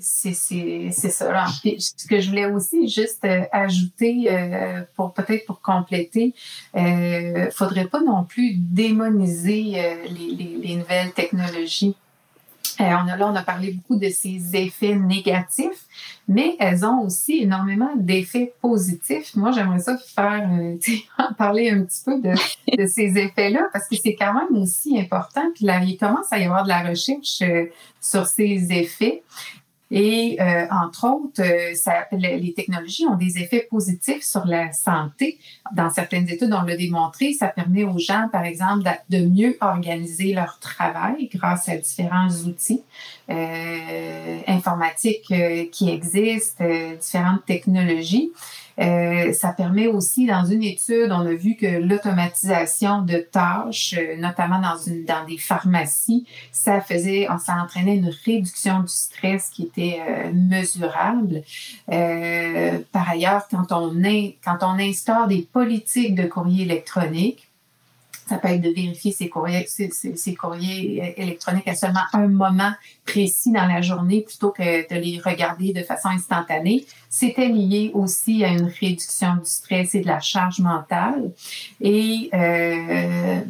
c'est 0.00 0.32
ça. 0.32 1.46
ce 1.46 2.06
que 2.06 2.20
je 2.20 2.28
voulais 2.28 2.46
aussi 2.46 2.88
juste 2.88 3.24
euh, 3.24 3.42
ajouter, 3.52 4.26
euh, 4.30 4.82
pour 4.96 5.12
peut-être 5.12 5.46
pour 5.46 5.60
compléter, 5.60 6.34
euh, 6.76 7.50
faudrait 7.50 7.86
pas 7.86 8.00
non 8.00 8.24
plus 8.24 8.54
démoniser 8.56 9.74
euh, 9.76 9.94
les, 10.04 10.34
les, 10.34 10.56
les, 10.62 10.76
nouvelles 10.76 11.12
technologies. 11.12 11.96
on 12.78 12.84
a, 12.84 13.16
là, 13.16 13.28
on 13.28 13.34
a 13.34 13.42
parlé 13.42 13.72
beaucoup 13.72 13.96
de 13.96 14.08
ces 14.08 14.56
effets 14.56 14.96
négatifs, 14.96 15.86
mais 16.28 16.56
elles 16.58 16.84
ont 16.84 17.00
aussi 17.02 17.42
énormément 17.42 17.92
d'effets 17.96 18.54
positifs. 18.60 19.34
Moi, 19.36 19.52
j'aimerais 19.52 19.80
ça 19.80 19.96
faire, 19.98 20.48
en 21.18 21.32
parler 21.34 21.70
un 21.70 21.84
petit 21.84 22.02
peu 22.04 22.20
de, 22.20 22.34
de 22.76 22.86
ces 22.86 23.18
effets-là, 23.18 23.68
parce 23.72 23.88
que 23.88 23.96
c'est 23.96 24.14
quand 24.14 24.32
même 24.32 24.60
aussi 24.62 24.98
important. 24.98 25.50
Puis 25.54 25.64
là, 25.64 25.82
il 25.82 25.96
commence 25.96 26.32
à 26.32 26.38
y 26.38 26.44
avoir 26.44 26.64
de 26.64 26.68
la 26.68 26.82
recherche 26.82 27.42
sur 28.00 28.26
ces 28.26 28.72
effets. 28.72 29.22
Et 29.90 30.36
euh, 30.40 30.66
entre 30.70 31.06
autres, 31.06 31.42
euh, 31.42 31.74
ça, 31.74 32.06
les 32.12 32.54
technologies 32.54 33.06
ont 33.06 33.16
des 33.16 33.38
effets 33.38 33.66
positifs 33.68 34.22
sur 34.22 34.46
la 34.46 34.72
santé. 34.72 35.38
Dans 35.74 35.90
certaines 35.90 36.28
études, 36.28 36.52
on 36.52 36.62
l'a 36.62 36.76
démontré, 36.76 37.32
ça 37.32 37.48
permet 37.48 37.82
aux 37.82 37.98
gens, 37.98 38.28
par 38.30 38.44
exemple, 38.44 38.88
de 39.08 39.18
mieux 39.18 39.56
organiser 39.60 40.32
leur 40.32 40.60
travail 40.60 41.28
grâce 41.34 41.68
à 41.68 41.76
différents 41.76 42.30
outils 42.46 42.82
euh, 43.30 44.38
informatiques 44.46 45.30
euh, 45.30 45.64
qui 45.70 45.90
existent, 45.90 46.64
différentes 47.00 47.44
technologies. 47.46 48.32
Euh, 48.80 49.32
ça 49.34 49.52
permet 49.52 49.88
aussi, 49.88 50.26
dans 50.26 50.44
une 50.44 50.62
étude, 50.62 51.10
on 51.10 51.26
a 51.26 51.34
vu 51.34 51.54
que 51.54 51.66
l'automatisation 51.66 53.02
de 53.02 53.18
tâches, 53.18 53.94
euh, 53.98 54.16
notamment 54.16 54.58
dans, 54.58 54.78
une, 54.78 55.04
dans 55.04 55.24
des 55.26 55.36
pharmacies, 55.36 56.26
ça 56.50 56.80
faisait, 56.80 57.28
ça 57.44 57.56
entraînait 57.62 57.96
une 57.96 58.10
réduction 58.24 58.80
du 58.80 58.88
stress 58.88 59.50
qui 59.50 59.64
était 59.64 60.00
euh, 60.00 60.32
mesurable. 60.32 61.42
par 61.86 63.10
ailleurs, 63.10 63.46
quand 63.50 63.70
on, 63.72 63.92
quand 64.42 64.58
on 64.62 64.78
instaure 64.78 65.26
des 65.28 65.46
politiques 65.52 66.14
de 66.14 66.26
courrier 66.26 66.64
électronique, 66.64 67.49
ça 68.30 68.38
peut 68.38 68.46
être 68.46 68.60
de 68.60 68.70
vérifier 68.70 69.10
ses 69.10 69.28
courriers, 69.28 69.66
ses, 69.66 70.34
courriers 70.36 71.14
électroniques 71.16 71.66
à 71.66 71.74
seulement 71.74 72.04
un 72.12 72.28
moment 72.28 72.70
précis 73.04 73.50
dans 73.50 73.66
la 73.66 73.82
journée 73.82 74.20
plutôt 74.20 74.52
que 74.52 74.88
de 74.88 75.00
les 75.00 75.18
regarder 75.18 75.72
de 75.72 75.82
façon 75.82 76.10
instantanée. 76.10 76.86
C'était 77.08 77.48
lié 77.48 77.90
aussi 77.92 78.44
à 78.44 78.50
une 78.50 78.70
réduction 78.80 79.34
du 79.34 79.50
stress 79.50 79.96
et 79.96 80.02
de 80.02 80.06
la 80.06 80.20
charge 80.20 80.60
mentale. 80.60 81.32
Et 81.80 82.30
euh, 82.32 83.40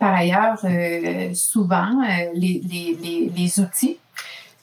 par 0.00 0.14
ailleurs, 0.14 0.58
euh, 0.64 1.32
souvent, 1.32 2.02
euh, 2.02 2.32
les 2.34 3.60
outils 3.60 3.96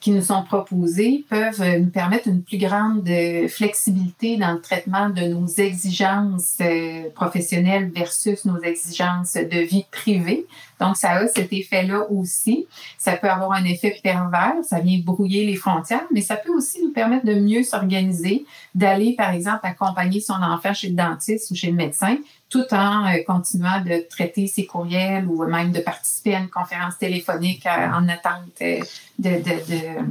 qui 0.04 0.12
nous 0.12 0.22
sont 0.22 0.43
proposés 0.43 1.24
peuvent 1.30 1.62
euh, 1.62 1.80
nous 1.80 1.89
permettre 1.89 2.28
une 2.28 2.43
plus 2.43 2.58
grande 2.58 3.08
euh, 3.08 3.47
flexibilité 3.47 4.36
dans 4.36 4.51
le 4.51 4.60
traitement 4.60 5.10
de 5.10 5.22
nos 5.22 5.47
exigences 5.47 6.58
euh, 6.60 7.10
professionnelles 7.16 7.89
versus 7.89 8.43
nos 8.43 8.60
exigences 8.60 9.36
de 9.36 9.60
vie 9.60 9.86
privée. 9.89 10.45
Donc, 10.82 10.97
ça 10.97 11.12
a 11.12 11.28
cet 11.28 11.54
effet-là 11.54 12.06
aussi. 12.12 12.68
Ça 12.97 13.16
peut 13.16 13.30
avoir 13.30 13.54
un 13.54 13.64
effet 13.64 13.97
pervers, 14.04 14.56
ça 14.64 14.82
vient 14.82 14.99
brouiller 14.99 15.45
les 15.45 15.56
frontières, 15.56 16.04
mais 16.12 16.20
ça 16.20 16.36
peut 16.36 16.51
aussi 16.51 16.84
nous 16.84 16.91
permettre 16.91 17.26
de 17.26 17.36
mieux 17.36 17.64
s'organiser, 17.64 18.45
d'aller, 18.76 19.16
par 19.16 19.32
exemple, 19.32 19.62
accompagner 19.64 20.20
son 20.20 20.34
enfant 20.34 20.74
chez 20.74 20.89
le 20.89 20.95
dentiste 20.95 21.49
ou 21.51 21.56
chez 21.56 21.68
le 21.68 21.78
médecin, 21.78 22.18
tout 22.50 22.66
en 22.72 23.08
euh, 23.08 23.24
continuant 23.26 23.82
de 23.82 24.06
traiter 24.10 24.48
ses 24.48 24.66
courriels 24.66 25.26
ou 25.26 25.46
même 25.46 25.72
de 25.72 25.80
participer 25.80 26.36
à 26.36 26.39
une 26.39 26.50
conférence 26.50 26.98
téléphonique 26.98 27.66
euh, 27.66 27.88
en 27.88 28.08
attente 28.08 28.52
euh, 28.62 28.80
de, 29.18 29.30
de, 29.30 29.39
de, 29.39 30.04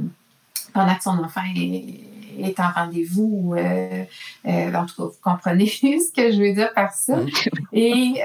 pendant 0.73 0.95
que 0.95 1.03
son 1.03 1.23
enfant 1.23 1.41
est, 1.55 2.59
en 2.59 2.71
rendez-vous. 2.71 3.55
Euh, 3.57 4.03
en 4.45 4.85
tout 4.85 4.95
cas, 4.95 5.03
vous 5.03 5.13
comprenez 5.21 5.67
ce 5.67 6.11
que 6.13 6.31
je 6.31 6.41
veux 6.41 6.53
dire 6.53 6.73
par 6.73 6.93
ça. 6.93 7.19
Et 7.71 8.21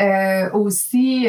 aussi, 0.52 1.26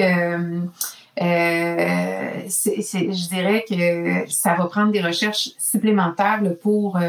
je 1.18 3.30
dirais 3.30 3.66
que 3.70 4.32
ça 4.32 4.56
va 4.56 4.66
prendre 4.66 4.92
des 4.92 5.02
recherches 5.02 5.50
supplémentaires 5.60 6.42
pour 6.62 7.00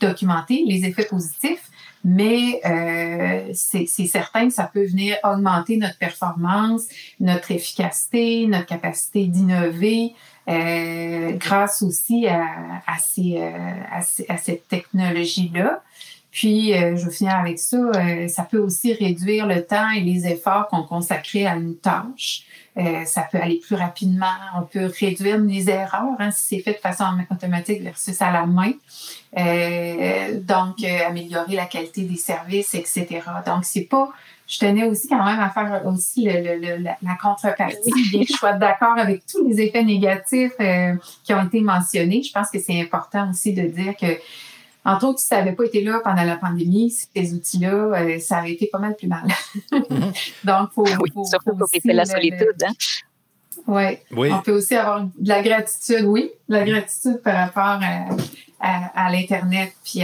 documenter 0.00 0.64
les 0.66 0.86
effets 0.86 1.04
positifs 1.04 1.68
mais 2.04 2.60
euh, 2.64 3.50
c'est 3.54 3.86
certain 3.86 4.48
que 4.48 4.54
ça 4.54 4.70
peut 4.72 4.84
venir 4.84 5.16
augmenter 5.24 5.76
notre 5.76 5.98
performance, 5.98 6.84
notre 7.20 7.50
efficacité, 7.50 8.46
notre 8.46 8.66
capacité 8.66 9.26
d'innover, 9.26 10.14
euh, 10.48 11.32
grâce 11.32 11.82
aussi 11.82 12.26
à, 12.26 12.44
à, 12.86 12.98
ces, 12.98 13.36
euh, 13.36 13.50
à, 13.90 13.98
à 13.98 14.36
cette 14.36 14.68
technologie-là. 14.68 15.82
Puis, 16.30 16.74
euh, 16.74 16.94
je 16.94 17.06
vais 17.06 17.10
finir 17.10 17.34
avec 17.34 17.58
ça, 17.58 17.76
euh, 17.76 18.28
ça 18.28 18.42
peut 18.44 18.58
aussi 18.58 18.92
réduire 18.92 19.46
le 19.46 19.64
temps 19.64 19.90
et 19.90 20.00
les 20.00 20.26
efforts 20.26 20.68
qu'on 20.68 20.82
consacrait 20.82 21.46
à 21.46 21.56
une 21.56 21.76
tâche. 21.76 22.44
Euh, 22.78 23.04
ça 23.04 23.22
peut 23.30 23.38
aller 23.38 23.60
plus 23.60 23.74
rapidement, 23.74 24.26
on 24.56 24.62
peut 24.62 24.90
réduire 25.00 25.38
les 25.38 25.68
erreurs 25.68 26.14
hein, 26.18 26.30
si 26.30 26.56
c'est 26.56 26.62
fait 26.62 26.74
de 26.74 26.78
façon 26.78 27.04
automatique 27.30 27.82
versus 27.82 28.20
à 28.22 28.30
la 28.30 28.46
main. 28.46 28.72
donc, 30.42 30.84
améliorer 30.84 31.56
la 31.56 31.66
qualité 31.66 32.02
des 32.02 32.16
services, 32.16 32.74
etc. 32.74 33.20
Donc, 33.44 33.64
c'est 33.64 33.82
pas 33.82 34.10
je 34.46 34.60
tenais 34.60 34.84
aussi 34.84 35.08
quand 35.08 35.22
même 35.22 35.40
à 35.40 35.50
faire 35.50 35.82
aussi 35.84 36.24
le, 36.24 36.82
la, 36.82 37.14
contrepartie, 37.20 37.92
bien 38.10 38.22
que 38.22 38.28
je 38.28 38.38
sois 38.38 38.54
d'accord 38.54 38.96
avec 38.96 39.26
tous 39.26 39.46
les 39.46 39.60
effets 39.60 39.84
négatifs 39.84 40.56
qui 41.22 41.34
ont 41.34 41.44
été 41.44 41.60
mentionnés. 41.60 42.22
Je 42.22 42.32
pense 42.32 42.50
que 42.50 42.58
c'est 42.58 42.80
important 42.80 43.28
aussi 43.28 43.52
de 43.52 43.66
dire 43.68 43.94
que 43.94 44.06
entre 44.84 45.06
autres, 45.06 45.18
si 45.18 45.26
ça 45.26 45.38
n'avait 45.38 45.52
pas 45.52 45.64
été 45.64 45.82
là 45.82 46.00
pendant 46.02 46.22
la 46.22 46.36
pandémie, 46.36 46.90
ces 46.90 47.34
outils-là, 47.34 47.68
euh, 47.68 48.18
ça 48.18 48.38
aurait 48.38 48.52
été 48.52 48.66
pas 48.66 48.78
mal 48.78 48.96
plus 48.96 49.08
mal. 49.08 49.26
Mhm. 49.72 50.12
Donc, 50.44 50.72
faut, 50.72 50.84
oui, 50.84 51.10
faut, 51.12 51.24
surtout 51.24 51.56
pour 51.56 51.68
éviter 51.72 51.92
la 51.92 52.04
solitude. 52.04 52.56
Hein? 52.64 52.72
Ouais. 53.66 54.02
Oui. 54.12 54.30
On 54.32 54.40
peut 54.40 54.52
aussi 54.52 54.74
avoir 54.74 55.04
de 55.04 55.28
la 55.28 55.42
gratitude, 55.42 56.04
oui, 56.04 56.30
de 56.48 56.54
la 56.54 56.64
gratitude 56.64 57.20
par 57.22 57.36
rapport 57.36 57.80
à, 57.82 58.06
à, 58.60 59.10
l'Internet 59.12 59.72
puis 59.84 60.02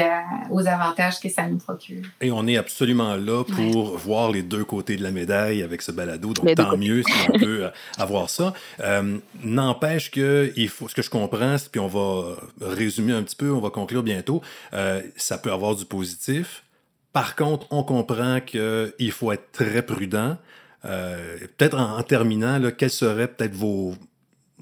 aux 0.50 0.66
avantages 0.66 1.20
que 1.20 1.28
ça 1.28 1.46
nous 1.46 1.58
procure. 1.58 2.02
Et 2.20 2.30
on 2.30 2.46
est 2.46 2.56
absolument 2.56 3.16
là 3.16 3.44
pour 3.44 3.96
voir 3.98 4.30
les 4.30 4.42
deux 4.42 4.64
côtés 4.64 4.96
de 4.96 5.02
la 5.02 5.10
médaille 5.10 5.62
avec 5.62 5.82
ce 5.82 5.92
balado. 5.92 6.32
Donc, 6.32 6.54
tant 6.54 6.76
mieux 6.76 7.02
si 7.02 7.30
on 7.30 7.38
peut 7.38 7.64
euh, 7.64 7.70
avoir 7.98 8.30
ça. 8.30 8.52
Euh, 8.80 9.18
N'empêche 9.42 10.10
que 10.10 10.52
il 10.56 10.68
faut, 10.68 10.88
ce 10.88 10.94
que 10.94 11.02
je 11.02 11.10
comprends, 11.10 11.56
puis 11.70 11.80
on 11.80 11.88
va 11.88 12.36
résumer 12.60 13.12
un 13.12 13.22
petit 13.22 13.36
peu, 13.36 13.50
on 13.50 13.60
va 13.60 13.70
conclure 13.70 14.02
bientôt, 14.02 14.42
euh, 14.72 15.02
ça 15.16 15.38
peut 15.38 15.52
avoir 15.52 15.76
du 15.76 15.84
positif. 15.84 16.64
Par 17.12 17.36
contre, 17.36 17.66
on 17.70 17.84
comprend 17.84 18.40
qu'il 18.40 19.12
faut 19.12 19.32
être 19.32 19.52
très 19.52 19.82
prudent. 19.82 20.36
Euh, 20.84 21.38
peut-être 21.56 21.78
en, 21.78 22.02
terminant, 22.02 22.58
là, 22.58 22.72
quels 22.72 22.90
seraient 22.90 23.28
peut-être 23.28 23.54
vos, 23.54 23.94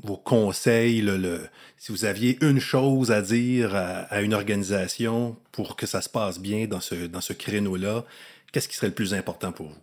vos 0.03 0.17
conseils, 0.17 1.01
le, 1.01 1.41
si 1.83 1.91
vous 1.91 2.05
aviez 2.05 2.39
une 2.45 2.61
chose 2.61 3.11
à 3.11 3.23
dire 3.23 3.75
à, 3.75 4.23
une 4.23 4.35
organisation 4.35 5.37
pour 5.51 5.75
que 5.75 5.85
ça 5.85 6.01
se 6.01 6.09
passe 6.09 6.39
bien 6.39 6.69
dans 6.69 6.79
ce, 6.81 7.33
créneau-là, 7.33 8.05
qu'est-ce 8.53 8.69
qui 8.69 8.77
serait 8.77 8.87
le 8.87 8.95
plus 8.95 9.15
important 9.15 9.51
pour 9.51 9.67
vous? 9.67 9.81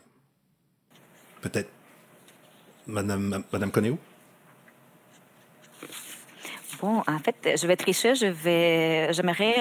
Peut-être 1.41 1.69
Madame, 2.87 3.43
Madame? 3.51 3.97
Bon, 6.81 7.03
en 7.07 7.19
fait, 7.19 7.57
je 7.61 7.67
vais 7.67 7.75
tricher. 7.75 8.15
Je 8.15 8.27
vais, 8.27 9.11
j'aimerais 9.11 9.55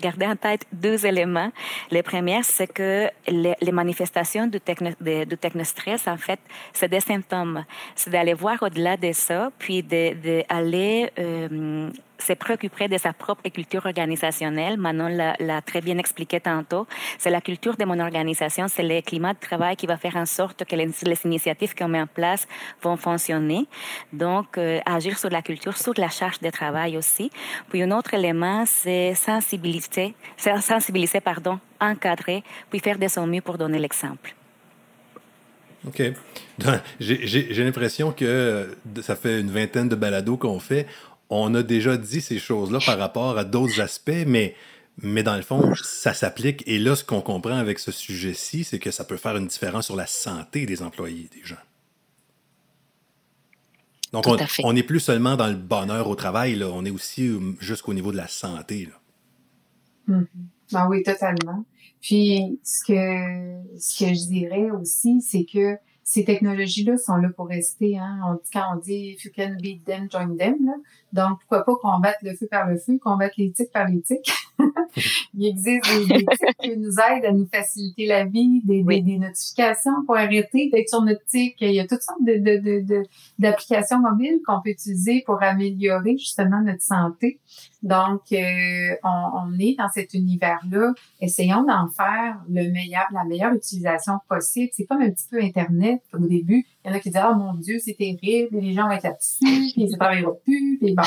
garder 0.00 0.26
en 0.26 0.36
tête 0.36 0.66
deux 0.72 1.06
éléments. 1.06 1.50
Le 1.90 2.02
premier, 2.02 2.42
c'est 2.42 2.66
que 2.66 3.08
les, 3.26 3.72
manifestations 3.72 4.46
du, 4.46 4.60
techno, 4.60 4.90
du 5.00 5.38
technostress, 5.38 6.06
en 6.06 6.18
fait, 6.18 6.40
c'est 6.72 6.88
des 6.88 7.00
symptômes. 7.00 7.64
C'est 7.94 8.10
d'aller 8.10 8.34
voir 8.34 8.62
au-delà 8.62 8.96
de 8.96 9.12
ça, 9.12 9.50
puis 9.58 9.82
d'aller 9.82 11.10
de, 11.16 11.22
euh, 11.22 11.90
se 12.18 12.32
préoccuper 12.32 12.88
de 12.88 12.98
sa 12.98 13.12
propre 13.12 13.48
culture 13.48 13.86
organisationnelle. 13.86 14.76
Manon 14.76 15.08
l'a 15.08 15.62
très 15.62 15.80
bien 15.80 15.98
expliqué 15.98 16.40
tantôt. 16.40 16.86
C'est 17.18 17.30
la 17.30 17.40
culture 17.40 17.76
de 17.76 17.84
mon 17.84 17.98
organisation, 18.00 18.66
c'est 18.68 18.82
le 18.82 19.00
climat 19.00 19.34
de 19.34 19.38
travail 19.38 19.76
qui 19.76 19.86
va 19.86 19.96
faire 19.96 20.16
en 20.16 20.26
sorte 20.26 20.64
que 20.64 20.76
les, 20.76 20.88
initiatives 21.24 21.74
qu'on 21.74 21.88
met 21.88 22.00
en 22.00 22.06
place 22.06 22.46
vont 22.82 22.96
fonctionner. 22.96 23.66
Donc, 24.12 24.58
euh, 24.58 24.80
agir 24.86 25.18
sur 25.18 25.30
la 25.30 25.42
culture, 25.42 25.76
sur 25.76 25.94
la 25.96 26.08
charge 26.08 26.40
de 26.40 26.50
travail 26.50 26.96
aussi. 26.96 27.30
Puis 27.70 27.82
un 27.82 27.90
autre 27.90 28.14
élément, 28.14 28.64
c'est 28.66 29.14
sensibiliser, 29.14 30.14
sensibiliser, 30.36 31.20
pardon, 31.20 31.58
encadrer, 31.80 32.42
puis 32.70 32.80
faire 32.80 32.98
de 32.98 33.08
son 33.08 33.26
mieux 33.26 33.42
pour 33.42 33.58
donner 33.58 33.78
l'exemple. 33.78 34.34
OK. 35.86 36.02
J'ai 37.00 37.64
l'impression 37.64 38.12
que 38.12 38.76
ça 39.00 39.14
fait 39.14 39.40
une 39.40 39.50
vingtaine 39.50 39.88
de 39.88 39.94
balados 39.94 40.36
qu'on 40.36 40.58
fait 40.58 40.86
on 41.30 41.54
a 41.54 41.62
déjà 41.62 41.96
dit 41.96 42.20
ces 42.20 42.38
choses-là 42.38 42.78
par 42.84 42.98
rapport 42.98 43.38
à 43.38 43.44
d'autres 43.44 43.80
aspects, 43.80 44.24
mais, 44.26 44.54
mais 45.02 45.22
dans 45.22 45.36
le 45.36 45.42
fond, 45.42 45.74
ça 45.82 46.14
s'applique. 46.14 46.62
Et 46.66 46.78
là, 46.78 46.96
ce 46.96 47.04
qu'on 47.04 47.20
comprend 47.20 47.56
avec 47.56 47.78
ce 47.78 47.92
sujet-ci, 47.92 48.64
c'est 48.64 48.78
que 48.78 48.90
ça 48.90 49.04
peut 49.04 49.16
faire 49.16 49.36
une 49.36 49.46
différence 49.46 49.86
sur 49.86 49.96
la 49.96 50.06
santé 50.06 50.66
des 50.66 50.82
employés, 50.82 51.28
des 51.34 51.44
gens. 51.44 51.56
Donc, 54.12 54.24
on 54.64 54.72
n'est 54.72 54.82
plus 54.82 55.00
seulement 55.00 55.36
dans 55.36 55.48
le 55.48 55.56
bonheur 55.56 56.08
au 56.08 56.14
travail, 56.14 56.54
là, 56.54 56.68
on 56.72 56.84
est 56.86 56.90
aussi 56.90 57.28
euh, 57.28 57.38
jusqu'au 57.60 57.92
niveau 57.92 58.10
de 58.10 58.16
la 58.16 58.28
santé. 58.28 58.86
Là. 58.86 60.16
Mm-hmm. 60.16 60.26
Ben 60.72 60.86
oui, 60.88 61.02
totalement. 61.02 61.64
Puis 62.00 62.58
ce 62.62 62.84
que 62.84 63.78
ce 63.78 64.04
que 64.04 64.14
je 64.14 64.28
dirais 64.28 64.70
aussi, 64.70 65.20
c'est 65.20 65.44
que 65.44 65.76
ces 66.08 66.24
technologies-là 66.24 66.96
sont 66.96 67.16
là 67.16 67.28
pour 67.36 67.48
rester. 67.48 67.98
Hein. 67.98 68.18
On 68.24 68.40
quand 68.50 68.64
on 68.72 68.76
dit 68.76 69.14
if 69.14 69.26
you 69.26 69.30
can 69.30 69.58
beat 69.60 69.84
them, 69.84 70.08
join 70.10 70.38
them. 70.38 70.56
Donc, 71.12 71.40
pourquoi 71.40 71.66
pas 71.66 71.74
combattre 71.82 72.20
le 72.22 72.34
feu 72.34 72.48
par 72.50 72.66
le 72.66 72.78
feu, 72.78 72.96
combattre 72.98 73.34
l'éthique 73.36 73.70
par 73.70 73.86
l'éthique? 73.86 74.32
Il 75.34 75.46
existe 75.46 75.84
des 75.84 76.14
éthiques 76.14 76.28
qui 76.62 76.76
nous 76.76 76.92
aident 76.92 77.24
à 77.24 77.32
nous 77.32 77.46
faciliter 77.46 78.06
la 78.06 78.24
vie, 78.24 78.60
des, 78.64 78.82
des, 78.82 79.18
notifications 79.18 80.04
pour 80.06 80.16
arrêter 80.16 80.70
d'être 80.70 80.88
sur 80.88 81.02
notre 81.02 81.24
tic. 81.26 81.56
Il 81.60 81.72
y 81.72 81.80
a 81.80 81.86
toutes 81.86 82.02
sortes 82.02 82.24
de, 82.26 82.36
de, 82.36 82.86
de, 82.86 83.02
d'applications 83.38 84.00
mobiles 84.00 84.40
qu'on 84.46 84.60
peut 84.62 84.70
utiliser 84.70 85.22
pour 85.24 85.42
améliorer 85.42 86.16
justement 86.16 86.60
notre 86.62 86.82
santé. 86.82 87.38
Donc, 87.82 88.22
euh, 88.32 88.96
on, 89.04 89.30
on, 89.34 89.58
est 89.60 89.76
dans 89.78 89.88
cet 89.88 90.14
univers-là. 90.14 90.92
Essayons 91.20 91.62
d'en 91.62 91.88
faire 91.88 92.40
le 92.48 92.70
meilleur, 92.70 93.06
la 93.12 93.24
meilleure 93.24 93.52
utilisation 93.52 94.14
possible. 94.28 94.70
C'est 94.72 94.84
comme 94.86 95.02
un 95.02 95.10
petit 95.10 95.28
peu 95.30 95.40
Internet. 95.40 96.02
Au 96.12 96.26
début, 96.26 96.66
il 96.84 96.90
y 96.90 96.92
en 96.92 96.96
a 96.96 97.00
qui 97.00 97.10
disent, 97.10 97.22
oh 97.24 97.34
mon 97.36 97.54
Dieu, 97.54 97.78
c'est 97.78 97.96
terrible, 97.96 98.58
les 98.58 98.72
gens 98.72 98.86
vont 98.86 98.92
être 98.92 99.04
là-dessus, 99.04 99.72
puis 99.74 99.88
ça 99.90 99.96
travaillera 99.96 100.32
plus, 100.44 100.78
puis 100.80 100.94
bon. 100.94 101.02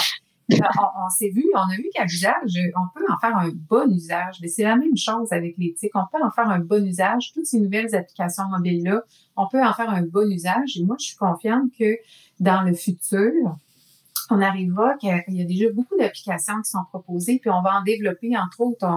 On, 0.51 1.09
s'est 1.09 1.29
vu, 1.29 1.45
on 1.53 1.71
a 1.71 1.75
vu 1.75 1.89
qu'à 1.93 2.03
l'usage, 2.03 2.59
on 2.75 2.99
peut 2.99 3.05
en 3.09 3.17
faire 3.19 3.37
un 3.37 3.49
bon 3.69 3.89
usage. 3.91 4.37
Mais 4.41 4.47
c'est 4.47 4.63
la 4.63 4.75
même 4.75 4.97
chose 4.97 5.31
avec 5.31 5.57
l'éthique. 5.57 5.91
On 5.95 6.05
peut 6.11 6.23
en 6.23 6.31
faire 6.31 6.49
un 6.49 6.59
bon 6.59 6.85
usage. 6.85 7.31
Toutes 7.33 7.45
ces 7.45 7.59
nouvelles 7.59 7.95
applications 7.95 8.45
mobiles-là, 8.49 9.03
on 9.37 9.47
peut 9.47 9.63
en 9.63 9.73
faire 9.73 9.89
un 9.89 10.03
bon 10.03 10.29
usage. 10.29 10.77
Et 10.77 10.83
moi, 10.83 10.95
je 10.99 11.05
suis 11.07 11.17
confiante 11.17 11.71
que 11.77 11.97
dans 12.39 12.61
le 12.61 12.73
futur, 12.73 13.31
on 14.29 14.41
arrivera 14.41 14.95
qu'il 14.97 15.09
y 15.27 15.41
a 15.41 15.45
déjà 15.45 15.69
beaucoup 15.73 15.97
d'applications 15.97 16.61
qui 16.61 16.71
sont 16.71 16.85
proposées, 16.89 17.39
puis 17.39 17.49
on 17.49 17.61
va 17.61 17.79
en 17.79 17.83
développer, 17.83 18.37
entre 18.37 18.61
autres, 18.61 18.87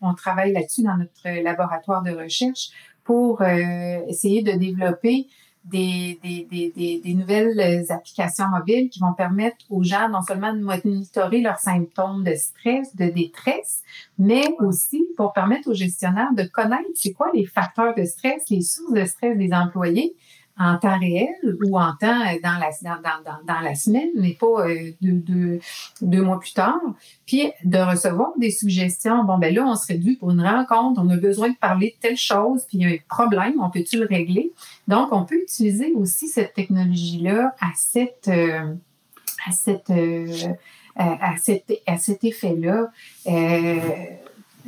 on, 0.00 0.14
travaille 0.14 0.52
là-dessus 0.52 0.82
dans 0.82 0.96
notre 0.96 1.42
laboratoire 1.42 2.02
de 2.02 2.12
recherche 2.12 2.70
pour 3.02 3.42
euh, 3.42 3.98
essayer 4.08 4.42
de 4.42 4.52
développer 4.52 5.26
des, 5.66 6.18
des, 6.22 6.46
des, 6.50 7.00
des, 7.00 7.14
nouvelles 7.14 7.86
applications 7.90 8.46
mobiles 8.48 8.88
qui 8.88 9.00
vont 9.00 9.14
permettre 9.14 9.56
aux 9.68 9.82
gens 9.82 10.08
non 10.08 10.22
seulement 10.22 10.52
de 10.52 10.60
monitorer 10.60 11.40
leurs 11.40 11.58
symptômes 11.58 12.22
de 12.22 12.34
stress, 12.34 12.94
de 12.94 13.06
détresse, 13.06 13.82
mais 14.18 14.44
aussi 14.60 15.04
pour 15.16 15.32
permettre 15.32 15.68
aux 15.68 15.74
gestionnaires 15.74 16.32
de 16.36 16.44
connaître 16.44 16.88
c'est 16.94 17.12
quoi 17.12 17.30
les 17.34 17.44
facteurs 17.44 17.94
de 17.96 18.04
stress, 18.04 18.48
les 18.50 18.62
sources 18.62 18.92
de 18.92 19.04
stress 19.04 19.36
des 19.36 19.52
employés 19.52 20.14
en 20.58 20.78
temps 20.78 20.98
réel 20.98 21.34
ou 21.64 21.78
en 21.78 21.94
temps 22.00 22.20
euh, 22.22 22.38
dans 22.42 22.58
la, 22.58 22.70
dans, 22.82 23.00
dans, 23.02 23.54
dans 23.54 23.60
la 23.60 23.74
semaine, 23.74 24.08
mais 24.14 24.32
pas 24.32 24.66
euh, 24.66 24.92
deux, 25.00 25.60
deux, 26.00 26.22
mois 26.22 26.40
plus 26.40 26.54
tard. 26.54 26.80
Puis 27.26 27.50
de 27.64 27.78
recevoir 27.78 28.30
des 28.38 28.50
suggestions. 28.50 29.24
Bon, 29.24 29.38
ben 29.38 29.54
là, 29.54 29.64
on 29.66 29.76
serait 29.76 29.98
dû 29.98 30.16
pour 30.16 30.30
une 30.30 30.40
rencontre, 30.40 31.00
on 31.04 31.08
a 31.10 31.16
besoin 31.16 31.50
de 31.50 31.56
parler 31.56 31.94
de 31.96 32.08
telle 32.08 32.16
chose, 32.16 32.64
puis 32.66 32.78
il 32.78 32.88
y 32.88 32.90
a 32.90 32.94
un 32.94 32.98
problème, 33.08 33.60
on 33.60 33.70
peut-tu 33.70 33.98
le 33.98 34.06
régler? 34.06 34.52
Donc, 34.88 35.08
on 35.12 35.24
peut 35.24 35.40
utiliser 35.42 35.92
aussi 35.92 36.28
cette 36.28 36.54
technologie-là 36.54 37.54
à 37.60 37.70
cette... 37.76 38.28
Euh, 38.28 38.74
à 39.46 39.52
cette 39.52 39.92
à, 40.98 41.36
cet, 41.36 41.70
à 41.86 41.98
cet 41.98 42.24
effet-là. 42.24 42.90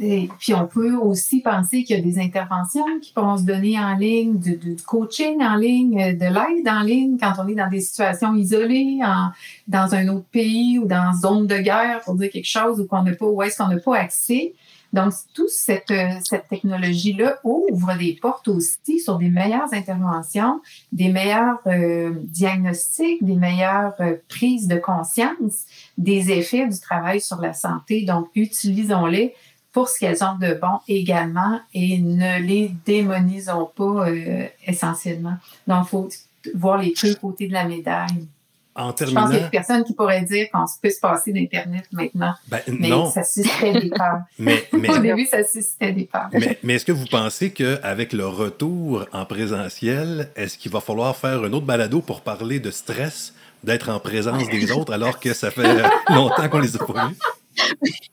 Euh, 0.00 0.04
et 0.04 0.28
puis 0.38 0.54
on 0.54 0.66
peut 0.66 0.94
aussi 0.94 1.40
penser 1.40 1.84
qu'il 1.84 1.96
y 1.96 2.00
a 2.00 2.02
des 2.02 2.18
interventions 2.18 2.84
qui 3.00 3.12
pourront 3.12 3.36
se 3.36 3.44
donner 3.44 3.78
en 3.78 3.94
ligne, 3.96 4.38
du, 4.38 4.76
coaching 4.86 5.42
en 5.42 5.56
ligne, 5.56 6.00
euh, 6.00 6.12
de 6.12 6.24
l'aide 6.24 6.68
en 6.68 6.82
ligne 6.82 7.16
quand 7.18 7.32
on 7.38 7.48
est 7.48 7.54
dans 7.54 7.68
des 7.68 7.80
situations 7.80 8.34
isolées, 8.34 9.00
en, 9.02 9.30
dans 9.66 9.94
un 9.94 10.08
autre 10.08 10.26
pays 10.30 10.78
ou 10.78 10.86
dans 10.86 11.12
une 11.12 11.20
zone 11.20 11.46
de 11.46 11.58
guerre 11.58 12.00
pour 12.04 12.14
dire 12.14 12.30
quelque 12.30 12.48
chose 12.48 12.80
ou 12.80 12.86
qu'on 12.86 13.02
n'a 13.02 13.14
pas, 13.14 13.26
où 13.26 13.42
est-ce 13.42 13.58
qu'on 13.58 13.68
n'a 13.68 13.78
pas 13.78 13.96
accès. 13.96 14.54
Donc, 14.92 15.12
toute 15.34 15.50
cette, 15.50 15.90
euh, 15.90 16.12
cette 16.24 16.48
technologie-là 16.48 17.38
ouvre 17.44 17.94
des 17.98 18.16
portes 18.20 18.48
aussi 18.48 19.00
sur 19.00 19.18
des 19.18 19.28
meilleures 19.28 19.72
interventions, 19.74 20.62
des 20.92 21.10
meilleurs 21.12 21.58
euh, 21.66 22.14
diagnostics, 22.24 23.22
des 23.22 23.34
meilleures 23.34 23.94
prises 24.28 24.66
de 24.66 24.76
conscience 24.76 25.66
des 25.98 26.30
effets 26.30 26.66
du 26.66 26.80
travail 26.80 27.20
sur 27.20 27.38
la 27.40 27.52
santé. 27.52 28.06
Donc, 28.06 28.28
utilisons-les 28.34 29.34
pour 29.72 29.88
ce 29.88 29.98
qu'elles 29.98 30.24
ont 30.24 30.36
de 30.38 30.54
bon 30.54 30.80
également 30.88 31.60
et 31.74 31.98
ne 31.98 32.40
les 32.40 32.70
démonisons 32.86 33.70
pas 33.76 34.08
euh, 34.08 34.46
essentiellement. 34.66 35.36
Donc, 35.66 35.86
il 35.86 35.88
faut 35.88 36.08
voir 36.54 36.78
les 36.78 36.94
deux 37.00 37.14
côtés 37.16 37.48
de 37.48 37.52
la 37.52 37.64
médaille. 37.64 38.26
En 38.74 38.92
terminant... 38.92 39.22
Je 39.22 39.26
pense 39.26 39.34
qu'il 39.34 39.42
y 39.42 39.46
a 39.46 39.50
personne 39.50 39.84
qui 39.84 39.92
pourrait 39.92 40.22
dire 40.22 40.46
qu'on 40.52 40.64
peut 40.80 40.90
se 40.90 41.00
passer 41.00 41.32
d'Internet 41.32 41.84
maintenant. 41.90 42.34
Ben, 42.46 42.60
mais 42.68 42.90
ça 43.12 43.24
suscitait 43.24 43.72
des 43.72 43.90
peurs. 43.90 44.20
mais, 44.38 44.64
Au 44.88 44.98
début, 44.98 45.26
ça 45.26 45.42
suscitait 45.42 45.92
des 45.92 46.04
peurs. 46.04 46.28
Mais, 46.32 46.58
mais 46.62 46.74
est-ce 46.74 46.84
que 46.84 46.92
vous 46.92 47.06
pensez 47.06 47.50
qu'avec 47.50 48.12
le 48.12 48.26
retour 48.26 49.04
en 49.12 49.24
présentiel, 49.24 50.30
est-ce 50.36 50.56
qu'il 50.56 50.70
va 50.70 50.80
falloir 50.80 51.16
faire 51.16 51.42
un 51.42 51.52
autre 51.52 51.66
balado 51.66 52.00
pour 52.00 52.20
parler 52.20 52.60
de 52.60 52.70
stress, 52.70 53.34
d'être 53.64 53.88
en 53.90 53.98
présence 53.98 54.48
des 54.48 54.70
autres 54.76 54.92
alors 54.92 55.18
que 55.18 55.34
ça 55.34 55.50
fait 55.50 55.82
longtemps 56.10 56.48
qu'on 56.48 56.60
les 56.60 56.76
a 56.76 56.78
pas 56.78 57.08
vus? 57.08 57.16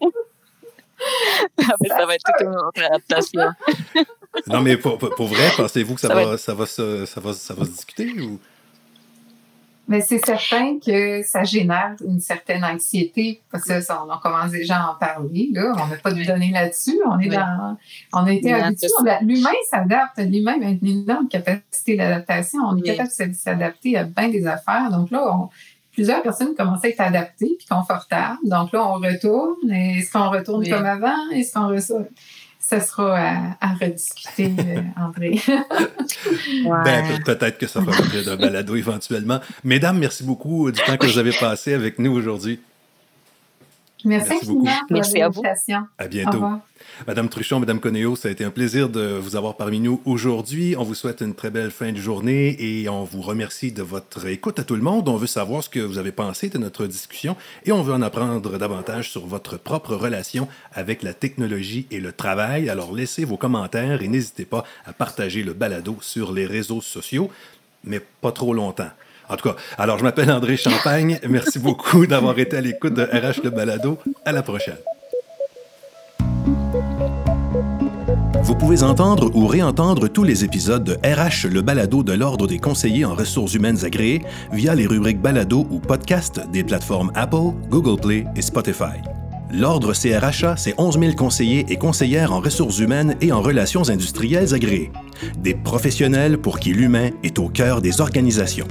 ça 1.60 2.06
va 2.06 2.16
être 2.16 2.24
toute 2.26 2.48
une 2.48 2.56
autre 2.56 2.84
adaptation. 2.84 3.42
non, 4.48 4.62
mais 4.62 4.78
pour, 4.78 4.98
pour 4.98 5.28
vrai, 5.28 5.50
pensez-vous 5.56 5.96
que 5.96 6.02
ça, 6.02 6.14
va, 6.14 6.38
ça, 6.38 6.54
va 6.54 6.66
se, 6.66 7.06
ça, 7.06 7.20
va, 7.20 7.34
ça 7.34 7.54
va 7.54 7.66
se 7.66 7.72
discuter 7.72 8.14
ou? 8.22 8.40
Mais 9.88 10.02
c'est 10.02 10.24
certain 10.26 10.80
que 10.84 11.22
ça 11.22 11.44
génère 11.44 11.96
une 12.04 12.20
certaine 12.20 12.64
anxiété 12.64 13.42
parce 13.52 13.66
que 13.66 13.74
on, 13.94 14.12
on 14.12 14.18
commence 14.18 14.52
déjà 14.52 14.78
à 14.78 14.92
en 14.92 14.96
parler. 14.96 15.50
Là. 15.54 15.74
On 15.78 15.88
n'a 15.88 15.98
pas 15.98 16.12
de 16.12 16.24
données 16.24 16.52
là-dessus. 16.52 17.00
On 17.06 17.20
est 17.20 17.30
dans, 17.30 17.78
on 18.14 18.26
a 18.26 18.34
été 18.34 18.52
habitué. 18.52 18.88
L'humain 19.22 19.52
s'adapte. 19.70 20.18
L'humain 20.18 20.60
a 20.64 20.70
une 20.70 20.88
énorme 20.88 21.28
capacité 21.28 21.98
d'adaptation. 21.98 22.62
On 22.64 22.78
est 22.78 22.82
capable 22.82 23.10
de 23.10 23.34
s'adapter 23.34 23.98
à 23.98 24.06
bien 24.06 24.30
des 24.30 24.48
affaires. 24.48 24.90
Donc 24.90 25.12
là, 25.12 25.24
on, 25.32 25.50
plusieurs 25.96 26.22
personnes 26.22 26.54
commençaient 26.56 26.88
à 26.88 26.90
être 26.92 27.02
adaptées 27.02 27.56
puis 27.58 27.68
confortables. 27.68 28.38
Donc 28.44 28.72
là, 28.74 28.86
on 28.86 28.96
retourne. 28.96 29.72
Est-ce 29.72 30.12
qu'on 30.12 30.30
retourne 30.30 30.68
comme 30.68 30.86
avant? 30.86 31.30
Est-ce 31.34 31.54
qu'on 31.54 31.70
retourne? 31.70 32.06
Ça 32.60 32.80
sera 32.80 33.16
à, 33.62 33.74
rediscuter, 33.80 34.52
euh, 34.60 34.82
André. 35.00 35.40
ben, 36.66 37.24
peut-être 37.24 37.60
que 37.60 37.68
ça 37.68 37.80
fera 37.80 37.96
l'objet 37.96 38.24
d'un 38.24 38.38
balado 38.38 38.76
éventuellement. 38.76 39.40
Mesdames, 39.64 40.00
merci 40.00 40.24
beaucoup 40.24 40.72
du 40.72 40.82
temps 40.82 40.98
que 40.98 41.06
vous 41.06 41.20
avez 41.20 41.32
passé 41.32 41.74
avec 41.74 42.00
nous 42.00 42.12
aujourd'hui. 42.12 42.60
Merci, 44.06 44.30
merci 44.30 44.46
beaucoup. 44.46 44.68
Merci 44.92 45.22
à 45.22 45.30
vous. 45.30 45.42
À 45.98 46.08
bientôt. 46.08 46.44
Madame 47.08 47.28
Truchon, 47.28 47.60
Madame 47.60 47.80
Conéo, 47.80 48.16
ça 48.16 48.30
a 48.30 48.32
été 48.32 48.44
un 48.46 48.52
plaisir 48.52 48.88
de 48.90 49.18
vous 49.18 49.36
avoir 49.36 49.58
parmi 49.58 49.80
nous 49.80 50.02
aujourd'hui. 50.06 50.76
On 50.78 50.84
vous 50.84 50.94
souhaite 50.94 51.22
une 51.22 51.34
très 51.34 51.50
belle 51.50 51.72
fin 51.72 51.92
de 51.92 51.98
journée 51.98 52.56
et 52.60 52.88
on 52.88 53.04
vous 53.04 53.22
remercie 53.22 53.72
de 53.72 53.82
votre 53.82 54.28
écoute 54.28 54.60
à 54.60 54.64
tout 54.64 54.76
le 54.76 54.82
monde. 54.82 55.10
On 55.10 55.18
veut 55.18 55.28
savoir 55.28 55.64
ce 55.64 55.70
que 55.70 55.80
vous 55.80 55.98
avez 55.98 56.12
pensé 56.12 56.50
de 56.50 56.58
notre 56.58 56.88
discussion 56.88 57.36
et 57.66 57.72
on 57.72 57.82
veut 57.82 57.94
en 57.94 58.02
apprendre 58.02 58.58
davantage 58.58 59.10
sur 59.10 59.26
votre 59.26 59.58
propre 59.58 59.96
relation 59.96 60.48
avec 60.72 61.04
la 61.04 61.14
technologie 61.14 61.88
et 61.92 62.00
le 62.00 62.14
travail. 62.14 62.70
Alors 62.70 62.94
laissez 62.94 63.26
vos 63.26 63.38
commentaires 63.38 64.02
et 64.02 64.08
n'hésitez 64.08 64.46
pas 64.46 64.64
à 64.86 64.94
partager 64.94 65.44
le 65.44 65.54
balado 65.54 65.98
sur 66.02 66.32
les 66.32 66.46
réseaux 66.46 66.82
sociaux, 66.82 67.30
mais 67.84 68.00
pas 68.00 68.32
trop 68.32 68.54
longtemps. 68.54 68.92
En 69.30 69.36
tout 69.38 69.50
cas, 69.50 69.56
alors 69.78 69.98
je 69.98 70.04
m'appelle 70.04 70.32
André 70.32 70.58
Champagne. 70.58 71.20
Merci 71.28 71.60
beaucoup 71.60 72.06
d'avoir 72.06 72.38
été 72.38 72.58
à 72.58 72.62
l'écoute 72.62 72.94
de 72.94 73.04
RH 73.04 73.44
Le 73.44 73.50
Balado. 73.50 73.98
À 74.26 74.32
la 74.32 74.44
prochaine. 74.44 74.78
Vous 78.44 78.56
pouvez 78.56 78.84
entendre 78.84 79.32
ou 79.36 79.48
réentendre 79.48 80.08
tous 80.08 80.24
les 80.24 80.44
épisodes 80.44 80.84
de 80.84 80.94
RH 81.04 81.48
Le 81.52 81.62
Balado 81.62 82.04
de 82.04 82.14
l'Ordre 82.14 82.46
des 82.46 82.60
conseillers 82.60 83.04
en 83.04 83.16
ressources 83.16 83.56
humaines 83.56 83.84
agréées 83.84 84.22
via 84.52 84.76
les 84.76 84.86
rubriques 84.86 85.20
Balado 85.20 85.66
ou 85.72 85.80
Podcast 85.80 86.42
des 86.52 86.64
plateformes 86.64 87.12
Apple, 87.16 87.54
Google 87.70 88.00
Play 88.00 88.26
et 88.36 88.44
Spotify. 88.44 89.02
L'Ordre 89.52 89.94
CRHA, 89.94 90.58
c'est 90.58 90.76
11 90.78 91.00
000 91.00 91.14
conseillers 91.14 91.66
et 91.70 91.78
conseillères 91.78 92.34
en 92.34 92.40
ressources 92.40 92.80
humaines 92.80 93.16
et 93.22 93.32
en 93.32 93.42
relations 93.42 93.90
industrielles 93.90 94.54
agréées. 94.54 94.92
Des 95.38 95.56
professionnels 95.56 96.38
pour 96.38 96.60
qui 96.60 96.74
l'humain 96.74 97.10
est 97.24 97.40
au 97.40 97.50
cœur 97.50 97.82
des 97.82 98.02
organisations. 98.02 98.68